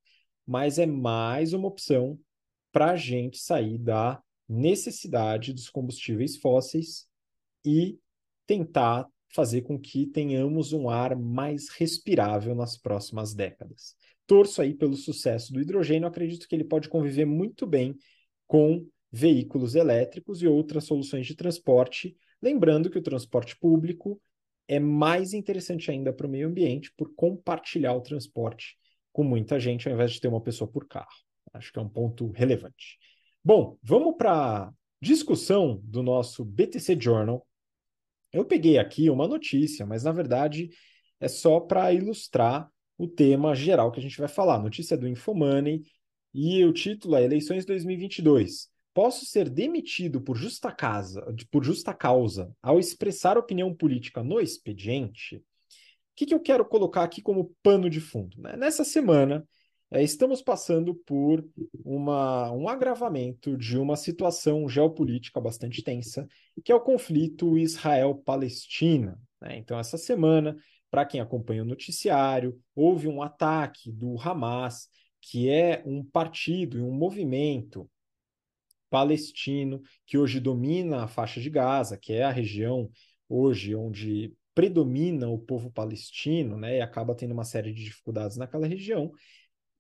mas 0.46 0.78
é 0.78 0.86
mais 0.86 1.54
uma 1.54 1.68
opção 1.68 2.20
para 2.72 2.91
a 2.91 2.96
gente 2.96 3.38
sair 3.38 3.78
da 3.78 4.22
necessidade 4.48 5.54
dos 5.54 5.70
combustíveis 5.70 6.38
fósseis 6.38 7.08
e 7.66 7.98
tentar 8.46 9.08
fazer 9.34 9.62
com 9.62 9.80
que 9.80 10.06
tenhamos 10.06 10.72
um 10.72 10.89
ar 10.89 11.16
mais 11.16 11.70
respirável 11.70 12.54
nas 12.54 12.78
próximas 12.78 13.34
décadas. 13.34 13.96
Torço 14.28 14.62
aí 14.62 14.74
pelo 14.74 14.96
sucesso 14.96 15.52
do 15.52 15.60
hidrogênio, 15.60 16.08
acredito 16.08 16.48
que 16.48 16.56
ele 16.56 16.64
pode 16.64 16.89
conviver 16.89 17.26
muito 17.26 17.66
bem 17.66 17.96
com 18.48 18.86
veículos 19.12 19.76
elétricos 19.76 20.41
e 20.41 20.48
outras 20.48 20.86
soluções 20.86 21.26
de 21.26 21.36
transporte, 21.36 22.16
lembrando 22.41 22.89
que 22.89 22.98
o 22.98 23.04
transporte 23.04 23.58
público 23.58 24.22
é 24.68 24.80
mais 24.80 25.34
interessante 25.34 25.91
ainda 25.91 26.12
para 26.12 26.28
o 26.28 26.30
meio 26.30 26.48
ambiente 26.48 26.91
por 26.98 27.14
compartilhar 27.16 27.93
o 27.93 28.02
transporte 28.02 28.78
com 29.16 29.24
muita 29.24 29.57
gente, 29.57 29.88
ao 29.88 29.93
invés 29.93 30.11
de 30.11 30.20
ter 30.20 30.28
uma 30.28 30.41
pessoa 30.41 30.70
por 30.70 30.86
carro. 30.89 31.07
Acho 31.53 31.72
que 31.72 31.80
é 31.80 31.82
um 31.82 31.88
ponto 31.88 32.32
relevante. 32.32 32.97
Bom, 33.41 33.78
vamos 33.82 34.18
para 34.18 34.63
a 34.63 34.74
discussão 35.01 35.80
do 35.86 36.03
nosso 36.03 36.43
BTC 36.43 36.99
Journal. 36.99 37.47
Eu 38.34 38.43
peguei 38.43 38.78
aqui 38.78 39.09
uma 39.09 39.26
notícia, 39.26 39.86
mas 39.86 40.03
na 40.03 40.11
verdade 40.11 40.70
é 41.18 41.30
só 41.30 41.61
para 41.61 41.93
ilustrar 41.93 42.70
o 42.97 43.07
tema 43.07 43.55
geral 43.55 43.89
que 43.89 44.01
a 44.01 44.03
gente 44.03 44.18
vai 44.18 44.28
falar. 44.28 44.61
Notícia 44.61 44.97
do 44.97 45.07
Infomoney 45.07 45.84
e 46.34 46.66
o 46.66 46.74
título 46.74 47.16
é 47.16 47.24
Eleições 47.24 47.66
2022. 47.66 48.68
Posso 48.93 49.26
ser 49.26 49.49
demitido 49.49 50.20
por 50.20 50.36
justa, 50.36 50.74
casa, 50.74 51.26
por 51.49 51.63
justa 51.63 51.93
causa 51.93 52.53
ao 52.61 52.80
expressar 52.80 53.38
opinião 53.38 53.74
política 53.74 54.22
no 54.22 54.41
expediente? 54.41 55.41
O 56.16 56.18
que, 56.18 56.28
que 56.28 56.34
eu 56.34 56.39
quero 56.39 56.63
colocar 56.63 57.03
aqui 57.03 57.22
como 57.22 57.53
pano 57.61 57.89
de 57.89 57.99
fundo? 57.99 58.41
Né? 58.41 58.55
Nessa 58.55 58.86
semana, 58.86 59.45
é, 59.91 60.01
estamos 60.01 60.41
passando 60.41 60.95
por 60.95 61.45
uma, 61.84 62.49
um 62.53 62.70
agravamento 62.70 63.57
de 63.57 63.78
uma 63.78 63.97
situação 63.97 64.70
geopolítica 64.70 65.41
bastante 65.41 65.84
tensa, 65.84 66.26
que 66.63 66.72
é 66.72 66.76
o 66.76 66.80
conflito 66.80 67.57
Israel-Palestina. 67.57 69.20
Né? 69.41 69.57
Então, 69.57 69.78
essa 69.78 69.97
semana, 69.97 70.55
para 70.89 71.05
quem 71.05 71.20
acompanha 71.20 71.63
o 71.63 71.68
noticiário, 71.68 72.57
houve 72.74 73.09
um 73.09 73.22
ataque 73.22 73.91
do 73.91 74.18
Hamas, 74.18 74.88
que 75.20 75.49
é 75.49 75.84
um 75.86 76.01
partido 76.01 76.78
e 76.78 76.82
um 76.82 76.93
movimento 76.93 77.89
palestino 78.89 79.82
que 80.07 80.18
hoje 80.18 80.39
domina 80.39 81.03
a 81.03 81.07
faixa 81.09 81.41
de 81.41 81.49
Gaza, 81.49 81.97
que 81.97 82.13
é 82.13 82.24
a 82.24 82.32
região 82.32 82.89
hoje 83.28 83.76
onde 83.76 84.34
predomina 84.56 85.30
o 85.30 85.38
povo 85.38 85.70
palestino, 85.70 86.58
né, 86.58 86.78
e 86.78 86.82
acaba 86.82 87.14
tendo 87.14 87.34
uma 87.34 87.43
série 87.43 87.74
de 87.74 87.84
dificuldades 87.84 88.38
naquela 88.38 88.66
região. 88.66 89.12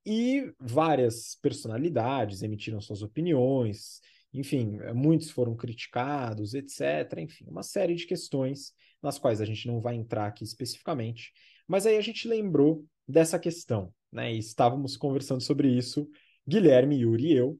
E 0.05 0.53
várias 0.59 1.35
personalidades 1.41 2.43
emitiram 2.43 2.79
suas 2.79 3.01
opiniões, 3.01 4.01
enfim, 4.31 4.77
muitos 4.93 5.31
foram 5.31 5.55
criticados, 5.55 6.53
etc. 6.53 7.21
Enfim, 7.21 7.45
uma 7.47 7.63
série 7.63 7.95
de 7.95 8.05
questões 8.05 8.73
nas 9.01 9.17
quais 9.17 9.41
a 9.41 9.45
gente 9.45 9.65
não 9.65 9.79
vai 9.79 9.95
entrar 9.95 10.27
aqui 10.27 10.43
especificamente, 10.43 11.31
mas 11.67 11.85
aí 11.85 11.97
a 11.97 12.01
gente 12.01 12.27
lembrou 12.27 12.85
dessa 13.07 13.39
questão, 13.39 13.93
né? 14.11 14.33
E 14.33 14.37
estávamos 14.37 14.97
conversando 14.97 15.41
sobre 15.41 15.69
isso, 15.69 16.07
Guilherme, 16.47 16.97
Yuri 16.97 17.27
e 17.27 17.37
eu. 17.37 17.59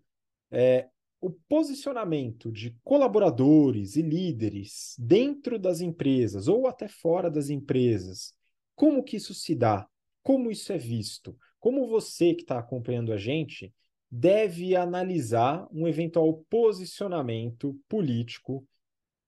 É, 0.51 0.87
o 1.19 1.31
posicionamento 1.31 2.51
de 2.51 2.75
colaboradores 2.83 3.95
e 3.95 4.01
líderes 4.01 4.95
dentro 4.99 5.57
das 5.57 5.81
empresas 5.81 6.47
ou 6.47 6.67
até 6.67 6.87
fora 6.87 7.29
das 7.31 7.49
empresas, 7.49 8.33
como 8.75 9.03
que 9.03 9.17
isso 9.17 9.33
se 9.33 9.55
dá? 9.55 9.87
Como 10.21 10.51
isso 10.51 10.71
é 10.71 10.77
visto? 10.77 11.37
Como 11.59 11.87
você 11.87 12.33
que 12.33 12.41
está 12.41 12.59
acompanhando 12.59 13.11
a 13.11 13.17
gente 13.17 13.73
deve 14.09 14.75
analisar 14.75 15.67
um 15.71 15.87
eventual 15.87 16.45
posicionamento 16.49 17.77
político 17.89 18.65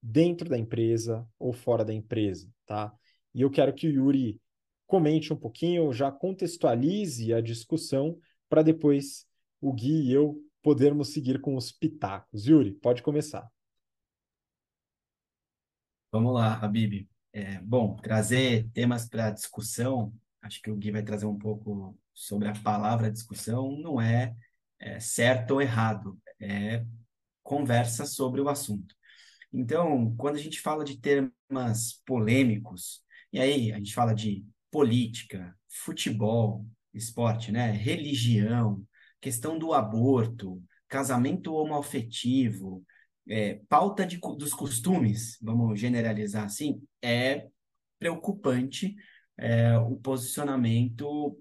dentro 0.02 0.48
da 0.48 0.58
empresa 0.58 1.28
ou 1.40 1.52
fora 1.52 1.84
da 1.84 1.94
empresa, 1.94 2.50
tá? 2.66 2.94
E 3.34 3.42
eu 3.42 3.50
quero 3.50 3.74
que 3.74 3.88
o 3.88 3.92
Yuri 3.92 4.40
comente 4.86 5.34
um 5.34 5.36
pouquinho, 5.36 5.92
já 5.92 6.12
contextualize 6.12 7.34
a 7.34 7.42
discussão 7.42 8.18
para 8.48 8.62
depois 8.62 9.26
o 9.60 9.74
Gui 9.74 10.10
e 10.10 10.14
eu 10.14 10.40
podermos 10.62 11.14
seguir 11.14 11.40
com 11.42 11.56
os 11.56 11.72
pitacos. 11.72 12.46
Yuri, 12.46 12.74
pode 12.74 13.02
começar. 13.02 13.50
Vamos 16.12 16.34
lá, 16.34 16.54
Habib. 16.64 17.08
É, 17.34 17.60
bom, 17.60 17.96
trazer 17.98 18.68
temas 18.74 19.08
para 19.08 19.30
discussão, 19.32 20.14
acho 20.42 20.62
que 20.62 20.72
o 20.72 20.76
Gui 20.76 20.92
vai 20.92 21.04
trazer 21.04 21.26
um 21.26 21.38
pouco 21.38 21.98
sobre 22.14 22.48
a 22.48 22.54
palavra 22.54 23.12
discussão, 23.12 23.78
não 23.78 24.02
é, 24.02 24.36
é 24.80 25.00
certo 25.00 25.52
ou 25.52 25.62
errado, 25.62 26.18
é 26.40 26.84
conversa 27.44 28.06
sobre 28.06 28.42
o 28.42 28.50
assunto. 28.50 28.96
Então, 29.54 30.16
quando 30.18 30.36
a 30.36 30.42
gente 30.42 30.60
fala 30.60 30.84
de 30.84 31.00
temas 31.00 32.02
polêmicos, 32.06 33.02
e 33.32 33.40
aí 33.40 33.72
a 33.72 33.78
gente 33.78 33.94
fala 33.94 34.14
de 34.14 34.46
política, 34.72 35.56
futebol, 35.70 36.66
esporte, 36.94 37.52
né, 37.52 37.72
religião, 37.72 38.84
questão 39.28 39.60
do 39.60 39.74
aborto, 39.74 40.64
casamento 40.88 41.54
homoafetivo, 41.54 42.82
é, 43.28 43.60
pauta 43.68 44.06
de, 44.06 44.18
dos 44.18 44.54
costumes, 44.54 45.38
vamos 45.42 45.78
generalizar 45.78 46.46
assim, 46.46 46.82
é 47.02 47.46
preocupante 48.00 48.96
é, 49.38 49.78
o 49.80 49.98
posicionamento 49.98 51.38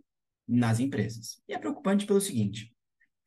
nas 0.49 0.81
empresas. 0.81 1.41
E 1.49 1.55
é 1.55 1.59
preocupante 1.61 2.05
pelo 2.05 2.21
seguinte: 2.21 2.75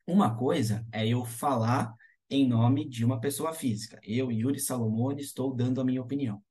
uma 0.06 0.36
coisa 0.36 0.86
é 0.92 1.08
eu 1.08 1.24
falar 1.24 1.94
em 2.28 2.46
nome 2.46 2.86
de 2.86 3.02
uma 3.02 3.18
pessoa 3.18 3.54
física. 3.54 3.98
Eu, 4.02 4.30
Yuri 4.30 4.60
Salomone, 4.60 5.22
estou 5.22 5.56
dando 5.56 5.80
a 5.80 5.84
minha 5.84 6.02
opinião. 6.02 6.42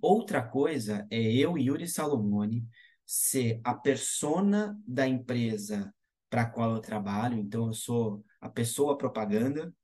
Outra 0.00 0.40
coisa 0.40 1.04
é 1.10 1.20
eu, 1.20 1.58
Yuri 1.58 1.88
Salomone, 1.88 2.64
ser 3.04 3.60
a 3.64 3.74
persona 3.74 4.80
da 4.86 5.08
empresa 5.08 5.92
para 6.30 6.42
a 6.42 6.46
qual 6.46 6.76
eu 6.76 6.80
trabalho, 6.80 7.36
então 7.38 7.66
eu 7.66 7.74
sou 7.74 8.24
a 8.40 8.48
pessoa 8.48 8.96
propaganda, 8.96 9.74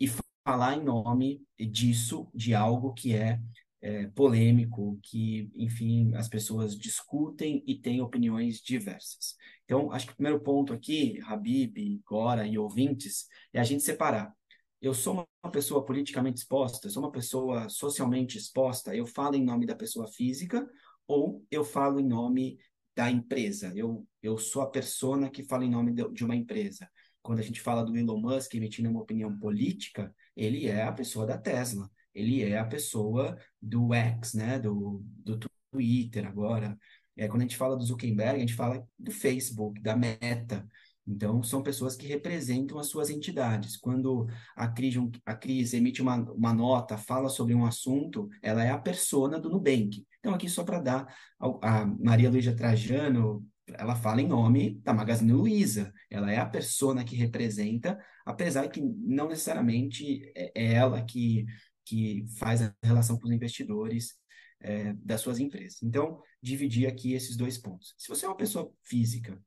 e 0.00 0.08
falar 0.46 0.76
em 0.76 0.84
nome 0.84 1.42
disso, 1.58 2.30
de 2.34 2.54
algo 2.54 2.94
que 2.94 3.14
é, 3.14 3.40
é 3.82 4.06
polêmico, 4.08 4.98
que, 5.02 5.50
enfim, 5.56 6.14
as 6.14 6.28
pessoas 6.28 6.78
discutem 6.78 7.62
e 7.66 7.74
têm 7.74 8.00
opiniões 8.00 8.60
diversas. 8.60 9.34
Então, 9.64 9.92
acho 9.92 10.06
que 10.06 10.12
o 10.12 10.16
primeiro 10.16 10.40
ponto 10.40 10.72
aqui, 10.72 11.20
Habib, 11.26 12.00
Gora 12.06 12.46
e 12.46 12.56
ouvintes, 12.56 13.26
é 13.52 13.60
a 13.60 13.64
gente 13.64 13.82
separar. 13.82 14.32
Eu 14.80 14.94
sou 14.94 15.26
uma 15.42 15.52
pessoa 15.52 15.84
politicamente 15.84 16.38
exposta, 16.38 16.88
sou 16.88 17.02
uma 17.02 17.10
pessoa 17.10 17.68
socialmente 17.68 18.38
exposta, 18.38 18.94
eu 18.94 19.04
falo 19.04 19.34
em 19.34 19.44
nome 19.44 19.66
da 19.66 19.74
pessoa 19.74 20.06
física 20.06 20.66
ou 21.06 21.44
eu 21.50 21.64
falo 21.64 21.98
em 21.98 22.06
nome 22.06 22.58
da 22.98 23.08
empresa. 23.08 23.72
Eu, 23.76 24.04
eu 24.20 24.36
sou 24.36 24.60
a 24.60 24.68
persona 24.68 25.30
que 25.30 25.44
fala 25.44 25.64
em 25.64 25.70
nome 25.70 25.92
de, 25.92 26.02
de 26.12 26.24
uma 26.24 26.34
empresa. 26.34 26.90
Quando 27.22 27.38
a 27.38 27.42
gente 27.42 27.60
fala 27.60 27.84
do 27.84 27.96
Elon 27.96 28.20
Musk 28.20 28.52
emitindo 28.56 28.90
uma 28.90 29.02
opinião 29.02 29.38
política, 29.38 30.12
ele 30.36 30.66
é 30.66 30.82
a 30.82 30.90
pessoa 30.90 31.24
da 31.24 31.38
Tesla, 31.38 31.88
ele 32.12 32.42
é 32.42 32.58
a 32.58 32.64
pessoa 32.64 33.38
do 33.62 33.94
X, 33.94 34.34
né, 34.34 34.58
do, 34.58 35.00
do 35.24 35.38
Twitter 35.70 36.26
agora. 36.26 36.76
É, 37.16 37.28
quando 37.28 37.42
a 37.42 37.44
gente 37.44 37.56
fala 37.56 37.76
do 37.76 37.84
Zuckerberg, 37.84 38.34
a 38.34 38.40
gente 38.40 38.54
fala 38.54 38.84
do 38.98 39.12
Facebook, 39.12 39.80
da 39.80 39.94
Meta. 39.94 40.66
Então, 41.08 41.42
são 41.42 41.62
pessoas 41.62 41.96
que 41.96 42.06
representam 42.06 42.78
as 42.78 42.88
suas 42.88 43.08
entidades. 43.08 43.78
Quando 43.78 44.26
a 44.54 44.68
Cris, 44.68 44.94
a 45.24 45.34
Cris 45.34 45.72
emite 45.72 46.02
uma, 46.02 46.16
uma 46.32 46.52
nota, 46.52 46.98
fala 46.98 47.30
sobre 47.30 47.54
um 47.54 47.64
assunto, 47.64 48.28
ela 48.42 48.62
é 48.62 48.70
a 48.70 48.78
persona 48.78 49.40
do 49.40 49.48
Nubank. 49.48 50.06
Então, 50.18 50.34
aqui 50.34 50.48
só 50.48 50.62
para 50.62 50.80
dar, 50.80 51.16
a 51.62 51.86
Maria 51.86 52.28
Luísa 52.28 52.54
Trajano, 52.54 53.42
ela 53.66 53.96
fala 53.96 54.20
em 54.20 54.28
nome 54.28 54.80
da 54.82 54.92
Magazine 54.92 55.32
Luiza, 55.32 55.92
ela 56.10 56.30
é 56.30 56.38
a 56.38 56.46
persona 56.46 57.04
que 57.04 57.16
representa, 57.16 57.98
apesar 58.26 58.68
que 58.68 58.80
não 58.80 59.28
necessariamente 59.28 60.30
é, 60.36 60.52
é 60.54 60.72
ela 60.74 61.02
que, 61.02 61.46
que 61.84 62.26
faz 62.38 62.62
a 62.62 62.74
relação 62.82 63.18
com 63.18 63.26
os 63.26 63.34
investidores 63.34 64.14
é, 64.60 64.92
das 64.94 65.22
suas 65.22 65.38
empresas. 65.38 65.82
Então, 65.82 66.20
dividir 66.42 66.86
aqui 66.86 67.14
esses 67.14 67.36
dois 67.36 67.56
pontos. 67.56 67.94
Se 67.96 68.08
você 68.08 68.26
é 68.26 68.28
uma 68.28 68.36
pessoa 68.36 68.70
física, 68.84 69.40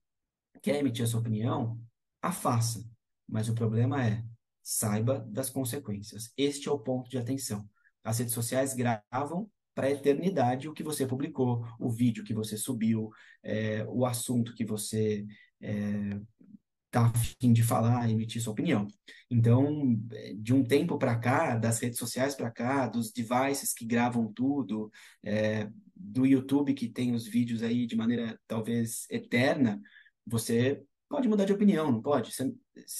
quer 0.62 0.80
emitir 0.80 1.04
a 1.04 1.08
sua 1.08 1.20
opinião, 1.20 1.80
a 2.22 2.32
faça, 2.32 2.84
mas 3.28 3.50
o 3.50 3.56
problema 3.56 4.06
é, 4.06 4.24
saiba 4.62 5.20
das 5.30 5.50
consequências. 5.50 6.32
Este 6.38 6.70
é 6.70 6.72
o 6.72 6.80
ponto 6.80 7.10
de 7.10 7.18
atenção. 7.18 7.68
As 8.04 8.20
redes 8.20 8.34
sociais 8.34 8.74
gravam 8.74 9.50
para 9.74 9.88
a 9.88 9.92
eternidade 9.92 10.68
o 10.68 10.74
que 10.74 10.84
você 10.84 11.06
publicou, 11.08 11.66
o 11.80 11.90
vídeo 11.90 12.24
que 12.24 12.34
você 12.34 12.58
subiu, 12.58 13.10
é, 13.44 13.86
o 13.88 14.06
assunto 14.06 14.54
que 14.54 14.66
você 14.66 15.26
está 15.60 17.02
é, 17.02 17.06
afim 17.06 17.54
de 17.54 17.64
falar, 17.64 18.10
emitir 18.10 18.42
sua 18.42 18.54
opinião. 18.54 18.86
Então, 19.30 19.98
de 20.38 20.54
um 20.54 20.64
tempo 20.64 20.98
para 20.98 21.18
cá, 21.18 21.56
das 21.56 21.80
redes 21.80 21.98
sociais 21.98 22.36
para 22.36 22.52
cá, 22.52 22.88
dos 22.88 23.12
devices 23.12 23.74
que 23.74 23.86
gravam 23.86 24.32
tudo, 24.34 24.92
é, 25.24 25.70
do 25.96 26.26
YouTube 26.26 26.74
que 26.74 26.90
tem 26.90 27.14
os 27.14 27.26
vídeos 27.26 27.64
aí 27.64 27.86
de 27.86 27.96
maneira 27.96 28.38
talvez 28.48 29.06
eterna, 29.10 29.80
você 30.26 30.82
pode 31.10 31.28
mudar 31.28 31.46
de 31.46 31.54
opinião, 31.54 31.92
não 31.92 32.02
pode? 32.02 32.34
Você, 32.34 32.54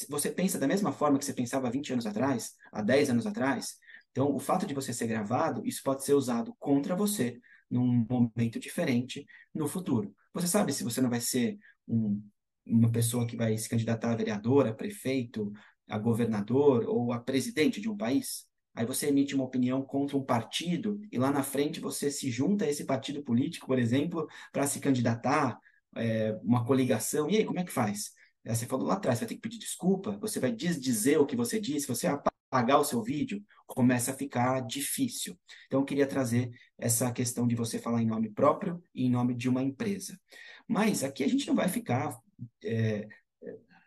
você 0.10 0.32
pensa 0.32 0.60
da 0.60 0.68
mesma 0.68 0.92
forma 0.92 1.18
que 1.18 1.26
você 1.26 1.34
pensava 1.34 1.68
há 1.68 1.72
20 1.72 1.94
anos 1.94 2.06
atrás, 2.06 2.54
há 2.72 2.82
10 2.82 3.10
anos 3.10 3.26
atrás, 3.26 3.78
então, 4.12 4.36
o 4.36 4.40
fato 4.40 4.66
de 4.66 4.74
você 4.74 4.94
ser 4.94 5.08
gravado, 5.08 5.66
isso 5.66 5.82
pode 5.84 6.04
ser 6.04 6.14
usado 6.14 6.54
contra 6.60 6.96
você 6.96 7.40
num 7.70 8.06
momento 8.10 8.60
diferente 8.60 9.26
no 9.54 9.68
futuro. 9.68 10.14
Você 10.34 10.48
sabe 10.48 10.74
se 10.74 10.84
você 10.84 11.00
não 11.00 11.10
vai 11.10 11.22
ser 11.22 11.58
um, 11.88 12.22
uma 12.66 12.92
pessoa 12.92 13.26
que 13.26 13.38
vai 13.38 13.58
se 13.58 13.70
candidatar 13.70 14.12
a 14.12 14.16
vereador, 14.16 14.68
a 14.68 14.74
prefeito, 14.74 15.52
a 15.88 15.98
governador 15.98 16.86
ou 16.88 17.14
a 17.14 17.20
presidente 17.20 17.80
de 17.80 17.90
um 17.90 17.96
país? 17.96 18.46
Aí 18.76 18.86
você 18.86 19.08
emite 19.08 19.34
uma 19.34 19.46
opinião 19.46 19.82
contra 19.82 20.18
um 20.18 20.24
partido 20.24 21.00
e 21.12 21.18
lá 21.18 21.32
na 21.32 21.44
frente 21.44 21.80
você 21.80 22.12
se 22.12 22.30
junta 22.30 22.66
a 22.66 22.70
esse 22.70 22.86
partido 22.86 23.24
político, 23.24 23.68
por 23.68 23.80
exemplo, 23.80 24.28
para 24.52 24.68
se 24.68 24.80
candidatar, 24.80 25.58
é, 25.96 26.38
uma 26.44 26.66
coligação. 26.66 27.30
E 27.30 27.38
aí, 27.38 27.46
como 27.46 27.60
é 27.60 27.64
que 27.64 27.72
faz? 27.72 28.12
É, 28.44 28.54
você 28.54 28.66
falou 28.66 28.88
lá 28.88 28.96
atrás, 28.96 29.20
você 29.20 29.26
vai 29.26 29.30
ter 29.30 29.36
que 29.36 29.42
pedir 29.42 29.60
desculpa, 29.60 30.18
você 30.20 30.40
vai 30.40 30.52
desdizer 30.52 31.20
o 31.20 31.26
que 31.26 31.36
você 31.36 31.60
disse, 31.60 31.88
você 31.88 32.08
apagar 32.08 32.80
o 32.80 32.84
seu 32.84 33.02
vídeo, 33.02 33.44
começa 33.68 34.12
a 34.12 34.16
ficar 34.16 34.62
difícil. 34.62 35.38
Então, 35.68 35.80
eu 35.80 35.86
queria 35.86 36.08
trazer 36.08 36.50
essa 36.78 37.12
questão 37.12 37.48
de 37.48 37.56
você 37.56 37.80
falar 37.80 38.02
em 38.02 38.08
nome 38.08 38.30
próprio 38.30 38.84
e 38.94 39.06
em 39.06 39.10
nome 39.10 39.34
de 39.36 39.48
uma 39.48 39.64
empresa. 39.64 40.20
Mas 40.68 41.04
aqui 41.04 41.24
a 41.24 41.28
gente 41.28 41.48
não 41.48 41.56
vai 41.56 41.68
ficar 41.68 42.18
é, 42.64 43.08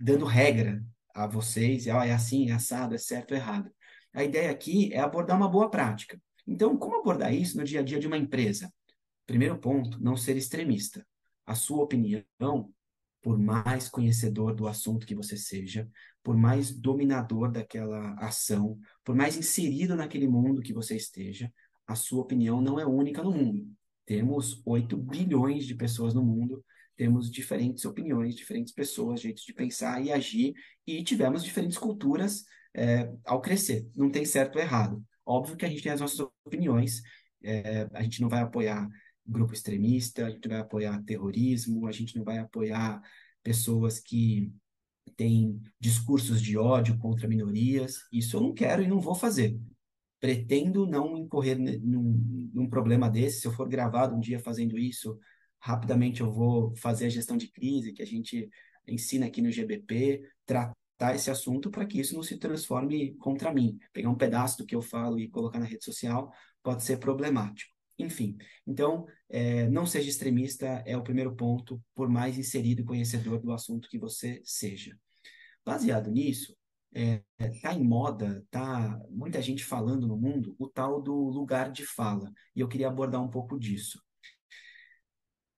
dando 0.00 0.24
regra 0.24 0.84
a 1.14 1.26
vocês, 1.26 1.86
ah, 1.88 2.06
é 2.06 2.12
assim, 2.12 2.50
é 2.50 2.52
assado, 2.52 2.94
é 2.94 2.98
certo, 2.98 3.34
é 3.34 3.36
errado. 3.36 3.70
A 4.12 4.22
ideia 4.22 4.50
aqui 4.50 4.92
é 4.92 5.00
abordar 5.00 5.36
uma 5.36 5.48
boa 5.48 5.70
prática. 5.70 6.20
Então, 6.46 6.76
como 6.76 7.00
abordar 7.00 7.34
isso 7.34 7.56
no 7.56 7.64
dia 7.64 7.80
a 7.80 7.82
dia 7.82 7.98
de 7.98 8.06
uma 8.06 8.18
empresa? 8.18 8.72
Primeiro 9.26 9.58
ponto, 9.58 10.02
não 10.02 10.16
ser 10.16 10.36
extremista. 10.36 11.06
A 11.46 11.54
sua 11.54 11.82
opinião, 11.82 12.24
por 13.22 13.38
mais 13.38 13.88
conhecedor 13.88 14.54
do 14.54 14.66
assunto 14.66 15.06
que 15.06 15.14
você 15.14 15.36
seja, 15.36 15.88
por 16.22 16.36
mais 16.36 16.70
dominador 16.70 17.50
daquela 17.50 18.14
ação, 18.14 18.78
por 19.02 19.14
mais 19.14 19.36
inserido 19.36 19.96
naquele 19.96 20.28
mundo 20.28 20.62
que 20.62 20.72
você 20.72 20.96
esteja, 20.96 21.52
a 21.86 21.94
sua 21.94 22.22
opinião 22.22 22.60
não 22.60 22.78
é 22.78 22.86
única 22.86 23.22
no 23.22 23.30
mundo. 23.30 23.66
Temos 24.06 24.62
8 24.64 24.96
bilhões 24.96 25.66
de 25.66 25.74
pessoas 25.74 26.14
no 26.14 26.22
mundo 26.22 26.64
temos 26.96 27.30
diferentes 27.30 27.84
opiniões, 27.84 28.36
diferentes 28.36 28.72
pessoas, 28.72 29.20
jeitos 29.20 29.44
de 29.44 29.52
pensar 29.52 30.02
e 30.02 30.12
agir, 30.12 30.54
e 30.86 31.02
tivemos 31.02 31.42
diferentes 31.42 31.76
culturas 31.76 32.44
é, 32.74 33.10
ao 33.24 33.40
crescer. 33.40 33.88
Não 33.96 34.10
tem 34.10 34.24
certo 34.24 34.56
ou 34.56 34.62
errado. 34.62 35.04
Óbvio 35.26 35.56
que 35.56 35.64
a 35.64 35.68
gente 35.68 35.82
tem 35.82 35.92
as 35.92 36.00
nossas 36.00 36.20
opiniões, 36.44 37.02
é, 37.42 37.88
a 37.92 38.02
gente 38.02 38.20
não 38.20 38.28
vai 38.28 38.42
apoiar 38.42 38.88
grupo 39.26 39.52
extremista, 39.52 40.26
a 40.26 40.30
gente 40.30 40.48
vai 40.48 40.58
apoiar 40.58 41.02
terrorismo, 41.04 41.86
a 41.86 41.92
gente 41.92 42.16
não 42.16 42.24
vai 42.24 42.38
apoiar 42.38 43.00
pessoas 43.42 43.98
que 43.98 44.52
têm 45.16 45.60
discursos 45.78 46.40
de 46.40 46.56
ódio 46.56 46.98
contra 46.98 47.28
minorias. 47.28 48.06
Isso 48.12 48.36
eu 48.36 48.40
não 48.40 48.52
quero 48.52 48.82
e 48.82 48.88
não 48.88 49.00
vou 49.00 49.14
fazer. 49.14 49.58
Pretendo 50.20 50.86
não 50.86 51.16
incorrer 51.16 51.58
num, 51.58 52.50
num 52.52 52.68
problema 52.68 53.10
desse. 53.10 53.40
Se 53.40 53.46
eu 53.46 53.52
for 53.52 53.68
gravado 53.68 54.16
um 54.16 54.20
dia 54.20 54.38
fazendo 54.38 54.78
isso, 54.78 55.18
Rapidamente 55.64 56.20
eu 56.20 56.30
vou 56.30 56.76
fazer 56.76 57.06
a 57.06 57.08
gestão 57.08 57.38
de 57.38 57.48
crise, 57.48 57.94
que 57.94 58.02
a 58.02 58.06
gente 58.06 58.50
ensina 58.86 59.24
aqui 59.24 59.40
no 59.40 59.50
GBP, 59.50 60.20
tratar 60.44 61.14
esse 61.14 61.30
assunto 61.30 61.70
para 61.70 61.86
que 61.86 61.98
isso 61.98 62.14
não 62.14 62.22
se 62.22 62.36
transforme 62.36 63.14
contra 63.14 63.50
mim. 63.50 63.78
Pegar 63.90 64.10
um 64.10 64.14
pedaço 64.14 64.58
do 64.58 64.66
que 64.66 64.74
eu 64.74 64.82
falo 64.82 65.18
e 65.18 65.26
colocar 65.26 65.58
na 65.58 65.64
rede 65.64 65.82
social 65.82 66.30
pode 66.62 66.84
ser 66.84 66.98
problemático. 66.98 67.73
Enfim, 67.98 68.36
então, 68.66 69.06
é, 69.28 69.68
não 69.68 69.86
seja 69.86 70.08
extremista 70.08 70.66
é 70.86 70.96
o 70.96 71.02
primeiro 71.02 71.34
ponto, 71.36 71.80
por 71.94 72.08
mais 72.08 72.36
inserido 72.36 72.82
e 72.82 72.84
conhecedor 72.84 73.40
do 73.40 73.52
assunto 73.52 73.88
que 73.88 73.98
você 73.98 74.40
seja. 74.44 74.98
Baseado 75.64 76.10
nisso, 76.10 76.56
é, 76.94 77.22
tá 77.62 77.72
em 77.72 77.84
moda, 77.84 78.44
tá 78.50 79.00
muita 79.10 79.40
gente 79.40 79.64
falando 79.64 80.06
no 80.06 80.16
mundo 80.16 80.54
o 80.58 80.68
tal 80.68 81.00
do 81.00 81.14
lugar 81.14 81.70
de 81.70 81.84
fala, 81.86 82.32
e 82.54 82.60
eu 82.60 82.68
queria 82.68 82.88
abordar 82.88 83.22
um 83.22 83.30
pouco 83.30 83.58
disso 83.58 84.04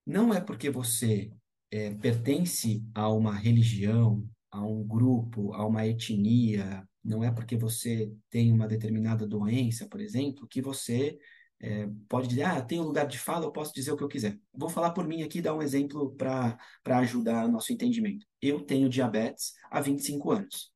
não 0.07 0.32
é 0.32 0.41
porque 0.41 0.70
você 0.70 1.32
é, 1.70 1.93
pertence 1.95 2.84
a 2.95 3.09
uma 3.11 3.34
religião, 3.34 4.24
a 4.51 4.64
um 4.64 4.87
grupo, 4.87 5.53
a 5.53 5.66
uma 5.66 5.84
etnia, 5.84 6.89
não 7.03 7.24
é 7.24 7.30
porque 7.30 7.57
você 7.57 8.12
tem 8.30 8.53
uma 8.53 8.68
determinada 8.68 9.26
doença, 9.26 9.89
por 9.89 10.01
exemplo, 10.01 10.47
que 10.47 10.62
você 10.62 11.18
é, 11.61 11.89
pode 12.09 12.29
dizer, 12.29 12.43
ah, 12.43 12.67
um 12.73 12.83
lugar 12.83 13.07
de 13.07 13.19
fala, 13.19 13.47
eu 13.47 13.53
posso 13.53 13.73
dizer 13.73 13.93
o 13.93 13.97
que 13.97 14.05
eu 14.05 14.09
quiser. 14.09 14.39
Vou 14.53 14.69
falar 14.69 14.91
por 14.91 15.07
mim 15.07 15.23
aqui, 15.23 15.41
dar 15.41 15.55
um 15.55 15.63
exemplo 15.63 16.15
para 16.17 16.59
ajudar 16.99 17.49
nosso 17.49 17.73
entendimento. 17.73 18.27
Eu 18.41 18.61
tenho 18.61 18.89
diabetes 18.89 19.55
há 19.71 19.81
25 19.81 20.31
anos. 20.31 20.71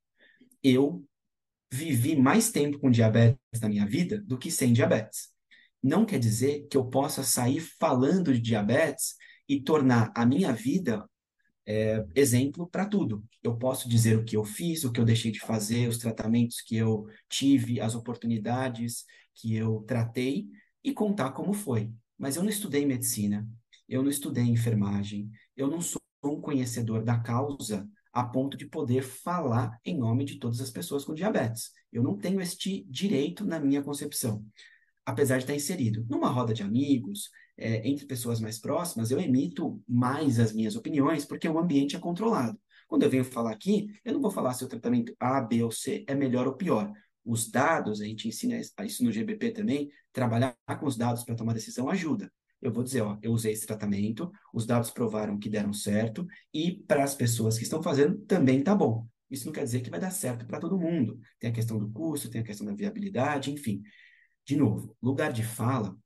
Eu 0.62 1.04
vivi 1.72 2.16
mais 2.16 2.50
tempo 2.50 2.78
com 2.78 2.90
diabetes 2.90 3.60
na 3.60 3.68
minha 3.68 3.86
vida 3.86 4.20
do 4.20 4.38
que 4.38 4.50
sem 4.50 4.72
diabetes 4.72 5.30
não 5.82 6.04
quer 6.04 6.18
dizer 6.18 6.66
que 6.68 6.76
eu 6.76 6.84
possa 6.84 7.22
sair 7.22 7.60
falando 7.60 8.32
de 8.32 8.40
diabetes 8.40 9.14
e 9.48 9.60
tornar 9.60 10.12
a 10.14 10.26
minha 10.26 10.52
vida 10.52 11.08
é, 11.66 12.04
exemplo 12.14 12.68
para 12.68 12.86
tudo. 12.86 13.24
Eu 13.42 13.56
posso 13.56 13.88
dizer 13.88 14.18
o 14.18 14.24
que 14.24 14.36
eu 14.36 14.44
fiz, 14.44 14.84
o 14.84 14.92
que 14.92 15.00
eu 15.00 15.04
deixei 15.04 15.30
de 15.30 15.40
fazer, 15.40 15.88
os 15.88 15.98
tratamentos 15.98 16.60
que 16.60 16.76
eu 16.76 17.06
tive, 17.28 17.80
as 17.80 17.94
oportunidades 17.94 19.04
que 19.34 19.54
eu 19.56 19.82
tratei 19.86 20.46
e 20.82 20.92
contar 20.92 21.32
como 21.32 21.52
foi. 21.52 21.92
Mas 22.18 22.36
eu 22.36 22.42
não 22.42 22.50
estudei 22.50 22.84
medicina, 22.84 23.48
eu 23.88 24.02
não 24.02 24.10
estudei 24.10 24.44
enfermagem, 24.44 25.30
eu 25.56 25.68
não 25.68 25.80
sou 25.80 26.00
um 26.24 26.40
conhecedor 26.40 27.02
da 27.02 27.18
causa 27.18 27.88
a 28.12 28.24
ponto 28.24 28.56
de 28.56 28.66
poder 28.66 29.02
falar 29.02 29.78
em 29.84 29.96
nome 29.96 30.24
de 30.24 30.38
todas 30.38 30.60
as 30.60 30.70
pessoas 30.70 31.04
com 31.04 31.14
diabetes. 31.14 31.70
Eu 31.92 32.02
não 32.02 32.16
tenho 32.16 32.40
este 32.40 32.84
direito 32.88 33.44
na 33.44 33.58
minha 33.58 33.82
concepção 33.82 34.44
apesar 35.04 35.36
de 35.36 35.44
estar 35.44 35.54
inserido. 35.54 36.06
Numa 36.08 36.28
roda 36.28 36.54
de 36.54 36.62
amigos, 36.62 37.30
é, 37.56 37.86
entre 37.88 38.06
pessoas 38.06 38.40
mais 38.40 38.58
próximas, 38.58 39.10
eu 39.10 39.20
emito 39.20 39.82
mais 39.86 40.38
as 40.38 40.52
minhas 40.52 40.76
opiniões, 40.76 41.24
porque 41.24 41.48
o 41.48 41.58
ambiente 41.58 41.96
é 41.96 41.98
controlado. 41.98 42.58
Quando 42.88 43.02
eu 43.02 43.10
venho 43.10 43.24
falar 43.24 43.52
aqui, 43.52 43.88
eu 44.04 44.12
não 44.12 44.20
vou 44.20 44.30
falar 44.30 44.54
se 44.54 44.64
o 44.64 44.68
tratamento 44.68 45.14
A, 45.20 45.40
B 45.40 45.62
ou 45.62 45.70
C 45.70 46.04
é 46.08 46.14
melhor 46.14 46.46
ou 46.46 46.54
pior. 46.54 46.92
Os 47.30 47.48
dados, 47.48 48.00
a 48.00 48.04
gente 48.04 48.26
ensina 48.26 48.58
isso 48.58 49.04
no 49.04 49.12
GBP 49.12 49.52
também, 49.52 49.88
trabalhar 50.12 50.56
com 50.80 50.86
os 50.86 50.96
dados 50.96 51.22
para 51.22 51.36
tomar 51.36 51.52
decisão 51.52 51.88
ajuda. 51.88 52.28
Eu 52.60 52.72
vou 52.72 52.82
dizer, 52.82 53.02
ó, 53.02 53.16
eu 53.22 53.30
usei 53.30 53.52
esse 53.52 53.64
tratamento, 53.64 54.28
os 54.52 54.66
dados 54.66 54.90
provaram 54.90 55.38
que 55.38 55.48
deram 55.48 55.72
certo, 55.72 56.26
e 56.52 56.82
para 56.88 57.04
as 57.04 57.14
pessoas 57.14 57.56
que 57.56 57.62
estão 57.62 57.80
fazendo 57.80 58.18
também 58.22 58.64
tá 58.64 58.74
bom. 58.74 59.06
Isso 59.30 59.46
não 59.46 59.52
quer 59.52 59.62
dizer 59.62 59.80
que 59.80 59.90
vai 59.90 60.00
dar 60.00 60.10
certo 60.10 60.44
para 60.44 60.58
todo 60.58 60.76
mundo. 60.76 61.20
Tem 61.38 61.50
a 61.50 61.52
questão 61.52 61.78
do 61.78 61.88
custo, 61.92 62.28
tem 62.28 62.40
a 62.40 62.44
questão 62.44 62.66
da 62.66 62.74
viabilidade, 62.74 63.52
enfim. 63.52 63.80
De 64.44 64.56
novo, 64.56 64.96
lugar 65.00 65.32
de 65.32 65.44
fala, 65.44 65.96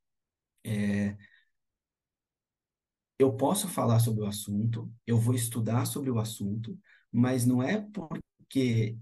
é, 0.63 1.17
eu 3.17 3.35
posso 3.35 3.67
falar 3.67 3.99
sobre 3.99 4.21
o 4.21 4.27
assunto, 4.27 4.93
eu 5.07 5.17
vou 5.17 5.33
estudar 5.33 5.85
sobre 5.85 6.11
o 6.11 6.19
assunto, 6.19 6.77
mas 7.11 7.47
não 7.47 7.63
é 7.63 7.81
porque 7.81 8.21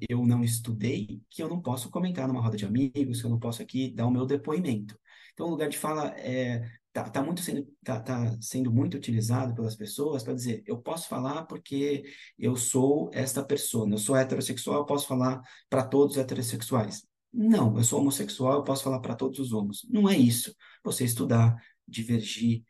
eu 0.10 0.26
não 0.26 0.44
estudei 0.44 1.22
que 1.30 1.42
eu 1.44 1.50
não 1.50 1.62
posso 1.62 1.90
comentar 1.90 2.28
numa 2.28 2.42
roda 2.42 2.58
de 2.58 2.66
amigos, 2.66 3.20
que 3.20 3.26
eu 3.26 3.30
não 3.30 3.40
posso 3.40 3.62
aqui 3.62 3.92
dar 3.92 4.06
o 4.08 4.12
meu 4.12 4.26
depoimento. 4.26 4.98
Então, 5.34 5.48
o 5.48 5.50
lugar 5.50 5.70
de 5.70 5.78
fala 5.78 6.10
é, 6.18 6.70
tá, 6.92 7.10
tá 7.10 7.24
muito 7.24 7.42
sendo, 7.42 7.68
tá, 7.84 8.00
tá 8.00 8.38
sendo 8.40 8.72
muito 8.72 8.96
utilizado 8.96 9.56
pelas 9.56 9.76
pessoas 9.76 10.24
para 10.24 10.34
dizer, 10.34 10.64
eu 10.66 10.78
posso 10.78 11.08
falar 11.10 11.44
porque 11.46 12.04
eu 12.38 12.56
sou 12.56 13.10
esta 13.14 13.44
pessoa, 13.44 13.90
eu 13.90 13.98
sou 13.98 14.16
heterossexual, 14.16 14.80
eu 14.80 14.86
posso 14.86 15.08
falar 15.08 15.42
para 15.70 15.84
todos 15.84 16.16
os 16.16 16.22
heterossexuais. 16.22 17.04
Não, 17.34 17.76
eu 17.78 17.84
sou 17.84 18.00
homossexual, 18.00 18.58
eu 18.58 18.64
posso 18.64 18.84
falar 18.84 19.00
para 19.00 19.16
todos 19.16 19.40
os 19.40 19.54
homens. 19.54 19.80
Não 19.90 20.08
é 20.08 20.16
isso. 20.16 20.56
Você 20.84 21.04
estudar, 21.04 21.56
divergir, 21.88 22.64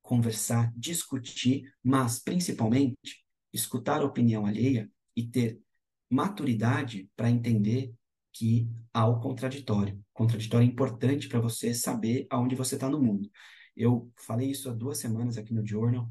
conversar, 0.00 0.72
discutir, 0.74 1.70
mas 1.82 2.18
principalmente 2.18 3.24
escutar 3.52 4.00
a 4.00 4.06
opinião 4.06 4.46
alheia 4.46 4.90
e 5.14 5.26
ter 5.26 5.60
maturidade 6.10 7.08
para 7.16 7.30
entender 7.30 7.92
que 8.32 8.68
há 8.92 9.06
o 9.06 9.20
contraditório. 9.20 9.94
O 9.94 10.18
contraditório 10.18 10.66
é 10.66 10.70
importante 10.70 11.28
para 11.28 11.40
você 11.40 11.72
saber 11.72 12.26
aonde 12.30 12.54
você 12.54 12.74
está 12.74 12.88
no 12.88 13.00
mundo. 13.00 13.30
Eu 13.76 14.10
falei 14.16 14.50
isso 14.50 14.68
há 14.68 14.72
duas 14.72 14.98
semanas 14.98 15.38
aqui 15.38 15.54
no 15.54 15.66
Journal. 15.66 16.08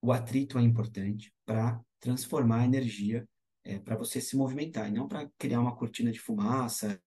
O 0.00 0.12
atrito 0.12 0.58
é 0.58 0.62
importante 0.62 1.32
para 1.44 1.80
transformar 1.98 2.60
a 2.60 2.64
energia 2.64 3.28
é, 3.64 3.78
para 3.78 3.96
você 3.96 4.20
se 4.20 4.36
movimentar, 4.36 4.88
e 4.88 4.92
não 4.92 5.06
para 5.06 5.28
criar 5.38 5.60
uma 5.60 5.76
cortina 5.76 6.10
de 6.10 6.18
fumaça 6.18 7.00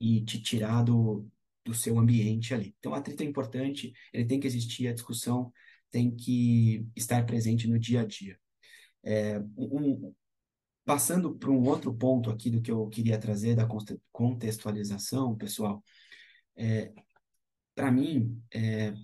e 0.00 0.24
te 0.24 0.42
tirar 0.42 0.82
do, 0.82 1.26
do 1.64 1.72
seu 1.74 1.98
ambiente 1.98 2.52
ali. 2.52 2.74
Então, 2.78 2.92
o 2.92 2.94
atrito 2.94 3.22
é 3.22 3.26
importante, 3.26 3.92
ele 4.12 4.26
tem 4.26 4.40
que 4.40 4.46
existir, 4.46 4.88
a 4.88 4.92
discussão 4.92 5.52
tem 5.90 6.14
que 6.14 6.86
estar 6.96 7.24
presente 7.24 7.68
no 7.68 7.78
dia 7.78 8.00
a 8.00 8.04
dia. 8.04 8.38
É, 9.02 9.38
um, 9.56 10.12
passando 10.84 11.34
para 11.34 11.50
um 11.50 11.62
outro 11.66 11.94
ponto 11.94 12.30
aqui 12.30 12.50
do 12.50 12.60
que 12.60 12.70
eu 12.70 12.88
queria 12.88 13.18
trazer 13.18 13.54
da 13.56 13.66
contextualização, 14.12 15.36
pessoal, 15.36 15.82
é, 16.56 16.92
para 17.74 17.90
mim, 17.90 18.40
é, 18.52 18.94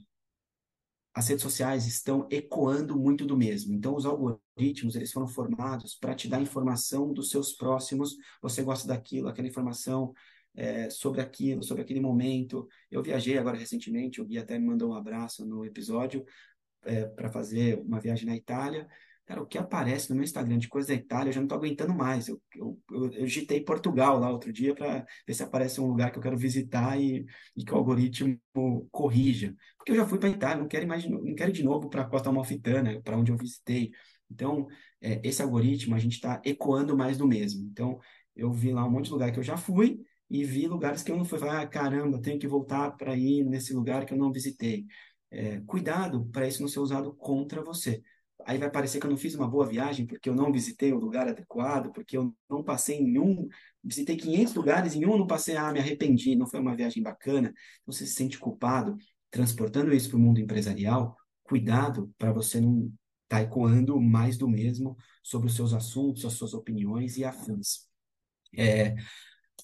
as 1.12 1.28
redes 1.28 1.43
sociais 1.43 1.87
estão 1.87 2.28
ecoando 2.31 2.97
muito 2.97 3.26
do 3.26 3.37
mesmo. 3.37 3.74
Então, 3.74 3.97
os 3.97 4.07
algoritmos, 4.07 4.95
eles 4.95 5.11
foram 5.11 5.26
formados 5.26 5.95
para 5.95 6.14
te 6.14 6.28
dar 6.28 6.41
informação 6.41 7.12
dos 7.12 7.31
seus 7.31 7.53
próximos. 7.53 8.16
Você 8.41 8.62
gosta 8.62 8.87
daquilo, 8.87 9.28
aquela 9.28 9.49
informação 9.49 10.12
é, 10.55 10.89
sobre 10.89 11.20
aquilo, 11.20 11.62
sobre 11.62 11.83
aquele 11.83 12.01
momento. 12.01 12.68
Eu 12.91 13.03
viajei 13.03 13.37
agora 13.39 13.59
recentemente, 13.59 14.20
o 14.20 14.24
Gui 14.24 14.39
até 14.39 14.59
me 14.59 14.66
mandou 14.66 14.91
um 14.91 14.95
abraço 14.95 15.45
no 15.45 15.64
episódio, 15.64 16.24
é, 16.83 17.07
para 17.07 17.31
fazer 17.31 17.78
uma 17.81 18.01
viagem 18.01 18.26
na 18.26 18.37
Itália. 18.37 18.89
Cara, 19.31 19.43
o 19.43 19.47
que 19.47 19.59
aparece 19.59 20.11
no 20.11 20.16
meu 20.16 20.24
Instagram 20.24 20.59
de 20.59 20.66
coisa 20.66 20.89
da 20.89 20.95
Itália, 20.95 21.28
eu 21.28 21.33
já 21.33 21.39
não 21.39 21.47
estou 21.47 21.57
aguentando 21.57 21.95
mais. 21.95 22.26
Eu, 22.26 22.43
eu, 22.53 22.76
eu, 22.91 23.05
eu 23.12 23.24
digitei 23.24 23.61
Portugal 23.61 24.18
lá 24.18 24.28
outro 24.28 24.53
dia 24.53 24.74
para 24.74 25.07
ver 25.24 25.35
se 25.35 25.41
aparece 25.45 25.81
um 25.81 25.87
lugar 25.87 26.11
que 26.11 26.18
eu 26.18 26.22
quero 26.22 26.37
visitar 26.37 27.01
e, 27.01 27.24
e 27.57 27.64
que 27.64 27.72
o 27.72 27.76
algoritmo 27.76 28.37
corrija. 28.91 29.55
Porque 29.78 29.93
eu 29.93 29.97
já 29.97 30.05
fui 30.05 30.18
para 30.18 30.31
Itália, 30.31 30.61
não 30.61 30.66
quero, 30.66 30.85
mais, 30.89 31.09
não 31.09 31.33
quero 31.37 31.53
ir 31.53 31.53
de 31.53 31.62
novo 31.62 31.89
para 31.89 32.03
a 32.03 32.07
Costa 32.07 32.28
Amalfitana, 32.28 33.01
para 33.03 33.16
onde 33.16 33.31
eu 33.31 33.37
visitei. 33.37 33.93
Então, 34.28 34.66
é, 35.01 35.20
esse 35.22 35.41
algoritmo, 35.41 35.95
a 35.95 35.99
gente 36.01 36.14
está 36.14 36.43
ecoando 36.45 36.97
mais 36.97 37.16
do 37.16 37.28
mesmo. 37.28 37.64
Então, 37.70 38.01
eu 38.35 38.53
vi 38.53 38.72
lá 38.72 38.85
um 38.85 38.91
monte 38.91 39.05
de 39.05 39.12
lugar 39.12 39.31
que 39.31 39.39
eu 39.39 39.45
já 39.45 39.57
fui 39.57 40.01
e 40.28 40.43
vi 40.43 40.66
lugares 40.66 41.05
que 41.05 41.12
eu 41.12 41.16
não 41.16 41.24
fui. 41.24 41.39
Falei, 41.39 41.62
ah, 41.62 41.66
caramba, 41.68 42.20
tenho 42.20 42.41
que 42.41 42.49
voltar 42.49 42.91
para 42.97 43.14
ir 43.14 43.45
nesse 43.45 43.72
lugar 43.72 44.05
que 44.05 44.12
eu 44.12 44.18
não 44.18 44.33
visitei. 44.33 44.87
É, 45.31 45.61
cuidado 45.61 46.28
para 46.33 46.49
isso 46.49 46.61
não 46.61 46.68
ser 46.68 46.81
usado 46.81 47.14
contra 47.14 47.62
você. 47.62 48.03
Aí 48.47 48.59
vai 48.59 48.70
parecer 48.70 49.01
que 49.01 49.07
eu 49.07 49.11
não 49.11 49.16
fiz 49.16 49.34
uma 49.34 49.49
boa 49.49 49.66
viagem 49.66 50.07
porque 50.07 50.28
eu 50.28 50.34
não 50.34 50.53
visitei 50.53 50.93
o 50.93 50.99
lugar 50.99 51.28
adequado, 51.28 51.93
porque 51.93 52.16
eu 52.16 52.34
não 52.49 52.62
passei 52.62 52.99
em 52.99 53.18
um, 53.18 53.49
visitei 53.82 54.16
500 54.16 54.55
lugares, 54.55 54.95
em 54.95 55.05
um 55.07 55.18
não 55.18 55.26
passei, 55.26 55.57
ah, 55.57 55.72
me 55.72 55.80
arrependi, 55.80 56.36
não 56.36 56.47
foi 56.47 56.61
uma 56.61 56.76
viagem 56.76 57.03
bacana. 57.03 57.49
Então, 57.82 57.93
você 57.93 58.07
se 58.07 58.14
sente 58.14 58.38
culpado 58.38 58.97
transportando 59.30 59.93
isso 59.93 60.09
para 60.09 60.18
o 60.18 60.20
mundo 60.20 60.41
empresarial. 60.41 61.16
Cuidado 61.43 62.12
para 62.18 62.32
você 62.32 62.61
não 62.61 62.93
estar 63.24 63.38
tá 63.38 63.43
ecoando 63.43 64.01
mais 64.01 64.36
do 64.36 64.49
mesmo 64.49 64.97
sobre 65.22 65.49
os 65.49 65.55
seus 65.55 65.72
assuntos, 65.72 66.24
as 66.24 66.34
suas 66.34 66.55
opiniões 66.55 67.16
e 67.16 67.24
afins. 67.24 67.88
É, 68.57 68.95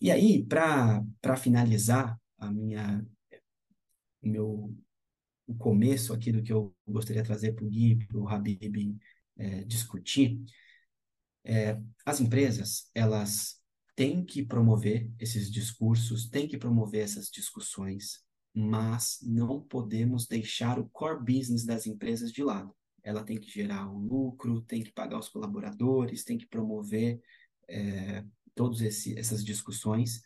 e 0.01 0.11
aí, 0.11 0.45
para 0.45 1.37
finalizar 1.37 2.19
a 2.39 2.51
minha, 2.53 3.05
meu 4.23 4.75
o 5.47 5.55
começo 5.55 6.13
aqui 6.13 6.33
do 6.33 6.43
que 6.43 6.53
eu 6.53 6.75
gostaria 6.87 7.23
de 7.23 7.29
trazer 7.29 7.53
para 7.53 7.65
o 7.65 7.69
Gui, 7.69 8.05
para 8.07 8.19
o 8.19 8.29
Habib 8.29 8.99
é, 9.37 9.65
discutir, 9.65 10.43
é, 11.45 11.81
as 12.05 12.21
empresas, 12.21 12.91
elas 12.95 13.61
têm 13.95 14.25
que 14.25 14.45
promover 14.45 15.11
esses 15.19 15.51
discursos, 15.51 16.29
têm 16.29 16.49
que 16.49 16.59
promover 16.59 17.03
essas 17.03 17.31
discussões, 17.31 18.25
mas 18.53 19.19
não 19.23 19.61
podemos 19.61 20.27
deixar 20.27 20.79
o 20.79 20.89
core 20.89 21.21
business 21.21 21.65
das 21.65 21.87
empresas 21.87 22.33
de 22.33 22.43
lado. 22.43 22.75
Ela 23.03 23.23
tem 23.23 23.39
que 23.39 23.49
gerar 23.49 23.89
o 23.89 23.99
lucro, 23.99 24.63
tem 24.63 24.83
que 24.83 24.93
pagar 24.93 25.19
os 25.19 25.29
colaboradores, 25.29 26.25
tem 26.25 26.37
que 26.37 26.49
promover 26.49 27.21
é, 27.69 28.25
todas 28.55 28.81
essas 28.83 29.45
discussões, 29.45 30.21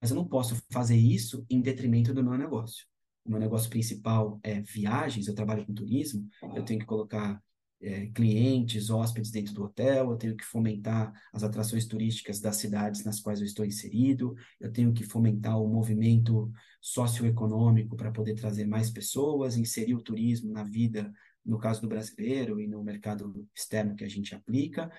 mas 0.00 0.10
eu 0.10 0.16
não 0.16 0.26
posso 0.26 0.56
fazer 0.72 0.96
isso 0.96 1.44
em 1.50 1.60
detrimento 1.60 2.14
do 2.14 2.24
meu 2.24 2.38
negócio 2.38 2.86
o 3.28 3.30
meu 3.30 3.38
negócio 3.38 3.68
principal 3.68 4.40
é 4.42 4.60
viagens, 4.62 5.28
eu 5.28 5.34
trabalho 5.34 5.64
com 5.66 5.74
turismo, 5.74 6.26
eu 6.56 6.64
tenho 6.64 6.80
que 6.80 6.86
colocar 6.86 7.40
é, 7.80 8.06
clientes, 8.06 8.88
hóspedes 8.88 9.30
dentro 9.30 9.52
do 9.52 9.64
hotel, 9.64 10.10
eu 10.10 10.16
tenho 10.16 10.34
que 10.34 10.44
fomentar 10.44 11.12
as 11.30 11.44
atrações 11.44 11.86
turísticas 11.86 12.40
das 12.40 12.56
cidades 12.56 13.04
nas 13.04 13.20
quais 13.20 13.40
eu 13.40 13.46
estou 13.46 13.66
inserido, 13.66 14.34
eu 14.58 14.72
tenho 14.72 14.92
que 14.94 15.04
fomentar 15.04 15.60
o 15.60 15.68
movimento 15.68 16.50
socioeconômico 16.80 17.96
para 17.96 18.10
poder 18.10 18.34
trazer 18.34 18.66
mais 18.66 18.90
pessoas, 18.90 19.58
inserir 19.58 19.94
o 19.94 20.02
turismo 20.02 20.50
na 20.50 20.64
vida, 20.64 21.12
no 21.44 21.58
caso 21.58 21.82
do 21.82 21.88
brasileiro 21.88 22.58
e 22.58 22.66
no 22.66 22.82
mercado 22.82 23.46
externo 23.54 23.94
que 23.94 24.04
a 24.04 24.08
gente 24.08 24.34
aplica. 24.34 24.90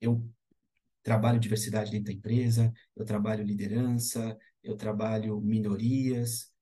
Eu 0.00 0.28
trabalho 1.02 1.38
diversidade 1.38 1.92
dentro 1.92 2.06
da 2.06 2.12
empresa, 2.12 2.72
eu 2.96 3.04
trabalho 3.04 3.44
liderança, 3.44 4.36
eu 4.62 4.76
trabalho 4.76 5.40
minorias, 5.40 6.53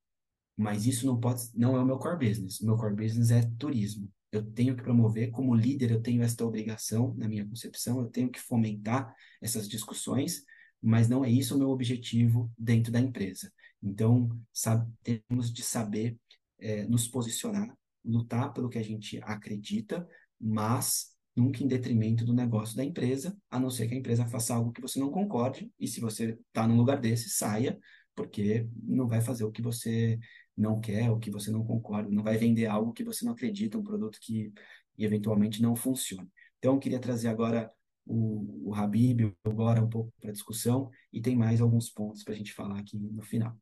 mas 0.56 0.86
isso 0.86 1.06
não 1.06 1.18
pode, 1.18 1.42
não 1.54 1.76
é 1.76 1.80
o 1.80 1.86
meu 1.86 1.98
core 1.98 2.28
business. 2.28 2.60
O 2.60 2.66
meu 2.66 2.76
core 2.76 2.94
business 2.94 3.30
é 3.30 3.42
turismo. 3.58 4.10
Eu 4.30 4.42
tenho 4.42 4.74
que 4.74 4.82
promover, 4.82 5.30
como 5.30 5.54
líder, 5.54 5.90
eu 5.90 6.00
tenho 6.00 6.22
esta 6.22 6.44
obrigação, 6.44 7.14
na 7.16 7.28
minha 7.28 7.46
concepção, 7.46 8.00
eu 8.00 8.06
tenho 8.06 8.30
que 8.30 8.40
fomentar 8.40 9.14
essas 9.40 9.68
discussões, 9.68 10.42
mas 10.80 11.08
não 11.08 11.24
é 11.24 11.30
isso 11.30 11.54
o 11.54 11.58
meu 11.58 11.68
objetivo 11.68 12.50
dentro 12.56 12.90
da 12.90 13.00
empresa. 13.00 13.52
Então, 13.82 14.28
sabe, 14.52 14.90
temos 15.02 15.52
de 15.52 15.62
saber 15.62 16.18
é, 16.58 16.84
nos 16.84 17.06
posicionar, 17.08 17.76
lutar 18.04 18.52
pelo 18.52 18.68
que 18.68 18.78
a 18.78 18.82
gente 18.82 19.20
acredita, 19.22 20.06
mas 20.40 21.12
nunca 21.34 21.62
em 21.62 21.66
detrimento 21.66 22.24
do 22.24 22.34
negócio 22.34 22.76
da 22.76 22.84
empresa, 22.84 23.36
a 23.50 23.58
não 23.58 23.70
ser 23.70 23.88
que 23.88 23.94
a 23.94 23.98
empresa 23.98 24.26
faça 24.26 24.54
algo 24.54 24.72
que 24.72 24.80
você 24.80 24.98
não 24.98 25.10
concorde, 25.10 25.70
e 25.78 25.86
se 25.86 26.00
você 26.00 26.38
está 26.48 26.66
num 26.66 26.76
lugar 26.76 27.00
desse, 27.00 27.30
saia, 27.30 27.78
porque 28.14 28.68
não 28.82 29.08
vai 29.08 29.20
fazer 29.20 29.44
o 29.44 29.50
que 29.50 29.62
você 29.62 30.18
não 30.56 30.80
quer, 30.80 31.10
o 31.10 31.18
que 31.18 31.30
você 31.30 31.50
não 31.50 31.64
concorda, 31.64 32.10
não 32.10 32.22
vai 32.22 32.36
vender 32.36 32.66
algo 32.66 32.92
que 32.92 33.04
você 33.04 33.24
não 33.24 33.32
acredita, 33.32 33.78
um 33.78 33.82
produto 33.82 34.18
que 34.20 34.52
eventualmente 34.98 35.62
não 35.62 35.74
funcione. 35.74 36.28
Então, 36.58 36.74
eu 36.74 36.78
queria 36.78 36.98
trazer 36.98 37.28
agora 37.28 37.70
o, 38.06 38.70
o 38.70 38.74
Habib, 38.74 39.32
agora 39.44 39.82
um 39.82 39.88
pouco 39.88 40.12
para 40.20 40.32
discussão, 40.32 40.90
e 41.12 41.20
tem 41.20 41.36
mais 41.36 41.60
alguns 41.60 41.90
pontos 41.90 42.22
para 42.22 42.34
a 42.34 42.36
gente 42.36 42.52
falar 42.52 42.78
aqui 42.78 42.98
no 42.98 43.22
final. 43.22 43.56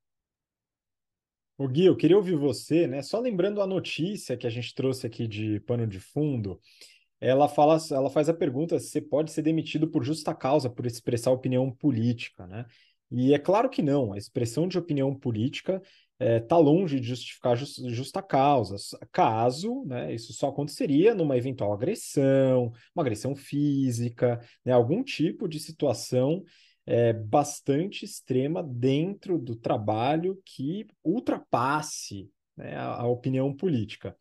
O 1.56 1.68
Gui, 1.68 1.84
eu 1.84 1.96
queria 1.96 2.16
ouvir 2.16 2.36
você, 2.36 2.86
né? 2.86 3.02
Só 3.02 3.20
lembrando 3.20 3.60
a 3.60 3.66
notícia 3.66 4.36
que 4.36 4.46
a 4.46 4.50
gente 4.50 4.74
trouxe 4.74 5.06
aqui 5.06 5.28
de 5.28 5.60
pano 5.60 5.86
de 5.86 6.00
fundo, 6.00 6.58
ela 7.20 7.48
fala, 7.48 7.78
ela 7.90 8.08
faz 8.08 8.30
a 8.30 8.34
pergunta 8.34 8.78
se 8.78 8.88
você 8.88 9.00
pode 9.00 9.30
ser 9.30 9.42
demitido 9.42 9.86
por 9.86 10.02
justa 10.02 10.34
causa 10.34 10.70
por 10.70 10.86
expressar 10.86 11.30
opinião 11.30 11.70
política, 11.70 12.46
né? 12.46 12.64
E 13.10 13.34
é 13.34 13.38
claro 13.38 13.68
que 13.68 13.82
não. 13.82 14.14
A 14.14 14.18
expressão 14.18 14.66
de 14.66 14.78
opinião 14.78 15.14
política 15.14 15.82
está 16.20 16.24
é, 16.24 16.40
tá 16.40 16.58
longe 16.58 17.00
de 17.00 17.08
justificar 17.08 17.56
just, 17.56 17.80
justa 17.88 18.22
causa. 18.22 18.76
Caso, 19.10 19.84
né, 19.86 20.14
isso 20.14 20.32
só 20.34 20.48
aconteceria 20.48 21.14
numa 21.14 21.36
eventual 21.36 21.72
agressão, 21.72 22.72
uma 22.94 23.02
agressão 23.02 23.34
física, 23.34 24.38
né, 24.64 24.72
algum 24.72 25.02
tipo 25.02 25.48
de 25.48 25.58
situação 25.58 26.44
é, 26.86 27.12
bastante 27.12 28.04
extrema 28.04 28.62
dentro 28.62 29.38
do 29.38 29.56
trabalho 29.56 30.40
que 30.44 30.86
ultrapasse 31.02 32.30
né, 32.56 32.76
a, 32.76 33.02
a 33.02 33.06
opinião 33.06 33.54
política 33.54 34.14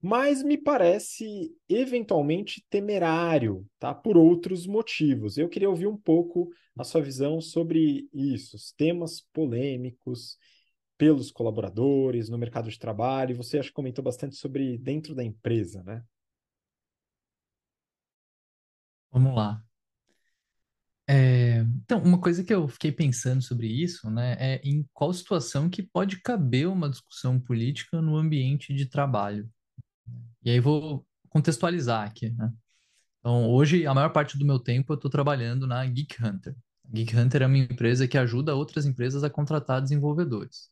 mas 0.00 0.40
me 0.40 0.56
parece 0.56 1.52
eventualmente 1.68 2.64
temerário, 2.70 3.66
tá? 3.76 3.92
Por 3.92 4.16
outros 4.16 4.64
motivos. 4.64 5.36
Eu 5.36 5.48
queria 5.48 5.68
ouvir 5.68 5.88
um 5.88 5.96
pouco 5.96 6.48
a 6.76 6.84
sua 6.84 7.00
visão 7.00 7.40
sobre 7.40 8.08
isso, 8.12 8.54
os 8.54 8.70
temas 8.70 9.20
polêmicos 9.32 10.36
pelos 10.98 11.30
colaboradores, 11.30 12.28
no 12.28 12.38
mercado 12.38 12.70
de 12.70 12.78
trabalho. 12.78 13.36
Você 13.36 13.58
acho 13.58 13.68
que 13.68 13.74
comentou 13.74 14.04
bastante 14.04 14.36
sobre 14.36 14.78
dentro 14.78 15.14
da 15.14 15.24
empresa, 15.24 15.82
né? 15.82 16.02
Vamos 19.10 19.34
lá. 19.34 19.62
É, 21.08 21.58
então, 21.84 22.02
uma 22.02 22.20
coisa 22.20 22.42
que 22.42 22.52
eu 22.52 22.66
fiquei 22.66 22.90
pensando 22.90 23.40
sobre 23.40 23.68
isso, 23.68 24.10
né, 24.10 24.36
é 24.40 24.60
em 24.64 24.84
qual 24.92 25.12
situação 25.12 25.70
que 25.70 25.82
pode 25.82 26.20
caber 26.20 26.68
uma 26.68 26.90
discussão 26.90 27.38
política 27.38 28.02
no 28.02 28.16
ambiente 28.16 28.74
de 28.74 28.86
trabalho. 28.86 29.48
E 30.44 30.50
aí 30.50 30.58
vou 30.58 31.06
contextualizar 31.28 32.06
aqui, 32.06 32.30
né? 32.30 32.52
Então, 33.20 33.48
hoje, 33.50 33.86
a 33.86 33.94
maior 33.94 34.10
parte 34.10 34.38
do 34.38 34.44
meu 34.44 34.58
tempo 34.58 34.92
eu 34.92 34.96
estou 34.96 35.10
trabalhando 35.10 35.66
na 35.66 35.84
Geek 35.86 36.22
Hunter. 36.22 36.56
Geek 36.92 37.16
Hunter 37.16 37.42
é 37.42 37.46
uma 37.46 37.58
empresa 37.58 38.06
que 38.06 38.18
ajuda 38.18 38.54
outras 38.54 38.86
empresas 38.86 39.24
a 39.24 39.30
contratar 39.30 39.82
desenvolvedores. 39.82 40.70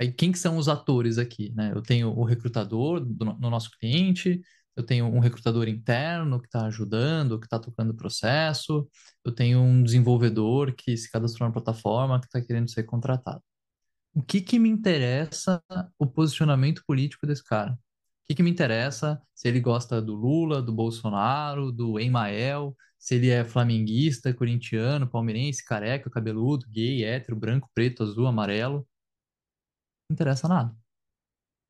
Aí, 0.00 0.12
quem 0.12 0.30
que 0.30 0.38
são 0.38 0.56
os 0.56 0.68
atores 0.68 1.18
aqui? 1.18 1.52
Né? 1.54 1.72
Eu 1.74 1.82
tenho 1.82 2.10
o 2.16 2.24
recrutador 2.24 3.00
do, 3.00 3.24
no 3.24 3.50
nosso 3.50 3.70
cliente, 3.78 4.40
eu 4.76 4.84
tenho 4.84 5.06
um 5.06 5.18
recrutador 5.18 5.66
interno 5.66 6.40
que 6.40 6.46
está 6.46 6.66
ajudando, 6.66 7.38
que 7.38 7.46
está 7.46 7.58
tocando 7.58 7.90
o 7.90 7.96
processo, 7.96 8.88
eu 9.24 9.32
tenho 9.32 9.60
um 9.60 9.82
desenvolvedor 9.82 10.72
que 10.72 10.96
se 10.96 11.10
cadastrou 11.10 11.48
na 11.48 11.52
plataforma, 11.52 12.20
que 12.20 12.26
está 12.26 12.40
querendo 12.40 12.70
ser 12.70 12.84
contratado. 12.84 13.42
O 14.14 14.22
que 14.22 14.40
que 14.40 14.58
me 14.58 14.68
interessa 14.68 15.62
o 15.98 16.06
posicionamento 16.06 16.82
político 16.86 17.26
desse 17.26 17.42
cara? 17.44 17.72
O 17.72 17.78
que 18.28 18.36
que 18.36 18.42
me 18.42 18.50
interessa 18.50 19.20
se 19.34 19.48
ele 19.48 19.60
gosta 19.60 20.00
do 20.00 20.14
Lula, 20.14 20.62
do 20.62 20.72
Bolsonaro, 20.72 21.72
do 21.72 21.98
Emael, 21.98 22.76
se 22.98 23.16
ele 23.16 23.30
é 23.30 23.44
flamenguista, 23.44 24.32
corintiano, 24.32 25.08
palmeirense, 25.08 25.64
careca, 25.64 26.08
cabeludo, 26.10 26.66
gay, 26.68 27.04
hétero, 27.04 27.36
branco, 27.36 27.68
preto, 27.74 28.04
azul, 28.04 28.26
amarelo 28.26 28.86
interessa 30.10 30.48
nada. 30.48 30.74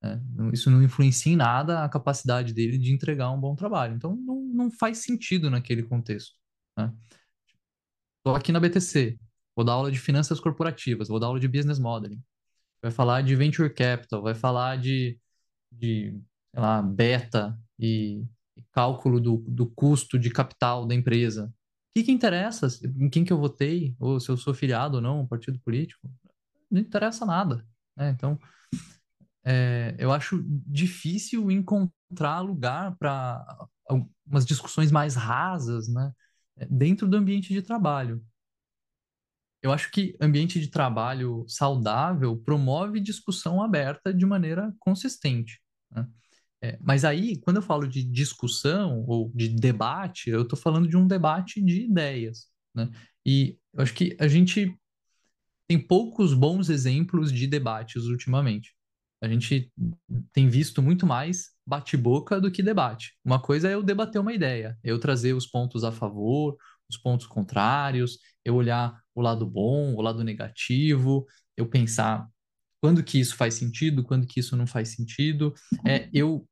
Né? 0.02 0.20
Isso 0.52 0.70
não 0.70 0.82
influencia 0.82 1.32
em 1.32 1.36
nada 1.36 1.84
a 1.84 1.88
capacidade 1.88 2.52
dele 2.52 2.78
de 2.78 2.92
entregar 2.92 3.30
um 3.30 3.40
bom 3.40 3.54
trabalho. 3.54 3.94
Então, 3.94 4.16
não, 4.16 4.40
não 4.42 4.70
faz 4.70 4.98
sentido 4.98 5.50
naquele 5.50 5.82
contexto. 5.82 6.36
Estou 6.76 8.32
né? 8.32 8.38
aqui 8.38 8.52
na 8.52 8.60
BTC, 8.60 9.18
vou 9.56 9.64
dar 9.64 9.72
aula 9.72 9.90
de 9.90 9.98
finanças 9.98 10.38
corporativas, 10.38 11.08
vou 11.08 11.18
dar 11.18 11.26
aula 11.26 11.40
de 11.40 11.48
business 11.48 11.78
modeling, 11.78 12.22
vai 12.80 12.90
falar 12.90 13.22
de 13.22 13.34
venture 13.34 13.72
capital, 13.72 14.22
vai 14.22 14.34
falar 14.34 14.78
de, 14.78 15.18
de 15.72 16.16
lá, 16.54 16.80
beta 16.80 17.58
e, 17.78 18.24
e 18.56 18.62
cálculo 18.72 19.20
do, 19.20 19.38
do 19.48 19.66
custo 19.66 20.18
de 20.18 20.30
capital 20.30 20.86
da 20.86 20.94
empresa. 20.94 21.52
que, 21.94 22.04
que 22.04 22.12
interessa 22.12 22.68
em 22.96 23.10
quem 23.10 23.24
que 23.24 23.32
eu 23.32 23.38
votei, 23.38 23.96
ou 23.98 24.20
se 24.20 24.28
eu 24.28 24.36
sou 24.36 24.54
filiado 24.54 24.96
ou 24.96 25.02
não 25.02 25.22
um 25.22 25.26
partido 25.26 25.58
político? 25.60 26.08
Não 26.70 26.80
interessa 26.80 27.26
nada. 27.26 27.66
Né? 27.98 28.10
Então, 28.10 28.38
é, 29.44 29.96
eu 29.98 30.12
acho 30.12 30.42
difícil 30.66 31.50
encontrar 31.50 32.40
lugar 32.40 32.96
para 32.96 33.44
umas 34.24 34.46
discussões 34.46 34.92
mais 34.92 35.16
rasas 35.16 35.88
né? 35.88 36.12
dentro 36.70 37.08
do 37.08 37.16
ambiente 37.16 37.52
de 37.52 37.60
trabalho. 37.60 38.24
Eu 39.60 39.72
acho 39.72 39.90
que 39.90 40.16
ambiente 40.20 40.60
de 40.60 40.68
trabalho 40.68 41.44
saudável 41.48 42.36
promove 42.36 43.00
discussão 43.00 43.60
aberta 43.60 44.14
de 44.14 44.24
maneira 44.24 44.72
consistente. 44.78 45.60
Né? 45.90 46.06
É, 46.62 46.78
mas 46.80 47.04
aí, 47.04 47.40
quando 47.40 47.56
eu 47.56 47.62
falo 47.62 47.88
de 47.88 48.04
discussão 48.04 49.04
ou 49.06 49.32
de 49.34 49.48
debate, 49.48 50.30
eu 50.30 50.42
estou 50.42 50.58
falando 50.58 50.88
de 50.88 50.96
um 50.96 51.06
debate 51.06 51.60
de 51.60 51.82
ideias. 51.82 52.46
Né? 52.74 52.88
E 53.26 53.58
eu 53.74 53.82
acho 53.82 53.94
que 53.94 54.16
a 54.20 54.28
gente 54.28 54.78
tem 55.68 55.78
poucos 55.78 56.32
bons 56.32 56.70
exemplos 56.70 57.30
de 57.30 57.46
debates 57.46 58.04
ultimamente. 58.04 58.74
A 59.20 59.28
gente 59.28 59.70
tem 60.32 60.48
visto 60.48 60.80
muito 60.80 61.06
mais 61.06 61.50
bate-boca 61.66 62.40
do 62.40 62.50
que 62.50 62.62
debate. 62.62 63.14
Uma 63.24 63.40
coisa 63.40 63.68
é 63.68 63.74
eu 63.74 63.82
debater 63.82 64.20
uma 64.20 64.32
ideia, 64.32 64.78
eu 64.82 64.98
trazer 64.98 65.34
os 65.34 65.46
pontos 65.46 65.84
a 65.84 65.92
favor, 65.92 66.56
os 66.88 66.96
pontos 66.96 67.26
contrários, 67.26 68.18
eu 68.44 68.54
olhar 68.54 68.98
o 69.14 69.20
lado 69.20 69.44
bom, 69.44 69.94
o 69.94 70.00
lado 70.00 70.24
negativo, 70.24 71.26
eu 71.56 71.68
pensar 71.68 72.26
quando 72.80 73.02
que 73.02 73.18
isso 73.18 73.36
faz 73.36 73.54
sentido, 73.54 74.04
quando 74.04 74.26
que 74.26 74.40
isso 74.40 74.56
não 74.56 74.66
faz 74.66 74.90
sentido, 74.90 75.52
é 75.86 76.08
eu 76.12 76.48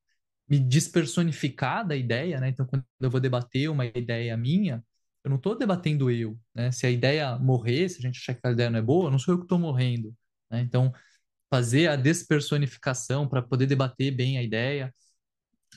me 0.49 0.59
despersonificar 0.59 1.87
da 1.87 1.97
ideia, 1.97 2.41
né? 2.41 2.49
Então, 2.49 2.67
quando 2.67 2.85
eu 3.01 3.11
vou 3.11 3.21
debater 3.21 3.71
uma 3.71 3.87
ideia 3.87 4.37
minha, 4.37 4.85
eu 5.27 5.31
não 5.31 5.39
estou 5.39 5.59
debatendo 5.59 6.09
eu, 6.09 6.39
né? 6.55 6.71
Se 6.71 6.87
a 6.87 6.91
ideia 6.91 7.37
morrer, 7.37 7.89
se 7.89 7.99
a 7.99 8.03
gente 8.03 8.19
achar 8.19 8.35
que 8.35 8.47
a 8.47 8.53
ideia 8.53 8.71
não 8.71 8.79
é 8.79 8.83
boa, 8.83 9.11
não 9.11 9.19
sou 9.19 9.35
eu 9.35 9.39
que 9.39 9.45
estou 9.45 9.59
morrendo, 9.59 10.15
né? 10.49 10.61
Então, 10.61 10.93
fazer 11.51 11.89
a 11.89 11.97
despersonificação 11.97 13.29
para 13.29 13.43
poder 13.43 13.67
debater 13.67 14.13
bem 14.13 14.39
a 14.39 14.43
ideia, 14.43 14.95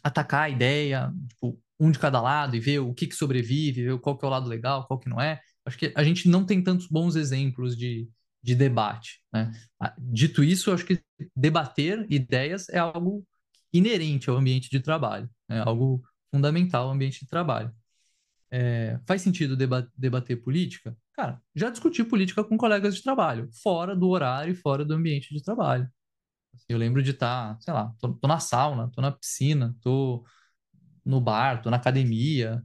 atacar 0.03 0.43
a 0.43 0.49
ideia, 0.49 1.11
tipo, 1.29 1.59
um 1.79 1.89
de 1.91 1.97
cada 1.97 2.21
lado 2.21 2.55
e 2.55 2.59
ver 2.59 2.79
o 2.79 2.93
que, 2.93 3.07
que 3.07 3.15
sobrevive, 3.15 3.85
ver 3.85 3.99
qual 3.99 4.15
que 4.15 4.23
é 4.23 4.27
o 4.27 4.31
lado 4.31 4.47
legal, 4.47 4.85
qual 4.87 4.99
que 4.99 5.09
não 5.09 5.19
é. 5.19 5.41
Acho 5.65 5.79
que 5.79 5.91
a 5.95 6.03
gente 6.03 6.29
não 6.29 6.45
tem 6.45 6.63
tantos 6.63 6.87
bons 6.87 7.15
exemplos 7.15 7.75
de, 7.75 8.07
de 8.43 8.53
debate. 8.53 9.19
Né? 9.33 9.51
Ah, 9.79 9.95
dito 9.97 10.43
isso, 10.43 10.71
acho 10.71 10.85
que 10.85 11.01
debater 11.35 12.05
ideias 12.07 12.69
é 12.69 12.77
algo 12.77 13.25
inerente 13.73 14.29
ao 14.29 14.37
ambiente 14.37 14.69
de 14.69 14.79
trabalho, 14.79 15.27
é 15.49 15.57
algo 15.59 16.03
fundamental 16.31 16.87
ao 16.87 16.93
ambiente 16.93 17.21
de 17.21 17.27
trabalho. 17.27 17.73
É, 18.51 18.99
faz 19.07 19.21
sentido 19.21 19.55
deba 19.55 19.87
debater 19.97 20.37
política? 20.43 20.97
Cara, 21.13 21.41
já 21.55 21.69
discuti 21.69 22.03
política 22.03 22.43
com 22.43 22.57
colegas 22.57 22.95
de 22.95 23.03
trabalho, 23.03 23.49
fora 23.63 23.95
do 23.95 24.09
horário 24.09 24.53
e 24.53 24.55
fora 24.55 24.83
do 24.85 24.93
ambiente 24.93 25.33
de 25.33 25.43
trabalho. 25.43 25.87
Assim, 26.53 26.65
eu 26.69 26.77
lembro 26.77 27.03
de 27.03 27.11
estar, 27.11 27.55
tá, 27.55 27.61
sei 27.61 27.73
lá, 27.73 27.93
tô, 27.99 28.13
tô, 28.15 28.27
na 28.27 28.39
sauna, 28.39 28.89
tô 28.91 29.01
na 29.01 29.11
piscina, 29.11 29.75
tô 29.81 30.25
no 31.05 31.21
bar, 31.21 31.61
tô 31.61 31.69
na 31.69 31.77
academia. 31.77 32.63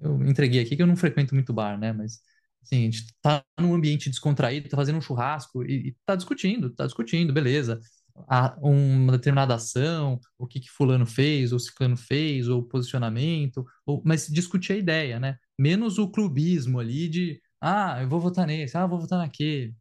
Eu 0.00 0.22
entreguei 0.26 0.62
aqui 0.62 0.76
que 0.76 0.82
eu 0.82 0.86
não 0.86 0.96
frequento 0.96 1.34
muito 1.34 1.52
bar, 1.52 1.78
né? 1.78 1.92
Mas 1.92 2.20
assim, 2.62 2.82
a 2.82 2.84
gente 2.90 3.06
tá 3.22 3.44
num 3.60 3.74
ambiente 3.74 4.10
descontraído, 4.10 4.68
tá 4.68 4.76
fazendo 4.76 4.98
um 4.98 5.00
churrasco 5.02 5.64
e, 5.64 5.88
e 5.90 5.96
tá 6.06 6.16
discutindo, 6.16 6.70
tá 6.74 6.86
discutindo, 6.86 7.32
beleza 7.32 7.80
a, 8.28 8.56
uma 8.60 9.12
determinada 9.12 9.54
ação, 9.54 10.20
o 10.38 10.46
que, 10.46 10.60
que 10.60 10.70
fulano 10.70 11.06
fez, 11.06 11.52
ou 11.52 11.58
ciclano 11.58 11.96
fez, 11.96 12.48
ou 12.48 12.62
posicionamento, 12.62 13.64
ou, 13.86 14.02
mas 14.04 14.26
discutir 14.28 14.72
a 14.74 14.76
ideia, 14.76 15.20
né? 15.20 15.38
Menos 15.58 15.98
o 15.98 16.10
clubismo 16.10 16.78
ali 16.80 17.08
de, 17.08 17.40
ah, 17.60 18.00
eu 18.02 18.08
vou 18.08 18.20
votar 18.20 18.46
nesse, 18.46 18.76
ah, 18.76 18.82
eu 18.82 18.88
vou 18.88 19.00
votar 19.00 19.18
naquele. 19.18 19.74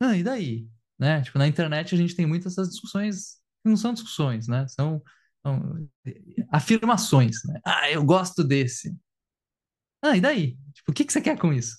Ah, 0.00 0.16
e 0.16 0.22
daí? 0.22 0.68
Né? 0.98 1.22
Tipo, 1.22 1.38
na 1.38 1.46
internet 1.48 1.94
a 1.94 1.98
gente 1.98 2.14
tem 2.16 2.26
muitas 2.26 2.52
essas 2.54 2.70
discussões 2.70 3.36
que 3.62 3.68
não 3.68 3.76
são 3.76 3.92
discussões, 3.94 4.48
né? 4.48 4.66
São, 4.68 5.02
são 5.42 5.88
afirmações, 6.50 7.38
né? 7.44 7.60
Ah, 7.64 7.90
eu 7.90 8.04
gosto 8.04 8.44
desse. 8.44 8.96
Ah, 10.02 10.16
e 10.16 10.20
daí? 10.20 10.56
Tipo, 10.74 10.90
o 10.92 10.94
que, 10.94 11.04
que 11.04 11.12
você 11.12 11.20
quer 11.20 11.38
com 11.38 11.52
isso? 11.52 11.76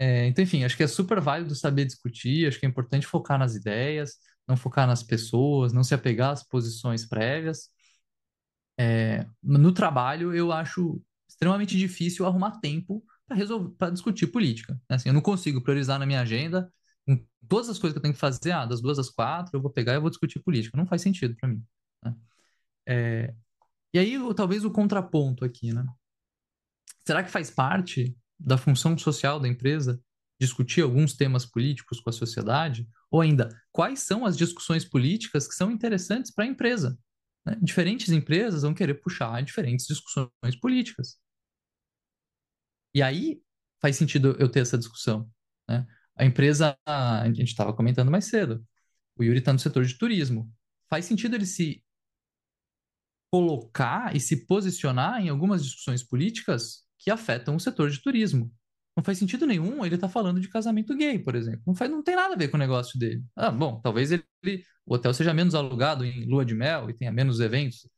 É, 0.00 0.26
então, 0.26 0.42
enfim, 0.42 0.64
acho 0.64 0.78
que 0.78 0.82
é 0.82 0.86
super 0.86 1.20
válido 1.20 1.54
saber 1.54 1.84
discutir, 1.84 2.48
acho 2.48 2.58
que 2.58 2.64
é 2.64 2.68
importante 2.68 3.06
focar 3.06 3.38
nas 3.38 3.54
ideias, 3.54 4.16
não 4.48 4.56
focar 4.56 4.86
nas 4.86 5.02
pessoas, 5.02 5.74
não 5.74 5.84
se 5.84 5.92
apegar 5.94 6.30
às 6.30 6.42
posições 6.42 7.04
prévias. 7.06 7.68
É, 8.78 9.26
no 9.42 9.72
trabalho, 9.72 10.34
eu 10.34 10.50
acho 10.52 11.02
extremamente 11.28 11.76
difícil 11.76 12.24
arrumar 12.24 12.60
tempo 12.60 13.04
para 13.76 13.90
discutir 13.90 14.28
política. 14.28 14.72
Né? 14.88 14.96
Assim, 14.96 15.10
eu 15.10 15.12
não 15.12 15.20
consigo 15.20 15.62
priorizar 15.62 15.98
na 15.98 16.06
minha 16.06 16.22
agenda 16.22 16.72
em 17.06 17.22
todas 17.46 17.68
as 17.68 17.78
coisas 17.78 17.92
que 17.92 17.98
eu 17.98 18.02
tenho 18.02 18.14
que 18.14 18.20
fazer, 18.20 18.52
ah, 18.52 18.64
das 18.64 18.80
duas 18.80 18.98
às 18.98 19.10
quatro, 19.10 19.54
eu 19.54 19.60
vou 19.60 19.70
pegar 19.70 19.94
e 19.94 20.00
vou 20.00 20.08
discutir 20.08 20.40
política. 20.40 20.78
Não 20.78 20.86
faz 20.86 21.02
sentido 21.02 21.36
para 21.36 21.48
mim. 21.50 21.62
Né? 22.02 22.14
É, 22.88 23.34
e 23.92 23.98
aí, 23.98 24.16
talvez 24.34 24.64
o 24.64 24.70
contraponto 24.70 25.44
aqui, 25.44 25.72
né? 25.74 25.84
Será 27.04 27.22
que 27.22 27.30
faz 27.30 27.50
parte 27.50 28.16
da 28.40 28.56
função 28.56 28.96
social 28.96 29.38
da 29.38 29.46
empresa 29.46 30.02
discutir 30.40 30.80
alguns 30.80 31.12
temas 31.12 31.44
políticos 31.44 32.00
com 32.00 32.08
a 32.08 32.12
sociedade? 32.12 32.88
Ou 33.10 33.20
ainda, 33.20 33.48
quais 33.70 34.00
são 34.00 34.24
as 34.24 34.36
discussões 34.36 34.84
políticas 34.84 35.46
que 35.46 35.54
são 35.54 35.70
interessantes 35.70 36.32
para 36.32 36.44
a 36.44 36.48
empresa? 36.48 36.98
Né? 37.44 37.58
Diferentes 37.60 38.08
empresas 38.10 38.62
vão 38.62 38.72
querer 38.72 38.94
puxar 38.94 39.42
diferentes 39.42 39.86
discussões 39.86 40.56
políticas. 40.60 41.18
E 42.94 43.02
aí 43.02 43.42
faz 43.80 43.96
sentido 43.96 44.34
eu 44.38 44.48
ter 44.48 44.60
essa 44.60 44.78
discussão. 44.78 45.30
Né? 45.68 45.86
A 46.16 46.24
empresa, 46.24 46.76
a 46.86 47.26
gente 47.26 47.48
estava 47.48 47.74
comentando 47.74 48.10
mais 48.10 48.24
cedo, 48.24 48.64
o 49.16 49.22
Yuri 49.22 49.40
está 49.40 49.52
no 49.52 49.58
setor 49.58 49.84
de 49.84 49.96
turismo. 49.98 50.50
Faz 50.88 51.04
sentido 51.04 51.34
ele 51.34 51.46
se 51.46 51.84
colocar 53.30 54.16
e 54.16 54.20
se 54.20 54.44
posicionar 54.46 55.20
em 55.20 55.28
algumas 55.28 55.62
discussões 55.62 56.02
políticas 56.02 56.84
que 57.00 57.10
afetam 57.10 57.56
o 57.56 57.60
setor 57.60 57.90
de 57.90 58.00
turismo. 58.00 58.52
Não 58.96 59.02
faz 59.02 59.18
sentido 59.18 59.46
nenhum 59.46 59.84
ele 59.84 59.94
estar 59.94 60.08
tá 60.08 60.12
falando 60.12 60.40
de 60.40 60.48
casamento 60.48 60.94
gay, 60.94 61.18
por 61.18 61.34
exemplo. 61.34 61.62
Não, 61.66 61.74
faz, 61.74 61.90
não 61.90 62.02
tem 62.02 62.14
nada 62.14 62.34
a 62.34 62.36
ver 62.36 62.48
com 62.48 62.56
o 62.56 62.60
negócio 62.60 62.98
dele. 62.98 63.24
Ah, 63.34 63.50
bom, 63.50 63.80
talvez 63.80 64.12
ele, 64.12 64.24
o 64.84 64.94
hotel 64.94 65.14
seja 65.14 65.32
menos 65.32 65.54
alugado 65.54 66.04
em 66.04 66.26
lua 66.26 66.44
de 66.44 66.54
mel 66.54 66.90
e 66.90 66.94
tenha 66.94 67.10
menos 67.10 67.40
eventos. 67.40 67.88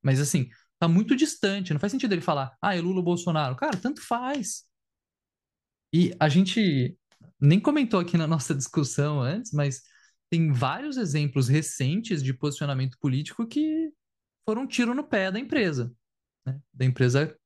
Mas 0.00 0.20
assim, 0.20 0.48
tá 0.78 0.86
muito 0.86 1.16
distante. 1.16 1.72
Não 1.72 1.80
faz 1.80 1.90
sentido 1.90 2.12
ele 2.12 2.20
falar, 2.20 2.56
ah, 2.62 2.76
é 2.76 2.80
Lula 2.80 3.02
Bolsonaro. 3.02 3.56
Cara, 3.56 3.76
tanto 3.76 4.00
faz. 4.00 4.64
E 5.92 6.14
a 6.20 6.28
gente 6.28 6.96
nem 7.40 7.58
comentou 7.58 7.98
aqui 7.98 8.16
na 8.16 8.26
nossa 8.26 8.54
discussão 8.54 9.20
antes, 9.20 9.52
mas 9.52 9.82
tem 10.30 10.52
vários 10.52 10.96
exemplos 10.96 11.48
recentes 11.48 12.22
de 12.22 12.32
posicionamento 12.32 12.96
político 13.00 13.46
que 13.46 13.90
foram 14.48 14.62
um 14.62 14.66
tiro 14.66 14.94
no 14.94 15.04
pé 15.04 15.30
da 15.30 15.40
empresa. 15.40 15.92
Né? 16.46 16.58
Da 16.72 16.84
empresa 16.84 17.36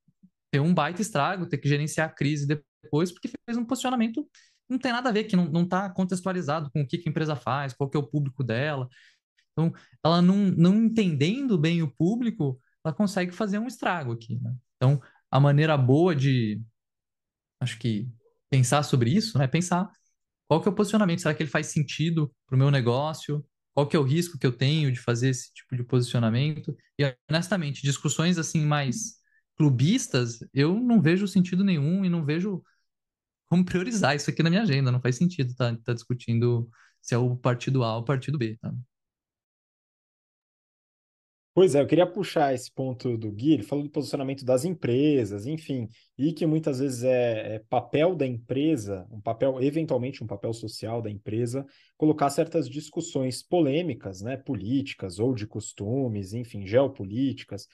ter 0.51 0.59
um 0.59 0.73
baita 0.73 1.01
estrago, 1.01 1.47
ter 1.47 1.57
que 1.57 1.67
gerenciar 1.67 2.09
a 2.09 2.13
crise 2.13 2.47
depois, 2.47 3.11
porque 3.11 3.29
fez 3.45 3.57
um 3.57 3.65
posicionamento 3.65 4.27
não 4.69 4.77
tem 4.77 4.91
nada 4.91 5.09
a 5.09 5.11
ver, 5.11 5.23
que 5.23 5.35
não 5.35 5.63
está 5.63 5.89
contextualizado 5.89 6.69
com 6.71 6.81
o 6.81 6.87
que, 6.87 6.97
que, 6.97 7.07
a 7.07 7.11
empresa 7.11 7.35
faz, 7.35 7.73
qual 7.73 7.89
que 7.89 7.95
é 7.95 7.99
o 7.99 8.07
público 8.07 8.43
dela. 8.43 8.87
Então, 9.53 9.73
ela 10.03 10.21
não, 10.21 10.35
não 10.35 10.75
entendendo 10.75 11.57
bem 11.57 11.81
o 11.81 11.91
público, 11.91 12.59
ela 12.83 12.93
consegue 12.93 13.31
fazer 13.31 13.59
um 13.59 13.67
estrago 13.67 14.11
aqui. 14.11 14.39
Né? 14.39 14.53
Então, 14.75 15.01
a 15.31 15.39
maneira 15.39 15.77
boa 15.77 16.15
de, 16.15 16.61
acho 17.61 17.79
que, 17.79 18.09
pensar 18.49 18.83
sobre 18.83 19.09
isso, 19.09 19.37
né? 19.37 19.47
Pensar 19.47 19.89
qual 20.47 20.61
que 20.61 20.69
é 20.69 20.71
o 20.71 20.75
posicionamento, 20.75 21.21
será 21.21 21.33
que 21.33 21.43
ele 21.43 21.49
faz 21.49 21.67
sentido 21.67 22.33
para 22.45 22.55
o 22.55 22.59
meu 22.59 22.71
negócio? 22.71 23.45
Qual 23.73 23.85
que 23.85 23.95
é 23.95 23.99
o 23.99 24.03
risco 24.03 24.39
que 24.39 24.47
eu 24.47 24.51
tenho 24.51 24.91
de 24.91 24.99
fazer 24.99 25.29
esse 25.29 25.53
tipo 25.53 25.75
de 25.75 25.83
posicionamento? 25.83 26.75
E, 26.97 27.03
honestamente, 27.29 27.81
discussões 27.81 28.37
assim 28.37 28.65
mais 28.65 29.17
clubistas, 29.57 30.39
eu 30.53 30.79
não 30.79 31.01
vejo 31.01 31.27
sentido 31.27 31.63
nenhum 31.63 32.05
e 32.05 32.09
não 32.09 32.23
vejo 32.23 32.63
como 33.47 33.65
priorizar 33.65 34.15
isso 34.15 34.29
aqui 34.29 34.43
na 34.43 34.49
minha 34.49 34.63
agenda. 34.63 34.91
Não 34.91 35.01
faz 35.01 35.15
sentido 35.17 35.51
estar 35.51 35.75
tá, 35.75 35.81
tá 35.85 35.93
discutindo 35.93 36.69
se 37.01 37.15
é 37.15 37.17
o 37.17 37.35
partido 37.35 37.83
A 37.83 37.95
ou 37.95 38.01
o 38.01 38.05
partido 38.05 38.37
B. 38.37 38.57
Tá? 38.61 38.73
Pois 41.57 41.73
é, 41.73 41.81
eu 41.81 41.87
queria 41.87 42.05
puxar 42.05 42.53
esse 42.53 42.71
ponto 42.71 43.17
do 43.17 43.31
Gui, 43.31 43.53
ele 43.53 43.63
falou 43.63 43.83
do 43.83 43.89
posicionamento 43.89 44.45
das 44.45 44.63
empresas, 44.63 45.47
enfim, 45.47 45.89
e 46.15 46.31
que 46.31 46.45
muitas 46.45 46.77
vezes 46.77 47.03
é, 47.03 47.55
é, 47.55 47.59
papel 47.67 48.15
da 48.15 48.27
empresa, 48.27 49.07
um 49.09 49.19
papel, 49.19 49.59
eventualmente 49.59 50.23
um 50.23 50.27
papel 50.27 50.53
social 50.53 51.01
da 51.01 51.09
empresa, 51.09 51.65
colocar 51.97 52.29
certas 52.29 52.69
discussões 52.69 53.41
polêmicas, 53.41 54.21
né, 54.21 54.37
políticas 54.37 55.17
ou 55.17 55.33
de 55.33 55.47
costumes, 55.47 56.31
enfim, 56.31 56.63
geopolíticas, 56.63 57.67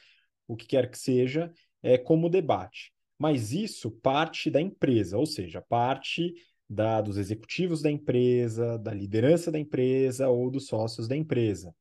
o 0.48 0.56
que 0.56 0.66
quer 0.66 0.90
que 0.90 0.98
seja, 0.98 1.52
é, 1.84 1.98
como 1.98 2.30
debate. 2.30 2.92
Mas 3.20 3.52
isso 3.52 3.92
parte 3.92 4.50
da 4.50 4.60
empresa, 4.62 5.18
ou 5.18 5.26
seja, 5.26 5.62
parte 5.62 6.34
da, 6.70 7.02
dos 7.02 7.18
executivos 7.18 7.82
da 7.82 7.92
empresa, 7.92 8.78
da 8.80 8.94
liderança 8.94 9.52
da 9.52 9.60
empresa 9.60 10.30
ou 10.30 10.50
dos 10.50 10.68
sócios 10.68 11.08
da 11.08 11.16
empresa. 11.16 11.76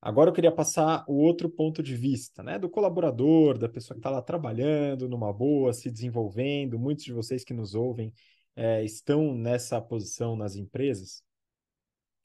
Agora 0.00 0.30
eu 0.30 0.34
queria 0.34 0.52
passar 0.52 1.04
o 1.08 1.14
outro 1.14 1.48
ponto 1.48 1.82
de 1.82 1.96
vista, 1.96 2.42
né? 2.42 2.58
Do 2.58 2.70
colaborador, 2.70 3.58
da 3.58 3.68
pessoa 3.68 3.96
que 3.96 4.00
está 4.00 4.10
lá 4.10 4.22
trabalhando 4.22 5.08
numa 5.08 5.32
boa, 5.32 5.72
se 5.72 5.90
desenvolvendo. 5.90 6.78
Muitos 6.78 7.04
de 7.04 7.12
vocês 7.12 7.44
que 7.44 7.54
nos 7.54 7.74
ouvem 7.74 8.12
é, 8.54 8.84
estão 8.84 9.34
nessa 9.34 9.80
posição 9.80 10.36
nas 10.36 10.54
empresas. 10.56 11.22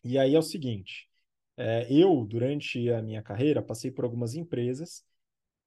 E 0.04 0.18
aí 0.18 0.36
é 0.36 0.40
o 0.40 0.44
seguinte: 0.44 1.08
é, 1.58 1.88
eu, 1.92 2.26
durante 2.26 2.90
a 2.92 3.02
minha 3.02 3.22
carreira, 3.22 3.62
passei 3.62 3.90
por 3.92 4.06
algumas 4.06 4.36
empresas 4.36 5.04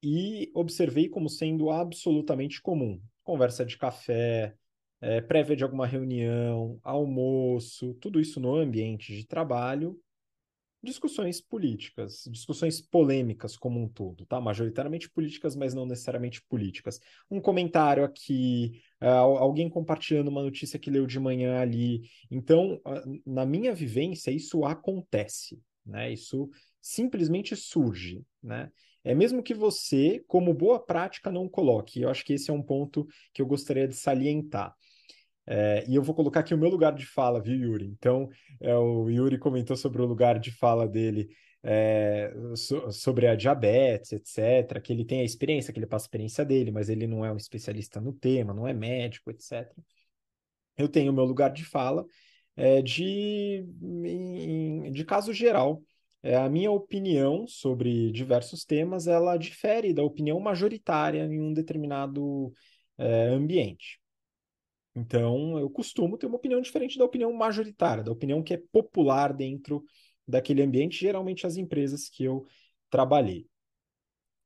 e 0.04 0.50
observei 0.54 1.08
como 1.08 1.30
sendo 1.30 1.70
absolutamente 1.70 2.60
comum. 2.60 3.00
Conversa 3.22 3.64
de 3.64 3.78
café, 3.78 4.54
é, 5.00 5.22
prévia 5.22 5.56
de 5.56 5.64
alguma 5.64 5.86
reunião, 5.86 6.78
almoço, 6.82 7.94
tudo 7.94 8.20
isso 8.20 8.38
no 8.38 8.54
ambiente 8.54 9.16
de 9.16 9.26
trabalho 9.26 9.98
discussões 10.84 11.40
políticas, 11.40 12.28
discussões 12.30 12.80
polêmicas 12.80 13.56
como 13.56 13.82
um 13.82 13.88
todo, 13.88 14.26
tá? 14.26 14.40
Majoritariamente 14.40 15.08
políticas, 15.10 15.56
mas 15.56 15.72
não 15.72 15.86
necessariamente 15.86 16.44
políticas. 16.46 17.00
Um 17.30 17.40
comentário 17.40 18.04
aqui, 18.04 18.82
uh, 19.02 19.38
alguém 19.38 19.68
compartilhando 19.68 20.28
uma 20.28 20.42
notícia 20.42 20.78
que 20.78 20.90
leu 20.90 21.06
de 21.06 21.18
manhã 21.18 21.58
ali. 21.58 22.02
Então, 22.30 22.80
na 23.26 23.46
minha 23.46 23.74
vivência, 23.74 24.30
isso 24.30 24.64
acontece, 24.64 25.58
né? 25.84 26.12
Isso 26.12 26.50
simplesmente 26.80 27.56
surge, 27.56 28.22
né? 28.42 28.70
É 29.04 29.14
mesmo 29.14 29.42
que 29.42 29.54
você, 29.54 30.24
como 30.26 30.54
boa 30.54 30.80
prática, 30.80 31.30
não 31.30 31.48
coloque. 31.48 32.00
Eu 32.00 32.08
acho 32.10 32.24
que 32.24 32.32
esse 32.32 32.50
é 32.50 32.54
um 32.54 32.62
ponto 32.62 33.06
que 33.32 33.42
eu 33.42 33.46
gostaria 33.46 33.86
de 33.86 33.94
salientar. 33.94 34.74
É, 35.46 35.84
e 35.86 35.94
eu 35.94 36.02
vou 36.02 36.14
colocar 36.14 36.40
aqui 36.40 36.54
o 36.54 36.58
meu 36.58 36.70
lugar 36.70 36.94
de 36.94 37.04
fala, 37.04 37.40
viu, 37.40 37.54
Yuri? 37.54 37.86
Então, 37.86 38.28
é, 38.60 38.74
o 38.76 39.10
Yuri 39.10 39.38
comentou 39.38 39.76
sobre 39.76 40.00
o 40.00 40.06
lugar 40.06 40.38
de 40.38 40.50
fala 40.50 40.88
dele 40.88 41.28
é, 41.62 42.32
so, 42.56 42.90
sobre 42.90 43.26
a 43.26 43.34
diabetes, 43.34 44.12
etc., 44.12 44.80
que 44.80 44.92
ele 44.92 45.04
tem 45.04 45.20
a 45.20 45.24
experiência, 45.24 45.72
que 45.72 45.78
ele 45.78 45.86
passa 45.86 46.04
a 46.04 46.08
experiência 46.08 46.44
dele, 46.44 46.70
mas 46.70 46.88
ele 46.88 47.06
não 47.06 47.24
é 47.24 47.32
um 47.32 47.36
especialista 47.36 48.00
no 48.00 48.12
tema, 48.12 48.54
não 48.54 48.66
é 48.66 48.72
médico, 48.72 49.30
etc. 49.30 49.70
Eu 50.76 50.88
tenho 50.88 51.12
o 51.12 51.14
meu 51.14 51.24
lugar 51.24 51.50
de 51.52 51.64
fala 51.64 52.04
é, 52.56 52.82
de, 52.82 53.64
de 54.92 55.04
caso 55.04 55.32
geral. 55.32 55.82
É, 56.24 56.36
a 56.36 56.48
minha 56.48 56.70
opinião 56.70 57.46
sobre 57.46 58.10
diversos 58.10 58.64
temas, 58.64 59.06
ela 59.06 59.36
difere 59.36 59.92
da 59.92 60.02
opinião 60.02 60.40
majoritária 60.40 61.22
em 61.26 61.38
um 61.38 61.52
determinado 61.52 62.50
é, 62.96 63.26
ambiente. 63.26 64.00
Então, 64.96 65.58
eu 65.58 65.68
costumo 65.68 66.16
ter 66.16 66.24
uma 66.24 66.36
opinião 66.36 66.62
diferente 66.62 66.96
da 66.96 67.04
opinião 67.04 67.30
majoritária, 67.34 68.02
da 68.02 68.10
opinião 68.10 68.42
que 68.42 68.54
é 68.54 68.62
popular 68.72 69.34
dentro 69.34 69.84
daquele 70.26 70.62
ambiente, 70.62 70.98
geralmente 70.98 71.46
as 71.46 71.58
empresas 71.58 72.08
que 72.08 72.24
eu 72.24 72.46
trabalhei. 72.88 73.46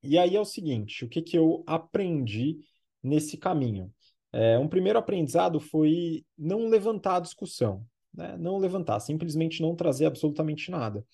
E 0.02 0.18
aí 0.18 0.34
é 0.34 0.40
o 0.40 0.44
seguinte, 0.44 1.04
o 1.04 1.08
que, 1.08 1.22
que 1.22 1.38
eu 1.38 1.62
aprendi 1.64 2.58
nesse 3.00 3.36
caminho? 3.36 3.94
É, 4.32 4.58
um 4.58 4.66
primeiro 4.66 4.98
aprendizado 4.98 5.60
foi 5.60 6.24
não 6.36 6.68
levantar 6.68 7.18
a 7.18 7.20
discussão, 7.20 7.86
né? 8.12 8.36
não 8.36 8.58
levantar, 8.58 8.98
simplesmente 8.98 9.62
não 9.62 9.76
trazer 9.76 10.06
absolutamente 10.06 10.72
nada. 10.72 11.06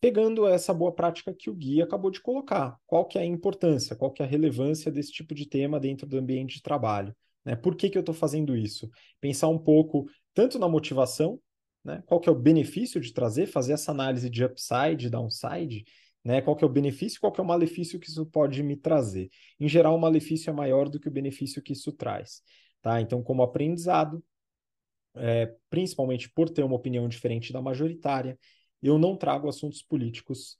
Pegando 0.00 0.46
essa 0.46 0.72
boa 0.72 0.92
prática 0.92 1.34
que 1.34 1.50
o 1.50 1.54
Gui 1.54 1.82
acabou 1.82 2.10
de 2.10 2.20
colocar, 2.20 2.78
qual 2.86 3.04
que 3.04 3.18
é 3.18 3.22
a 3.22 3.26
importância, 3.26 3.96
qual 3.96 4.12
que 4.12 4.22
é 4.22 4.24
a 4.24 4.28
relevância 4.28 4.92
desse 4.92 5.10
tipo 5.10 5.34
de 5.34 5.48
tema 5.48 5.80
dentro 5.80 6.06
do 6.06 6.16
ambiente 6.16 6.56
de 6.56 6.62
trabalho? 6.62 7.14
Né? 7.44 7.56
Por 7.56 7.74
que, 7.74 7.90
que 7.90 7.98
eu 7.98 8.00
estou 8.00 8.14
fazendo 8.14 8.56
isso? 8.56 8.88
Pensar 9.20 9.48
um 9.48 9.58
pouco 9.58 10.08
tanto 10.32 10.56
na 10.56 10.68
motivação, 10.68 11.40
né? 11.84 12.00
qual 12.06 12.20
que 12.20 12.28
é 12.28 12.32
o 12.32 12.38
benefício 12.38 13.00
de 13.00 13.12
trazer, 13.12 13.46
fazer 13.46 13.72
essa 13.72 13.90
análise 13.90 14.30
de 14.30 14.44
upside, 14.44 15.10
downside, 15.10 15.84
né? 16.24 16.40
qual 16.42 16.54
que 16.54 16.62
é 16.62 16.66
o 16.66 16.70
benefício, 16.70 17.20
qual 17.20 17.32
que 17.32 17.40
é 17.40 17.44
o 17.44 17.46
malefício 17.46 17.98
que 17.98 18.08
isso 18.08 18.24
pode 18.26 18.62
me 18.62 18.76
trazer. 18.76 19.28
Em 19.58 19.68
geral, 19.68 19.96
o 19.96 20.00
malefício 20.00 20.48
é 20.50 20.52
maior 20.52 20.88
do 20.88 21.00
que 21.00 21.08
o 21.08 21.12
benefício 21.12 21.60
que 21.60 21.72
isso 21.72 21.90
traz. 21.90 22.40
Tá? 22.80 23.00
Então, 23.00 23.20
como 23.20 23.42
aprendizado, 23.42 24.22
é, 25.16 25.52
principalmente 25.68 26.30
por 26.30 26.48
ter 26.48 26.62
uma 26.62 26.76
opinião 26.76 27.08
diferente 27.08 27.52
da 27.52 27.60
majoritária, 27.60 28.38
eu 28.82 28.98
não 28.98 29.16
trago 29.16 29.48
assuntos 29.48 29.82
políticos 29.82 30.56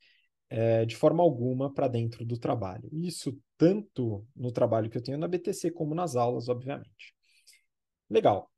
é, 0.50 0.84
de 0.84 0.96
forma 0.96 1.22
alguma 1.22 1.72
para 1.72 1.88
dentro 1.88 2.24
do 2.24 2.38
trabalho. 2.38 2.88
Isso 2.92 3.38
tanto 3.56 4.26
no 4.34 4.50
trabalho 4.50 4.90
que 4.90 4.96
eu 4.96 5.02
tenho 5.02 5.18
na 5.18 5.28
BTC 5.28 5.70
como 5.70 5.94
nas 5.94 6.16
aulas, 6.16 6.48
obviamente. 6.48 7.14
Legal. 8.08 8.50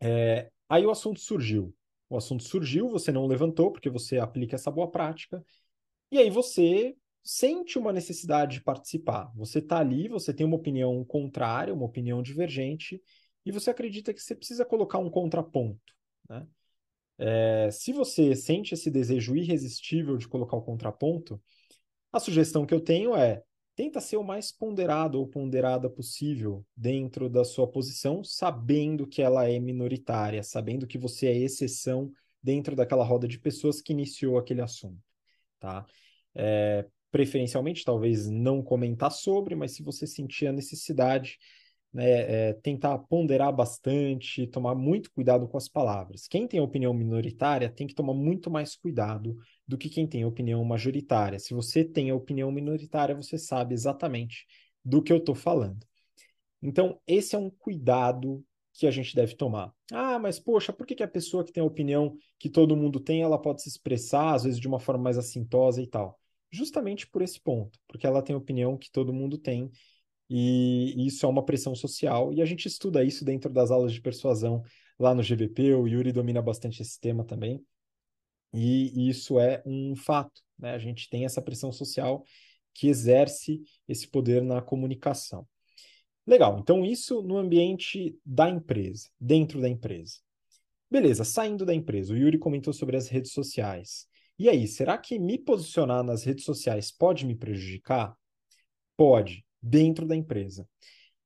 É, 0.00 0.50
aí 0.68 0.84
o 0.84 0.90
assunto 0.90 1.20
surgiu. 1.20 1.74
O 2.10 2.16
assunto 2.16 2.42
surgiu, 2.44 2.88
você 2.88 3.12
não 3.12 3.26
levantou 3.26 3.70
porque 3.70 3.90
você 3.90 4.18
aplica 4.18 4.56
essa 4.56 4.70
boa 4.70 4.90
prática, 4.90 5.44
e 6.10 6.18
aí 6.18 6.30
você 6.30 6.96
sente 7.22 7.78
uma 7.78 7.92
necessidade 7.92 8.56
de 8.56 8.64
participar. 8.64 9.30
Você 9.36 9.58
está 9.58 9.78
ali, 9.78 10.08
você 10.08 10.32
tem 10.32 10.46
uma 10.46 10.56
opinião 10.56 11.04
contrária, 11.04 11.74
uma 11.74 11.84
opinião 11.84 12.22
divergente, 12.22 13.02
e 13.44 13.52
você 13.52 13.70
acredita 13.70 14.14
que 14.14 14.20
você 14.20 14.34
precisa 14.34 14.64
colocar 14.64 14.98
um 14.98 15.10
contraponto. 15.10 15.94
Né? 16.28 16.46
É, 17.18 17.68
se 17.70 17.92
você 17.92 18.34
sente 18.36 18.74
esse 18.74 18.90
desejo 18.90 19.34
irresistível 19.34 20.16
de 20.16 20.28
colocar 20.28 20.56
o 20.56 20.62
contraponto, 20.62 21.40
a 22.12 22.20
sugestão 22.20 22.64
que 22.64 22.72
eu 22.72 22.80
tenho 22.80 23.14
é 23.16 23.42
tenta 23.74 24.00
ser 24.00 24.16
o 24.16 24.24
mais 24.24 24.50
ponderado 24.50 25.18
ou 25.20 25.28
ponderada 25.28 25.88
possível 25.88 26.64
dentro 26.76 27.28
da 27.28 27.44
sua 27.44 27.66
posição, 27.70 28.24
sabendo 28.24 29.06
que 29.06 29.22
ela 29.22 29.48
é 29.48 29.58
minoritária, 29.60 30.42
sabendo 30.42 30.86
que 30.86 30.98
você 30.98 31.28
é 31.28 31.36
exceção 31.36 32.10
dentro 32.42 32.74
daquela 32.74 33.04
roda 33.04 33.28
de 33.28 33.38
pessoas 33.38 33.80
que 33.80 33.92
iniciou 33.92 34.36
aquele 34.36 34.62
assunto, 34.62 34.98
tá? 35.60 35.86
É, 36.34 36.86
preferencialmente, 37.10 37.84
talvez 37.84 38.28
não 38.28 38.62
comentar 38.62 39.12
sobre, 39.12 39.54
mas 39.54 39.72
se 39.72 39.82
você 39.82 40.06
sentir 40.06 40.48
a 40.48 40.52
necessidade, 40.52 41.38
né, 41.92 42.48
é, 42.50 42.52
tentar 42.52 42.98
ponderar 42.98 43.52
bastante, 43.52 44.46
tomar 44.46 44.74
muito 44.74 45.10
cuidado 45.12 45.48
com 45.48 45.56
as 45.56 45.68
palavras. 45.68 46.26
Quem 46.28 46.46
tem 46.46 46.60
opinião 46.60 46.92
minoritária 46.92 47.70
tem 47.70 47.86
que 47.86 47.94
tomar 47.94 48.14
muito 48.14 48.50
mais 48.50 48.76
cuidado 48.76 49.36
do 49.66 49.78
que 49.78 49.88
quem 49.88 50.06
tem 50.06 50.24
opinião 50.24 50.62
majoritária. 50.64 51.38
Se 51.38 51.54
você 51.54 51.84
tem 51.84 52.10
a 52.10 52.14
opinião 52.14 52.50
minoritária, 52.50 53.14
você 53.14 53.38
sabe 53.38 53.74
exatamente 53.74 54.46
do 54.84 55.02
que 55.02 55.12
eu 55.12 55.18
estou 55.18 55.34
falando. 55.34 55.86
Então, 56.62 57.00
esse 57.06 57.34
é 57.34 57.38
um 57.38 57.50
cuidado 57.50 58.44
que 58.72 58.86
a 58.86 58.90
gente 58.90 59.14
deve 59.14 59.34
tomar. 59.34 59.72
Ah, 59.92 60.18
mas 60.18 60.38
poxa, 60.38 60.72
por 60.72 60.86
que, 60.86 60.94
que 60.94 61.02
a 61.02 61.08
pessoa 61.08 61.44
que 61.44 61.52
tem 61.52 61.62
a 61.62 61.66
opinião 61.66 62.16
que 62.38 62.48
todo 62.48 62.76
mundo 62.76 63.00
tem, 63.00 63.22
ela 63.22 63.40
pode 63.40 63.62
se 63.62 63.68
expressar, 63.68 64.34
às 64.34 64.44
vezes 64.44 64.60
de 64.60 64.68
uma 64.68 64.78
forma 64.78 65.02
mais 65.02 65.18
assintosa 65.18 65.82
e 65.82 65.86
tal? 65.86 66.18
Justamente 66.50 67.06
por 67.06 67.20
esse 67.20 67.40
ponto, 67.40 67.78
porque 67.88 68.06
ela 68.06 68.22
tem 68.22 68.34
a 68.34 68.38
opinião 68.38 68.76
que 68.76 68.90
todo 68.90 69.12
mundo 69.12 69.36
tem 69.36 69.70
e 70.28 71.06
isso 71.06 71.24
é 71.24 71.28
uma 71.28 71.44
pressão 71.44 71.74
social, 71.74 72.32
e 72.32 72.42
a 72.42 72.44
gente 72.44 72.66
estuda 72.66 73.04
isso 73.04 73.24
dentro 73.24 73.52
das 73.52 73.70
aulas 73.70 73.92
de 73.92 74.00
persuasão 74.00 74.62
lá 74.98 75.14
no 75.14 75.22
GBP, 75.22 75.74
o 75.74 75.86
Yuri 75.86 76.12
domina 76.12 76.42
bastante 76.42 76.82
esse 76.82 77.00
tema 77.00 77.24
também, 77.24 77.64
e 78.52 79.08
isso 79.08 79.38
é 79.38 79.62
um 79.66 79.94
fato, 79.94 80.42
né? 80.58 80.72
A 80.72 80.78
gente 80.78 81.08
tem 81.08 81.24
essa 81.24 81.42
pressão 81.42 81.70
social 81.70 82.24
que 82.74 82.88
exerce 82.88 83.60
esse 83.86 84.08
poder 84.08 84.42
na 84.42 84.62
comunicação. 84.62 85.46
Legal, 86.26 86.58
então 86.58 86.84
isso 86.84 87.22
no 87.22 87.36
ambiente 87.36 88.16
da 88.24 88.48
empresa, 88.48 89.08
dentro 89.20 89.60
da 89.60 89.68
empresa. 89.68 90.18
Beleza, 90.90 91.24
saindo 91.24 91.64
da 91.66 91.74
empresa, 91.74 92.12
o 92.12 92.16
Yuri 92.16 92.38
comentou 92.38 92.72
sobre 92.72 92.96
as 92.96 93.08
redes 93.08 93.32
sociais. 93.32 94.06
E 94.38 94.48
aí, 94.48 94.66
será 94.66 94.96
que 94.96 95.18
me 95.18 95.36
posicionar 95.36 96.02
nas 96.02 96.22
redes 96.22 96.44
sociais 96.44 96.90
pode 96.90 97.26
me 97.26 97.34
prejudicar? 97.34 98.14
Pode 98.96 99.44
dentro 99.62 100.06
da 100.06 100.16
empresa. 100.16 100.68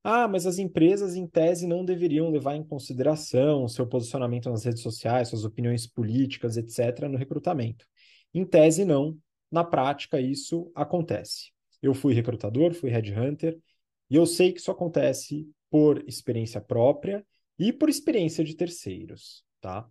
Ah, 0.04 0.26
mas 0.26 0.46
as 0.46 0.58
empresas, 0.58 1.14
em 1.14 1.26
tese, 1.26 1.66
não 1.66 1.84
deveriam 1.84 2.28
levar 2.30 2.56
em 2.56 2.64
consideração 2.64 3.68
seu 3.68 3.86
posicionamento 3.86 4.50
nas 4.50 4.64
redes 4.64 4.82
sociais, 4.82 5.28
suas 5.28 5.44
opiniões 5.44 5.86
políticas, 5.86 6.56
etc., 6.56 7.08
no 7.08 7.16
recrutamento. 7.16 7.86
Em 8.34 8.44
tese, 8.44 8.84
não. 8.84 9.16
Na 9.50 9.62
prática, 9.62 10.20
isso 10.20 10.72
acontece. 10.74 11.52
Eu 11.80 11.94
fui 11.94 12.14
recrutador, 12.14 12.74
fui 12.74 12.90
headhunter, 12.90 13.58
e 14.10 14.16
eu 14.16 14.26
sei 14.26 14.52
que 14.52 14.60
isso 14.60 14.70
acontece 14.70 15.48
por 15.70 16.02
experiência 16.08 16.60
própria 16.60 17.24
e 17.58 17.72
por 17.72 17.88
experiência 17.88 18.42
de 18.44 18.54
terceiros, 18.54 19.44
tá? 19.60 19.88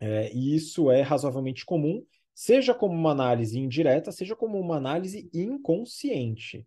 É, 0.00 0.32
e 0.32 0.54
isso 0.54 0.90
é 0.90 1.02
razoavelmente 1.02 1.64
comum, 1.66 2.04
seja 2.34 2.72
como 2.72 2.94
uma 2.94 3.10
análise 3.10 3.58
indireta, 3.58 4.12
seja 4.12 4.34
como 4.34 4.58
uma 4.58 4.76
análise 4.76 5.28
inconsciente. 5.34 6.66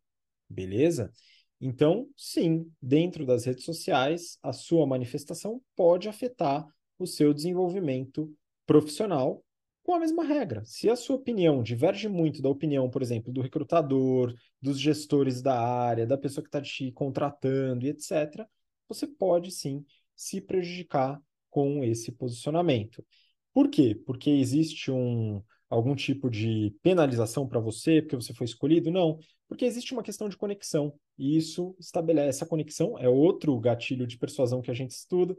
Beleza? 0.52 1.12
Então, 1.60 2.08
sim, 2.18 2.70
dentro 2.82 3.26
das 3.26 3.46
redes 3.46 3.64
sociais, 3.64 4.38
a 4.42 4.52
sua 4.52 4.86
manifestação 4.86 5.62
pode 5.76 6.10
afetar 6.10 6.68
o 6.98 7.06
seu 7.06 7.34
desenvolvimento 7.34 8.34
profissional 8.66 9.44
com 9.84 9.94
a 9.94 10.00
mesma 10.00 10.24
regra. 10.24 10.64
Se 10.66 10.90
a 10.90 10.96
sua 10.96 11.16
opinião 11.16 11.64
diverge 11.64 12.08
muito 12.08 12.42
da 12.42 12.50
opinião, 12.50 12.90
por 12.90 13.02
exemplo, 13.02 13.32
do 13.32 13.42
recrutador, 13.42 14.34
dos 14.62 14.80
gestores 14.80 15.42
da 15.42 15.60
área, 15.60 16.06
da 16.06 16.18
pessoa 16.18 16.44
que 16.44 16.50
está 16.50 16.62
te 16.62 16.92
contratando 16.92 17.86
e 17.86 17.90
etc., 17.90 18.48
você 18.88 19.08
pode 19.08 19.52
sim 19.52 19.86
se 20.16 20.42
prejudicar 20.42 21.20
com 21.50 21.84
esse 21.84 22.12
posicionamento. 22.12 23.06
Por 23.54 23.70
quê? 23.70 24.00
Porque 24.06 24.30
existe 24.30 24.92
um, 24.92 25.44
algum 25.72 25.96
tipo 25.96 26.30
de 26.30 26.76
penalização 26.84 27.48
para 27.48 27.60
você, 27.60 28.02
porque 28.02 28.18
você 28.18 28.34
foi 28.34 28.46
escolhido? 28.46 28.92
Não, 28.92 29.18
porque 29.48 29.64
existe 29.64 29.94
uma 29.94 30.04
questão 30.04 30.28
de 30.28 30.36
conexão, 30.36 30.94
e 31.18 31.38
isso 31.38 31.74
estabelece 31.80 32.30
essa 32.30 32.46
conexão, 32.46 33.00
é 33.00 33.08
outro 33.08 33.58
gatilho 33.58 34.06
de 34.06 34.18
persuasão 34.18 34.62
que 34.62 34.70
a 34.70 34.74
gente 34.74 34.92
estuda, 34.92 35.36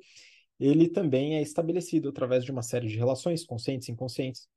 ele 0.58 0.88
também 0.88 1.36
é 1.36 1.42
estabelecido 1.42 2.08
através 2.08 2.44
de 2.44 2.50
uma 2.50 2.62
série 2.62 2.88
de 2.88 2.96
relações 2.96 3.44
conscientes 3.44 3.88
e 3.88 3.92
inconscientes 3.92 4.48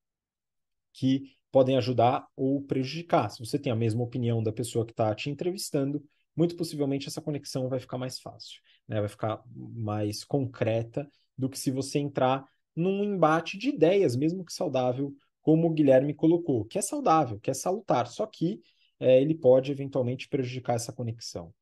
que 0.94 1.36
podem 1.52 1.78
ajudar 1.78 2.26
ou 2.36 2.62
prejudicar. 2.62 3.30
Se 3.30 3.40
você 3.40 3.60
tem 3.60 3.72
a 3.72 3.76
mesma 3.76 4.04
opinião 4.04 4.42
da 4.42 4.54
pessoa 4.54 4.86
que 4.86 4.94
está 4.94 5.14
te 5.14 5.30
entrevistando, 5.30 6.02
muito 6.36 6.56
possivelmente 6.56 7.08
essa 7.08 7.22
conexão 7.22 7.68
vai 7.68 7.80
ficar 7.80 7.98
mais 7.98 8.20
fácil, 8.20 8.62
né? 8.88 9.00
vai 9.00 9.10
ficar 9.10 9.42
mais 9.54 10.24
concreta 10.24 11.10
do 11.38 11.50
que 11.50 11.60
se 11.60 11.72
você 11.72 12.00
entrar 12.00 12.46
num 12.76 13.04
embate 13.04 13.58
de 13.58 13.70
ideias, 13.70 14.16
mesmo 14.16 14.44
que 14.44 14.54
saudável, 14.54 15.14
como 15.46 15.68
o 15.68 15.74
Guilherme 15.76 16.12
colocou, 16.12 16.66
que 16.66 16.80
é 16.80 16.82
saudável, 16.82 17.40
que 17.40 17.52
é 17.52 17.54
salutar, 17.54 18.08
só 18.08 18.26
que 18.26 18.60
é, 19.00 19.22
ele 19.22 19.36
pode 19.36 19.72
eventualmente 19.72 20.28
prejudicar 20.28 20.76
essa 20.76 20.92
conexão. 20.92 21.54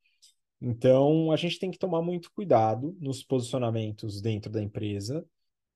Então, 0.61 1.33
a 1.33 1.35
gente 1.35 1.59
tem 1.59 1.69
que 1.69 1.77
tomar 1.77 2.01
muito 2.01 2.31
cuidado 2.31 2.95
nos 3.01 3.21
posicionamentos 3.21 4.21
dentro 4.21 4.49
da 4.49 4.63
empresa 4.63 5.27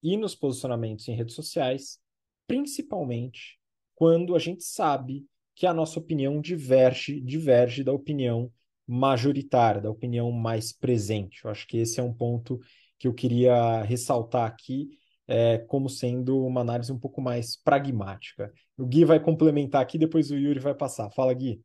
e 0.02 0.16
nos 0.16 0.36
posicionamentos 0.36 1.06
em 1.10 1.16
redes 1.16 1.36
sociais, 1.36 2.00
principalmente 2.48 3.60
quando 3.94 4.38
a 4.38 4.40
gente 4.40 4.64
sabe 4.64 5.26
que 5.54 5.68
a 5.68 5.74
nossa 5.74 6.00
opinião 6.00 6.40
diverge, 6.40 7.20
diverge 7.20 7.84
da 7.84 7.92
opinião 7.92 8.50
majoritária, 8.88 9.82
da 9.82 9.92
opinião 9.92 10.32
mais 10.32 10.72
presente. 10.72 11.44
Eu 11.44 11.52
acho 11.52 11.68
que 11.68 11.76
esse 11.76 12.00
é 12.00 12.04
um 12.04 12.14
ponto 12.14 12.58
que 12.98 13.06
eu 13.06 13.14
queria 13.14 13.82
ressaltar 13.82 14.48
aqui 14.48 14.98
é, 15.28 15.58
como 15.58 15.90
sendo 15.90 16.46
uma 16.46 16.62
análise 16.62 16.92
um 16.92 17.00
pouco 17.00 17.22
mais 17.22 17.58
pragmática. 17.62 18.52
O 18.78 18.86
Gui 18.86 19.04
vai 19.04 19.20
complementar 19.20 19.82
aqui, 19.82 19.98
depois 19.98 20.32
o 20.32 20.36
Yuri 20.36 20.60
vai 20.60 20.74
passar. 20.74 21.10
Fala, 21.12 21.34
Gui. 21.34 21.62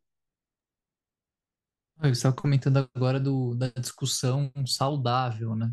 Eu 2.02 2.10
estava 2.10 2.34
comentando 2.34 2.88
agora 2.94 3.20
do, 3.20 3.54
da 3.54 3.68
discussão 3.68 4.50
saudável, 4.66 5.54
né? 5.54 5.72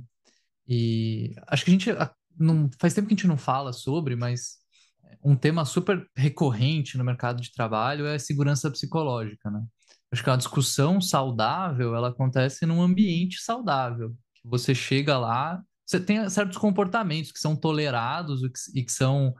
E 0.68 1.34
acho 1.48 1.66
que 1.66 1.72
a 1.72 1.74
gente 1.74 1.90
não, 2.38 2.70
faz 2.80 2.94
tempo 2.94 3.08
que 3.08 3.14
a 3.14 3.18
gente 3.18 3.28
não 3.28 3.38
fala 3.38 3.74
sobre, 3.74 4.16
mas 4.16 4.60
um 5.24 5.36
tema 5.36 5.66
super 5.66 6.08
recorrente 6.16 6.98
no 6.98 7.04
mercado 7.04 7.42
de 7.42 7.52
trabalho 7.52 8.06
é 8.06 8.16
a 8.16 8.20
segurança 8.20 8.70
psicológica, 8.70 9.50
né? 9.50 9.64
Acho 10.12 10.24
que 10.24 10.30
a 10.30 10.36
discussão 10.36 11.02
saudável, 11.02 11.96
ela 11.96 12.10
acontece 12.10 12.66
num 12.66 12.82
ambiente 12.82 13.40
saudável. 13.42 14.16
Você 14.44 14.74
chega 14.74 15.18
lá, 15.18 15.62
você 15.90 16.00
tem 16.00 16.30
certos 16.30 16.60
comportamentos 16.60 17.32
que 17.32 17.40
são 17.40 17.56
tolerados 17.56 18.42
e 18.76 18.84
que 18.84 18.92
são 18.92 19.34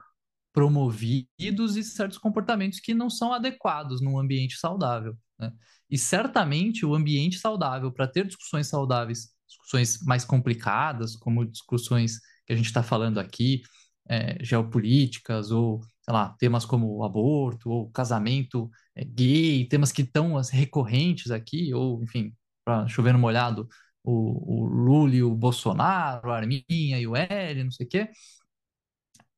promovidos 0.52 1.76
e 1.76 1.84
certos 1.84 2.18
comportamentos 2.18 2.80
que 2.80 2.92
não 2.92 3.08
são 3.08 3.32
adequados 3.32 4.00
num 4.00 4.18
ambiente 4.18 4.58
saudável. 4.58 5.16
Né? 5.38 5.52
E 5.88 5.96
certamente 5.96 6.84
o 6.84 6.92
ambiente 6.92 7.38
saudável 7.38 7.92
para 7.92 8.08
ter 8.08 8.26
discussões 8.26 8.66
saudáveis, 8.66 9.28
discussões 9.46 10.02
mais 10.02 10.24
complicadas, 10.24 11.14
como 11.14 11.46
discussões 11.46 12.18
que 12.44 12.52
a 12.52 12.56
gente 12.56 12.66
está 12.66 12.82
falando 12.82 13.20
aqui, 13.20 13.62
é, 14.08 14.44
geopolíticas 14.44 15.52
ou, 15.52 15.80
sei 16.02 16.12
lá, 16.12 16.34
temas 16.36 16.64
como 16.64 17.04
aborto 17.04 17.70
ou 17.70 17.90
casamento 17.92 18.68
é, 18.96 19.04
gay, 19.04 19.68
temas 19.68 19.92
que 19.92 20.02
estão 20.02 20.36
assim, 20.36 20.56
recorrentes 20.56 21.30
aqui, 21.30 21.72
ou, 21.72 22.02
enfim, 22.02 22.34
para 22.64 22.88
chover 22.88 23.12
no 23.12 23.20
molhado, 23.20 23.68
o, 24.02 24.62
o 24.62 24.66
Lula 24.66 25.14
e 25.14 25.22
o 25.22 25.34
Bolsonaro, 25.34 26.30
a 26.30 26.36
Arminha 26.36 26.64
e 27.00 27.06
o 27.06 27.16
L, 27.16 27.64
não 27.64 27.70
sei 27.70 27.86
o 27.86 27.88
quê. 27.88 28.10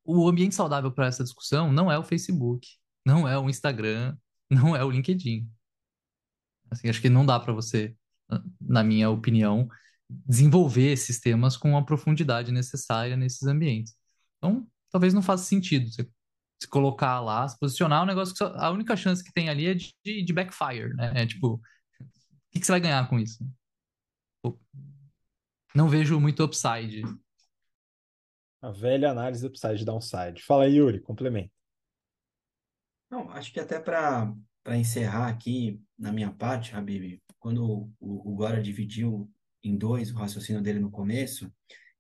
O 0.05 0.29
ambiente 0.29 0.55
saudável 0.55 0.91
para 0.93 1.07
essa 1.07 1.23
discussão 1.23 1.73
não 1.73 1.91
é 1.91 1.99
o 1.99 2.05
Facebook, 2.05 2.67
não 3.05 3.27
é 3.29 3.39
o 3.39 3.49
Instagram, 3.49 4.17
não 4.51 4.75
é 4.77 4.85
o 4.85 4.91
LinkedIn. 4.91 5.49
Assim, 6.71 6.89
acho 6.89 7.01
que 7.01 7.09
não 7.09 7.27
dá 7.27 7.39
para 7.39 7.53
você, 7.53 7.95
na 8.61 8.83
minha 8.83 9.11
opinião, 9.11 9.69
desenvolver 10.09 10.93
esses 10.93 11.21
temas 11.21 11.57
com 11.57 11.77
a 11.77 11.85
profundidade 11.85 12.53
necessária 12.53 13.17
nesses 13.17 13.43
ambientes. 13.45 13.95
Então, 14.39 14.67
talvez 14.91 15.15
não 15.15 15.23
faça 15.23 15.45
sentido 15.45 15.91
você 15.91 16.09
se 16.61 16.69
colocar 16.69 17.21
lá, 17.21 17.47
se 17.49 17.59
posicionar, 17.59 18.01
é 18.01 18.03
um 18.05 18.07
negócio 18.07 18.35
que 18.35 18.39
só, 18.39 18.55
a 18.57 18.71
única 18.71 18.97
chance 18.97 19.23
que 19.23 19.33
tem 19.33 19.49
ali 19.49 19.67
é 19.67 19.75
de, 19.75 19.93
de 20.05 20.33
backfire, 20.33 20.95
né? 20.95 21.13
É 21.17 21.27
tipo, 21.27 21.55
o 21.55 21.61
que, 22.53 22.61
que 22.61 22.67
você 22.67 22.73
vai 22.73 22.81
ganhar 22.81 23.09
com 23.09 23.19
isso? 23.19 23.45
Não 25.75 25.89
vejo 25.89 26.21
muito 26.21 26.45
upside. 26.45 27.03
A 28.61 28.71
velha 28.71 29.11
análise 29.11 29.47
upside 29.47 29.85
downside. 29.85 30.43
Fala 30.43 30.65
aí, 30.65 30.77
Yuri, 30.77 31.01
complementa. 31.01 31.51
Não, 33.11 33.31
acho 33.31 33.53
que 33.53 33.61
até 33.61 33.81
para 33.81 34.33
para 34.63 34.77
encerrar 34.77 35.29
aqui, 35.29 35.81
na 35.99 36.13
minha 36.13 36.31
parte, 36.31 36.75
Habib, 36.75 37.21
quando 37.39 37.91
o, 37.99 38.33
o 38.33 38.35
Gora 38.37 38.63
dividiu 38.63 39.29
em 39.63 39.77
dois 39.77 40.13
o 40.13 40.15
raciocínio 40.15 40.63
dele 40.63 40.79
no 40.79 40.91
começo, 40.91 41.53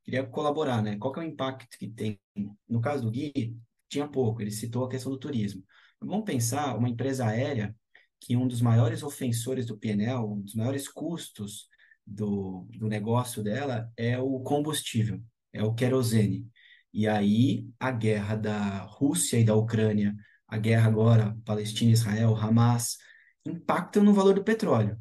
queria 0.04 0.24
colaborar, 0.24 0.82
né? 0.82 0.96
Qual 0.96 1.12
que 1.12 1.20
é 1.20 1.22
o 1.22 1.26
impacto 1.26 1.76
que 1.76 1.88
tem? 1.88 2.20
No 2.68 2.80
caso 2.80 3.02
do 3.02 3.10
Gui, 3.10 3.56
tinha 3.88 4.06
pouco, 4.08 4.40
ele 4.40 4.50
citou 4.50 4.84
a 4.84 4.88
questão 4.88 5.10
do 5.10 5.18
turismo. 5.18 5.64
Vamos 6.00 6.24
pensar 6.24 6.76
uma 6.76 6.88
empresa 6.88 7.26
aérea 7.26 7.74
que 8.20 8.36
um 8.36 8.46
dos 8.46 8.60
maiores 8.60 9.02
ofensores 9.02 9.66
do 9.66 9.76
PNL, 9.76 10.24
um 10.24 10.40
dos 10.40 10.54
maiores 10.54 10.88
custos 10.88 11.68
do, 12.06 12.66
do 12.78 12.88
negócio 12.88 13.42
dela 13.42 13.90
é 13.96 14.18
o 14.18 14.40
combustível, 14.40 15.22
é 15.52 15.62
o 15.62 15.74
querosene. 15.74 16.46
E 16.92 17.08
aí 17.08 17.66
a 17.80 17.90
guerra 17.90 18.36
da 18.36 18.78
Rússia 18.82 19.38
e 19.38 19.44
da 19.44 19.54
Ucrânia, 19.54 20.14
a 20.46 20.58
guerra 20.58 20.88
agora 20.88 21.36
Palestina-Israel, 21.44 22.36
Hamas, 22.36 22.98
impactam 23.44 24.04
no 24.04 24.12
valor 24.12 24.34
do 24.34 24.44
petróleo. 24.44 24.98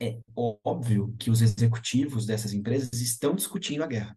É 0.00 0.18
óbvio 0.34 1.14
que 1.18 1.30
os 1.30 1.42
executivos 1.42 2.24
dessas 2.24 2.52
empresas 2.52 3.00
estão 3.00 3.34
discutindo 3.34 3.82
a 3.82 3.86
guerra. 3.86 4.16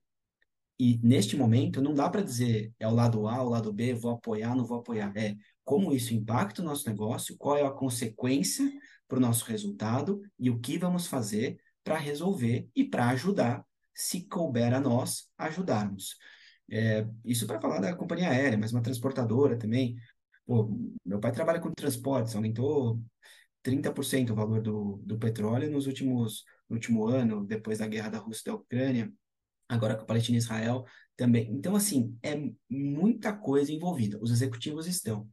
E 0.79 0.99
neste 1.03 1.35
momento 1.35 1.81
não 1.81 1.93
dá 1.93 2.09
para 2.09 2.23
dizer 2.23 2.73
é 2.79 2.87
o 2.87 2.93
lado 2.93 3.27
A, 3.27 3.43
o 3.43 3.49
lado 3.49 3.71
B, 3.71 3.93
vou 3.93 4.11
apoiar, 4.11 4.55
não 4.55 4.65
vou 4.65 4.79
apoiar. 4.79 5.11
É 5.15 5.35
como 5.63 5.93
isso 5.93 6.13
impacta 6.13 6.61
o 6.61 6.65
nosso 6.65 6.87
negócio, 6.89 7.37
qual 7.37 7.57
é 7.57 7.65
a 7.65 7.71
consequência 7.71 8.71
para 9.07 9.17
o 9.17 9.21
nosso 9.21 9.45
resultado 9.45 10.21
e 10.39 10.49
o 10.49 10.59
que 10.59 10.77
vamos 10.77 11.05
fazer 11.05 11.57
para 11.83 11.97
resolver 11.97 12.69
e 12.75 12.83
para 12.83 13.09
ajudar, 13.09 13.65
se 13.93 14.27
couber 14.27 14.73
a 14.73 14.79
nós 14.79 15.29
ajudarmos. 15.37 16.15
É, 16.69 17.05
isso 17.25 17.45
para 17.45 17.59
falar 17.59 17.79
da 17.79 17.95
companhia 17.95 18.29
aérea, 18.29 18.57
mas 18.57 18.71
uma 18.71 18.81
transportadora 18.81 19.57
também. 19.57 19.95
Pô, 20.45 20.69
meu 21.05 21.19
pai 21.19 21.31
trabalha 21.31 21.59
com 21.59 21.71
transportes, 21.71 22.35
aumentou 22.35 23.01
30% 23.63 24.31
o 24.31 24.35
valor 24.35 24.61
do, 24.61 25.01
do 25.03 25.17
petróleo 25.17 25.69
nos 25.69 25.87
últimos 25.87 26.43
no 26.69 26.75
último 26.77 27.05
ano, 27.05 27.45
depois 27.45 27.79
da 27.79 27.87
guerra 27.87 28.09
da 28.09 28.17
Rússia 28.17 28.43
e 28.43 28.45
da 28.45 28.55
Ucrânia 28.55 29.11
agora 29.71 29.95
com 29.95 30.03
a 30.03 30.05
Palestina 30.05 30.37
e 30.37 30.39
Israel 30.39 30.85
também. 31.15 31.49
Então, 31.49 31.75
assim, 31.75 32.17
é 32.21 32.35
muita 32.69 33.33
coisa 33.33 33.71
envolvida. 33.71 34.19
Os 34.21 34.31
executivos 34.31 34.85
estão 34.85 35.29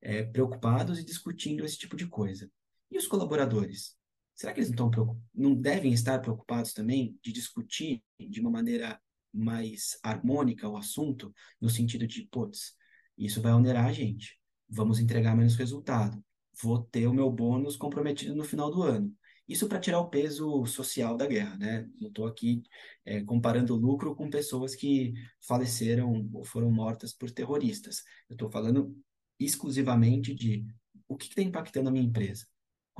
é, 0.00 0.22
preocupados 0.22 0.98
e 0.98 1.04
discutindo 1.04 1.64
esse 1.64 1.76
tipo 1.76 1.96
de 1.96 2.06
coisa. 2.06 2.48
E 2.90 2.96
os 2.96 3.08
colaboradores? 3.08 3.96
Será 4.40 4.54
que 4.54 4.60
eles 4.60 4.70
não, 4.70 4.88
estão, 4.88 5.22
não 5.34 5.54
devem 5.54 5.92
estar 5.92 6.18
preocupados 6.18 6.72
também 6.72 7.14
de 7.22 7.30
discutir 7.30 8.02
de 8.18 8.40
uma 8.40 8.50
maneira 8.50 8.98
mais 9.30 9.98
harmônica 10.02 10.66
o 10.66 10.78
assunto, 10.78 11.30
no 11.60 11.68
sentido 11.68 12.06
de, 12.06 12.26
putz, 12.32 12.74
isso 13.18 13.42
vai 13.42 13.52
onerar 13.52 13.84
a 13.84 13.92
gente, 13.92 14.40
vamos 14.66 14.98
entregar 14.98 15.36
menos 15.36 15.56
resultado, 15.56 16.24
vou 16.62 16.82
ter 16.84 17.06
o 17.06 17.12
meu 17.12 17.30
bônus 17.30 17.76
comprometido 17.76 18.34
no 18.34 18.42
final 18.42 18.70
do 18.70 18.82
ano. 18.82 19.14
Isso 19.46 19.68
para 19.68 19.78
tirar 19.78 20.00
o 20.00 20.08
peso 20.08 20.64
social 20.64 21.18
da 21.18 21.26
guerra, 21.26 21.58
né? 21.58 21.86
Não 22.00 22.08
estou 22.08 22.26
aqui 22.26 22.62
é, 23.04 23.22
comparando 23.22 23.76
lucro 23.76 24.16
com 24.16 24.30
pessoas 24.30 24.74
que 24.74 25.12
faleceram 25.46 26.26
ou 26.32 26.44
foram 26.44 26.70
mortas 26.70 27.12
por 27.12 27.30
terroristas. 27.30 28.02
Eu 28.26 28.36
estou 28.36 28.50
falando 28.50 28.96
exclusivamente 29.38 30.34
de 30.34 30.64
o 31.06 31.14
que 31.14 31.26
está 31.26 31.42
impactando 31.42 31.90
a 31.90 31.92
minha 31.92 32.06
empresa. 32.06 32.46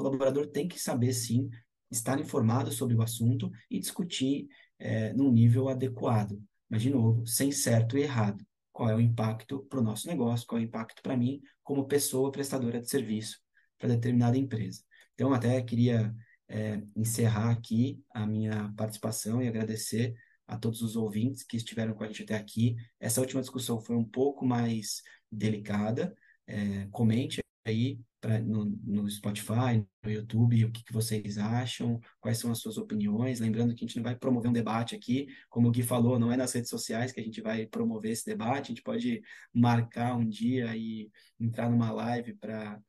Colaborador 0.00 0.46
tem 0.46 0.66
que 0.66 0.78
saber, 0.78 1.12
sim, 1.12 1.50
estar 1.90 2.18
informado 2.18 2.72
sobre 2.72 2.94
o 2.94 3.02
assunto 3.02 3.50
e 3.70 3.78
discutir 3.78 4.48
é, 4.78 5.12
num 5.12 5.30
nível 5.30 5.68
adequado. 5.68 6.40
Mas, 6.68 6.82
de 6.82 6.88
novo, 6.88 7.26
sem 7.26 7.52
certo 7.52 7.98
e 7.98 8.02
errado. 8.02 8.42
Qual 8.72 8.88
é 8.88 8.94
o 8.94 9.00
impacto 9.00 9.66
para 9.68 9.80
o 9.80 9.82
nosso 9.82 10.06
negócio, 10.06 10.46
qual 10.46 10.58
é 10.58 10.62
o 10.62 10.66
impacto 10.66 11.02
para 11.02 11.16
mim 11.16 11.42
como 11.62 11.86
pessoa 11.86 12.32
prestadora 12.32 12.80
de 12.80 12.88
serviço 12.88 13.38
para 13.78 13.90
determinada 13.90 14.38
empresa. 14.38 14.82
Então, 15.14 15.34
até 15.34 15.60
queria 15.60 16.14
é, 16.48 16.80
encerrar 16.96 17.50
aqui 17.50 18.02
a 18.14 18.26
minha 18.26 18.72
participação 18.76 19.42
e 19.42 19.48
agradecer 19.48 20.14
a 20.46 20.56
todos 20.56 20.80
os 20.80 20.96
ouvintes 20.96 21.42
que 21.42 21.56
estiveram 21.56 21.92
com 21.92 22.04
a 22.04 22.06
gente 22.06 22.22
até 22.22 22.36
aqui. 22.36 22.74
Essa 22.98 23.20
última 23.20 23.42
discussão 23.42 23.80
foi 23.80 23.96
um 23.96 24.04
pouco 24.04 24.46
mais 24.46 25.02
delicada. 25.30 26.14
É, 26.46 26.86
comente 26.90 27.40
aí 27.66 27.98
pra, 28.20 28.38
no, 28.38 28.66
no 28.84 29.08
Spotify, 29.10 29.84
no 30.02 30.10
YouTube, 30.10 30.64
o 30.64 30.70
que, 30.70 30.84
que 30.84 30.92
vocês 30.92 31.38
acham, 31.38 31.98
quais 32.20 32.38
são 32.38 32.52
as 32.52 32.58
suas 32.58 32.76
opiniões. 32.76 33.40
Lembrando 33.40 33.74
que 33.74 33.84
a 33.84 33.86
gente 33.86 33.96
não 33.96 34.04
vai 34.04 34.14
promover 34.14 34.50
um 34.50 34.52
debate 34.52 34.94
aqui, 34.94 35.26
como 35.48 35.68
o 35.68 35.70
Gui 35.70 35.82
falou, 35.82 36.18
não 36.18 36.30
é 36.30 36.36
nas 36.36 36.52
redes 36.52 36.70
sociais 36.70 37.12
que 37.12 37.20
a 37.20 37.22
gente 37.22 37.40
vai 37.40 37.66
promover 37.66 38.12
esse 38.12 38.26
debate, 38.26 38.66
a 38.66 38.68
gente 38.68 38.82
pode 38.82 39.22
marcar 39.52 40.16
um 40.16 40.28
dia 40.28 40.76
e 40.76 41.10
entrar 41.38 41.70
numa 41.70 41.90
live 41.90 42.34
para 42.34 42.80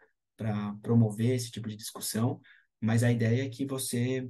promover 0.82 1.36
esse 1.36 1.50
tipo 1.50 1.70
de 1.70 1.76
discussão, 1.76 2.42
mas 2.80 3.04
a 3.04 3.12
ideia 3.12 3.46
é 3.46 3.50
que 3.50 3.66
você. 3.66 4.30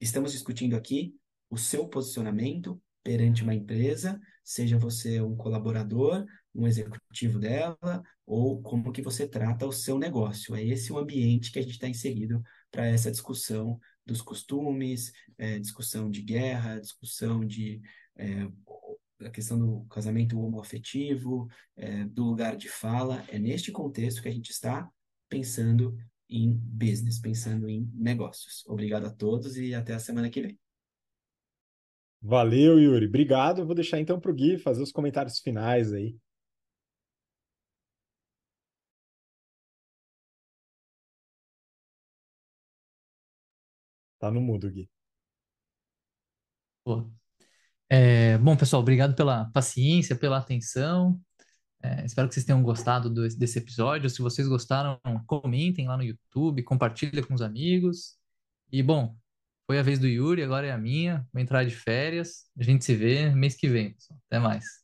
Estamos 0.00 0.32
discutindo 0.32 0.76
aqui 0.76 1.14
o 1.50 1.58
seu 1.58 1.86
posicionamento 1.86 2.80
perante 3.02 3.42
uma 3.42 3.54
empresa, 3.54 4.20
seja 4.42 4.78
você 4.78 5.20
um 5.20 5.36
colaborador, 5.36 6.26
um 6.54 6.66
executivo 6.66 7.38
dela, 7.38 8.02
ou 8.26 8.60
como 8.62 8.92
que 8.92 9.02
você 9.02 9.26
trata 9.26 9.66
o 9.66 9.72
seu 9.72 9.98
negócio. 9.98 10.54
É 10.54 10.62
esse 10.64 10.92
o 10.92 10.98
ambiente 10.98 11.52
que 11.52 11.58
a 11.58 11.62
gente 11.62 11.72
está 11.72 11.88
inserido 11.88 12.42
para 12.70 12.86
essa 12.86 13.10
discussão 13.10 13.78
dos 14.04 14.20
costumes, 14.20 15.12
é, 15.38 15.58
discussão 15.58 16.10
de 16.10 16.22
guerra, 16.22 16.80
discussão 16.80 17.44
de 17.44 17.80
é, 18.16 18.48
a 19.20 19.30
questão 19.30 19.58
do 19.58 19.84
casamento 19.88 20.38
homoafetivo, 20.40 21.48
é, 21.76 22.04
do 22.04 22.24
lugar 22.24 22.56
de 22.56 22.68
fala. 22.68 23.24
É 23.28 23.38
neste 23.38 23.70
contexto 23.70 24.22
que 24.22 24.28
a 24.28 24.32
gente 24.32 24.50
está 24.50 24.88
pensando 25.28 25.96
em 26.28 26.52
business, 26.52 27.18
pensando 27.18 27.68
em 27.68 27.90
negócios. 27.94 28.64
Obrigado 28.66 29.06
a 29.06 29.10
todos 29.10 29.56
e 29.56 29.74
até 29.74 29.94
a 29.94 29.98
semana 29.98 30.30
que 30.30 30.42
vem. 30.42 30.58
Valeu, 32.22 32.78
Yuri. 32.78 33.06
Obrigado. 33.06 33.64
Vou 33.64 33.74
deixar 33.74 33.98
então 33.98 34.20
para 34.20 34.30
o 34.30 34.34
Gui 34.34 34.58
fazer 34.58 34.82
os 34.82 34.92
comentários 34.92 35.40
finais 35.40 35.92
aí. 35.92 36.16
Tá 44.20 44.30
no 44.30 44.40
mudo, 44.40 44.70
Gui. 44.70 44.88
Pô. 46.84 47.10
É, 47.88 48.38
bom, 48.38 48.56
pessoal, 48.56 48.82
obrigado 48.82 49.14
pela 49.16 49.46
paciência, 49.52 50.16
pela 50.16 50.38
atenção. 50.38 51.20
É, 51.82 52.04
espero 52.04 52.28
que 52.28 52.34
vocês 52.34 52.46
tenham 52.46 52.62
gostado 52.62 53.10
do, 53.10 53.28
desse 53.28 53.58
episódio. 53.58 54.10
Se 54.10 54.22
vocês 54.22 54.46
gostaram, 54.48 55.00
comentem 55.26 55.88
lá 55.88 55.96
no 55.96 56.04
YouTube, 56.04 56.62
compartilhem 56.62 57.24
com 57.24 57.34
os 57.34 57.42
amigos. 57.42 58.16
E, 58.72 58.82
bom, 58.82 59.16
foi 59.66 59.78
a 59.78 59.82
vez 59.82 59.98
do 59.98 60.06
Yuri, 60.08 60.42
agora 60.42 60.66
é 60.66 60.72
a 60.72 60.78
minha. 60.78 61.26
Vou 61.32 61.42
entrar 61.42 61.64
de 61.64 61.74
férias. 61.74 62.46
A 62.58 62.62
gente 62.62 62.84
se 62.84 62.94
vê 62.94 63.30
mês 63.30 63.56
que 63.56 63.68
vem, 63.68 63.94
pessoal. 63.94 64.20
Até 64.28 64.38
mais. 64.38 64.79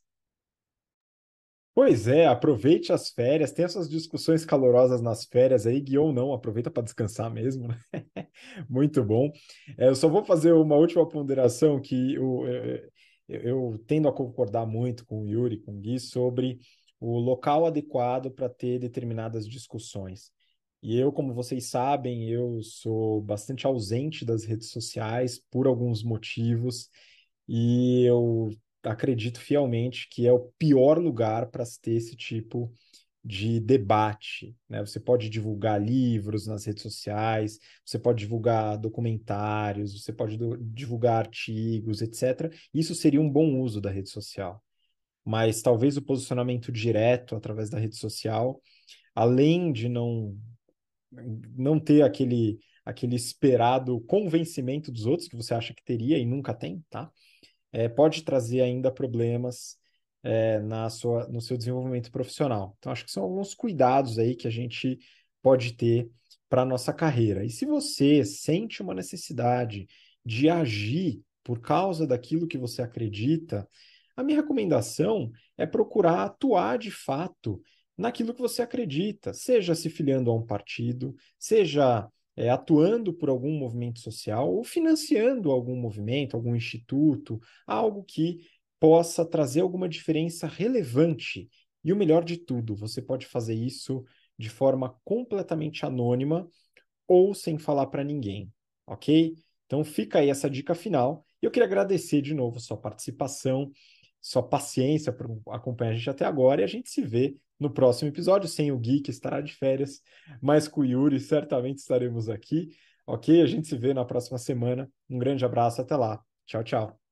Pois 1.76 2.08
é, 2.08 2.24
aproveite 2.26 2.90
as 2.90 3.10
férias, 3.10 3.52
tem 3.52 3.62
essas 3.66 3.86
discussões 3.86 4.46
calorosas 4.46 5.02
nas 5.02 5.26
férias 5.26 5.66
aí, 5.66 5.78
Gui 5.78 5.98
ou 5.98 6.10
não, 6.10 6.32
aproveita 6.32 6.70
para 6.70 6.82
descansar 6.82 7.30
mesmo, 7.30 7.68
né? 7.68 7.78
Muito 8.66 9.04
bom. 9.04 9.30
É, 9.76 9.88
eu 9.88 9.94
só 9.94 10.08
vou 10.08 10.24
fazer 10.24 10.52
uma 10.54 10.74
última 10.74 11.06
ponderação 11.06 11.78
que 11.78 12.14
eu, 12.14 12.46
eu, 12.48 12.90
eu, 13.28 13.84
tendo 13.86 14.08
a 14.08 14.12
concordar 14.12 14.64
muito 14.64 15.04
com 15.04 15.20
o 15.20 15.26
Yuri, 15.26 15.58
com 15.60 15.72
o 15.76 15.78
Gui, 15.78 16.00
sobre 16.00 16.58
o 16.98 17.18
local 17.18 17.66
adequado 17.66 18.30
para 18.30 18.48
ter 18.48 18.78
determinadas 18.78 19.46
discussões. 19.46 20.30
E 20.82 20.98
eu, 20.98 21.12
como 21.12 21.34
vocês 21.34 21.66
sabem, 21.66 22.30
eu 22.30 22.62
sou 22.62 23.20
bastante 23.20 23.66
ausente 23.66 24.24
das 24.24 24.44
redes 24.44 24.70
sociais 24.70 25.38
por 25.50 25.66
alguns 25.66 26.02
motivos, 26.02 26.88
e 27.46 28.02
eu 28.06 28.48
acredito 28.86 29.40
fielmente 29.40 30.08
que 30.10 30.26
é 30.26 30.32
o 30.32 30.50
pior 30.58 30.98
lugar 30.98 31.46
para 31.50 31.64
se 31.64 31.80
ter 31.80 31.92
esse 31.92 32.16
tipo 32.16 32.72
de 33.26 33.58
debate. 33.58 34.56
Né? 34.68 34.80
Você 34.80 35.00
pode 35.00 35.28
divulgar 35.28 35.82
livros 35.82 36.46
nas 36.46 36.64
redes 36.64 36.82
sociais, 36.82 37.58
você 37.84 37.98
pode 37.98 38.20
divulgar 38.20 38.78
documentários, 38.78 40.00
você 40.00 40.12
pode 40.12 40.38
divulgar 40.72 41.18
artigos, 41.18 42.00
etc. 42.00 42.52
Isso 42.72 42.94
seria 42.94 43.20
um 43.20 43.28
bom 43.28 43.60
uso 43.60 43.80
da 43.80 43.90
rede 43.90 44.10
social. 44.10 44.62
Mas 45.24 45.60
talvez 45.60 45.96
o 45.96 46.02
posicionamento 46.02 46.70
direto 46.70 47.34
através 47.34 47.68
da 47.68 47.80
rede 47.80 47.96
social, 47.96 48.62
além 49.12 49.72
de 49.72 49.88
não, 49.88 50.38
não 51.56 51.80
ter 51.80 52.02
aquele, 52.02 52.60
aquele 52.84 53.16
esperado 53.16 54.00
convencimento 54.02 54.92
dos 54.92 55.04
outros 55.04 55.28
que 55.28 55.36
você 55.36 55.52
acha 55.52 55.74
que 55.74 55.84
teria 55.84 56.16
e 56.16 56.24
nunca 56.24 56.54
tem, 56.54 56.84
tá? 56.88 57.10
É, 57.76 57.90
pode 57.90 58.22
trazer 58.22 58.62
ainda 58.62 58.90
problemas 58.90 59.76
é, 60.22 60.58
na 60.60 60.88
sua, 60.88 61.28
no 61.28 61.42
seu 61.42 61.58
desenvolvimento 61.58 62.10
profissional. 62.10 62.74
Então, 62.78 62.90
acho 62.90 63.04
que 63.04 63.12
são 63.12 63.22
alguns 63.22 63.54
cuidados 63.54 64.18
aí 64.18 64.34
que 64.34 64.48
a 64.48 64.50
gente 64.50 64.98
pode 65.42 65.74
ter 65.74 66.10
para 66.48 66.62
a 66.62 66.64
nossa 66.64 66.90
carreira. 66.90 67.44
E 67.44 67.50
se 67.50 67.66
você 67.66 68.24
sente 68.24 68.80
uma 68.80 68.94
necessidade 68.94 69.86
de 70.24 70.48
agir 70.48 71.20
por 71.44 71.60
causa 71.60 72.06
daquilo 72.06 72.48
que 72.48 72.56
você 72.56 72.80
acredita, 72.80 73.68
a 74.16 74.22
minha 74.22 74.40
recomendação 74.40 75.30
é 75.54 75.66
procurar 75.66 76.24
atuar 76.24 76.78
de 76.78 76.90
fato 76.90 77.60
naquilo 77.94 78.32
que 78.32 78.40
você 78.40 78.62
acredita, 78.62 79.34
seja 79.34 79.74
se 79.74 79.90
filiando 79.90 80.30
a 80.30 80.34
um 80.34 80.46
partido, 80.46 81.14
seja 81.38 82.08
é, 82.36 82.50
atuando 82.50 83.12
por 83.14 83.28
algum 83.28 83.58
movimento 83.58 84.00
social 84.00 84.52
ou 84.52 84.62
financiando 84.62 85.50
algum 85.50 85.74
movimento, 85.74 86.36
algum 86.36 86.54
instituto, 86.54 87.40
algo 87.66 88.04
que 88.04 88.40
possa 88.78 89.24
trazer 89.24 89.60
alguma 89.60 89.88
diferença 89.88 90.46
relevante. 90.46 91.48
E 91.82 91.92
o 91.92 91.96
melhor 91.96 92.24
de 92.24 92.36
tudo, 92.36 92.74
você 92.74 93.00
pode 93.00 93.26
fazer 93.26 93.54
isso 93.54 94.04
de 94.38 94.50
forma 94.50 94.94
completamente 95.04 95.86
anônima 95.86 96.48
ou 97.08 97.32
sem 97.34 97.58
falar 97.58 97.86
para 97.86 98.04
ninguém, 98.04 98.52
ok? 98.86 99.34
Então 99.64 99.82
fica 99.84 100.18
aí 100.18 100.28
essa 100.28 100.50
dica 100.50 100.74
final. 100.74 101.24
E 101.40 101.46
eu 101.46 101.50
queria 101.50 101.66
agradecer 101.66 102.20
de 102.20 102.34
novo 102.34 102.60
sua 102.60 102.76
participação, 102.76 103.70
sua 104.20 104.42
paciência 104.42 105.12
por 105.12 105.40
acompanhar 105.50 105.92
a 105.92 105.94
gente 105.94 106.10
até 106.10 106.24
agora 106.24 106.60
e 106.60 106.64
a 106.64 106.68
gente 106.68 106.90
se 106.90 107.02
vê 107.02 107.36
no 107.58 107.70
próximo 107.72 108.10
episódio, 108.10 108.48
sem 108.48 108.70
o 108.72 108.78
Gui, 108.78 109.00
que 109.00 109.10
estará 109.10 109.40
de 109.40 109.54
férias, 109.54 110.00
mas 110.42 110.68
com 110.68 110.82
o 110.82 110.84
Yuri 110.84 111.18
certamente 111.18 111.78
estaremos 111.78 112.28
aqui, 112.28 112.68
ok? 113.06 113.42
A 113.42 113.46
gente 113.46 113.68
se 113.68 113.76
vê 113.76 113.94
na 113.94 114.04
próxima 114.04 114.38
semana. 114.38 114.90
Um 115.08 115.18
grande 115.18 115.44
abraço, 115.44 115.80
até 115.80 115.96
lá. 115.96 116.22
Tchau, 116.46 116.62
tchau. 116.64 117.05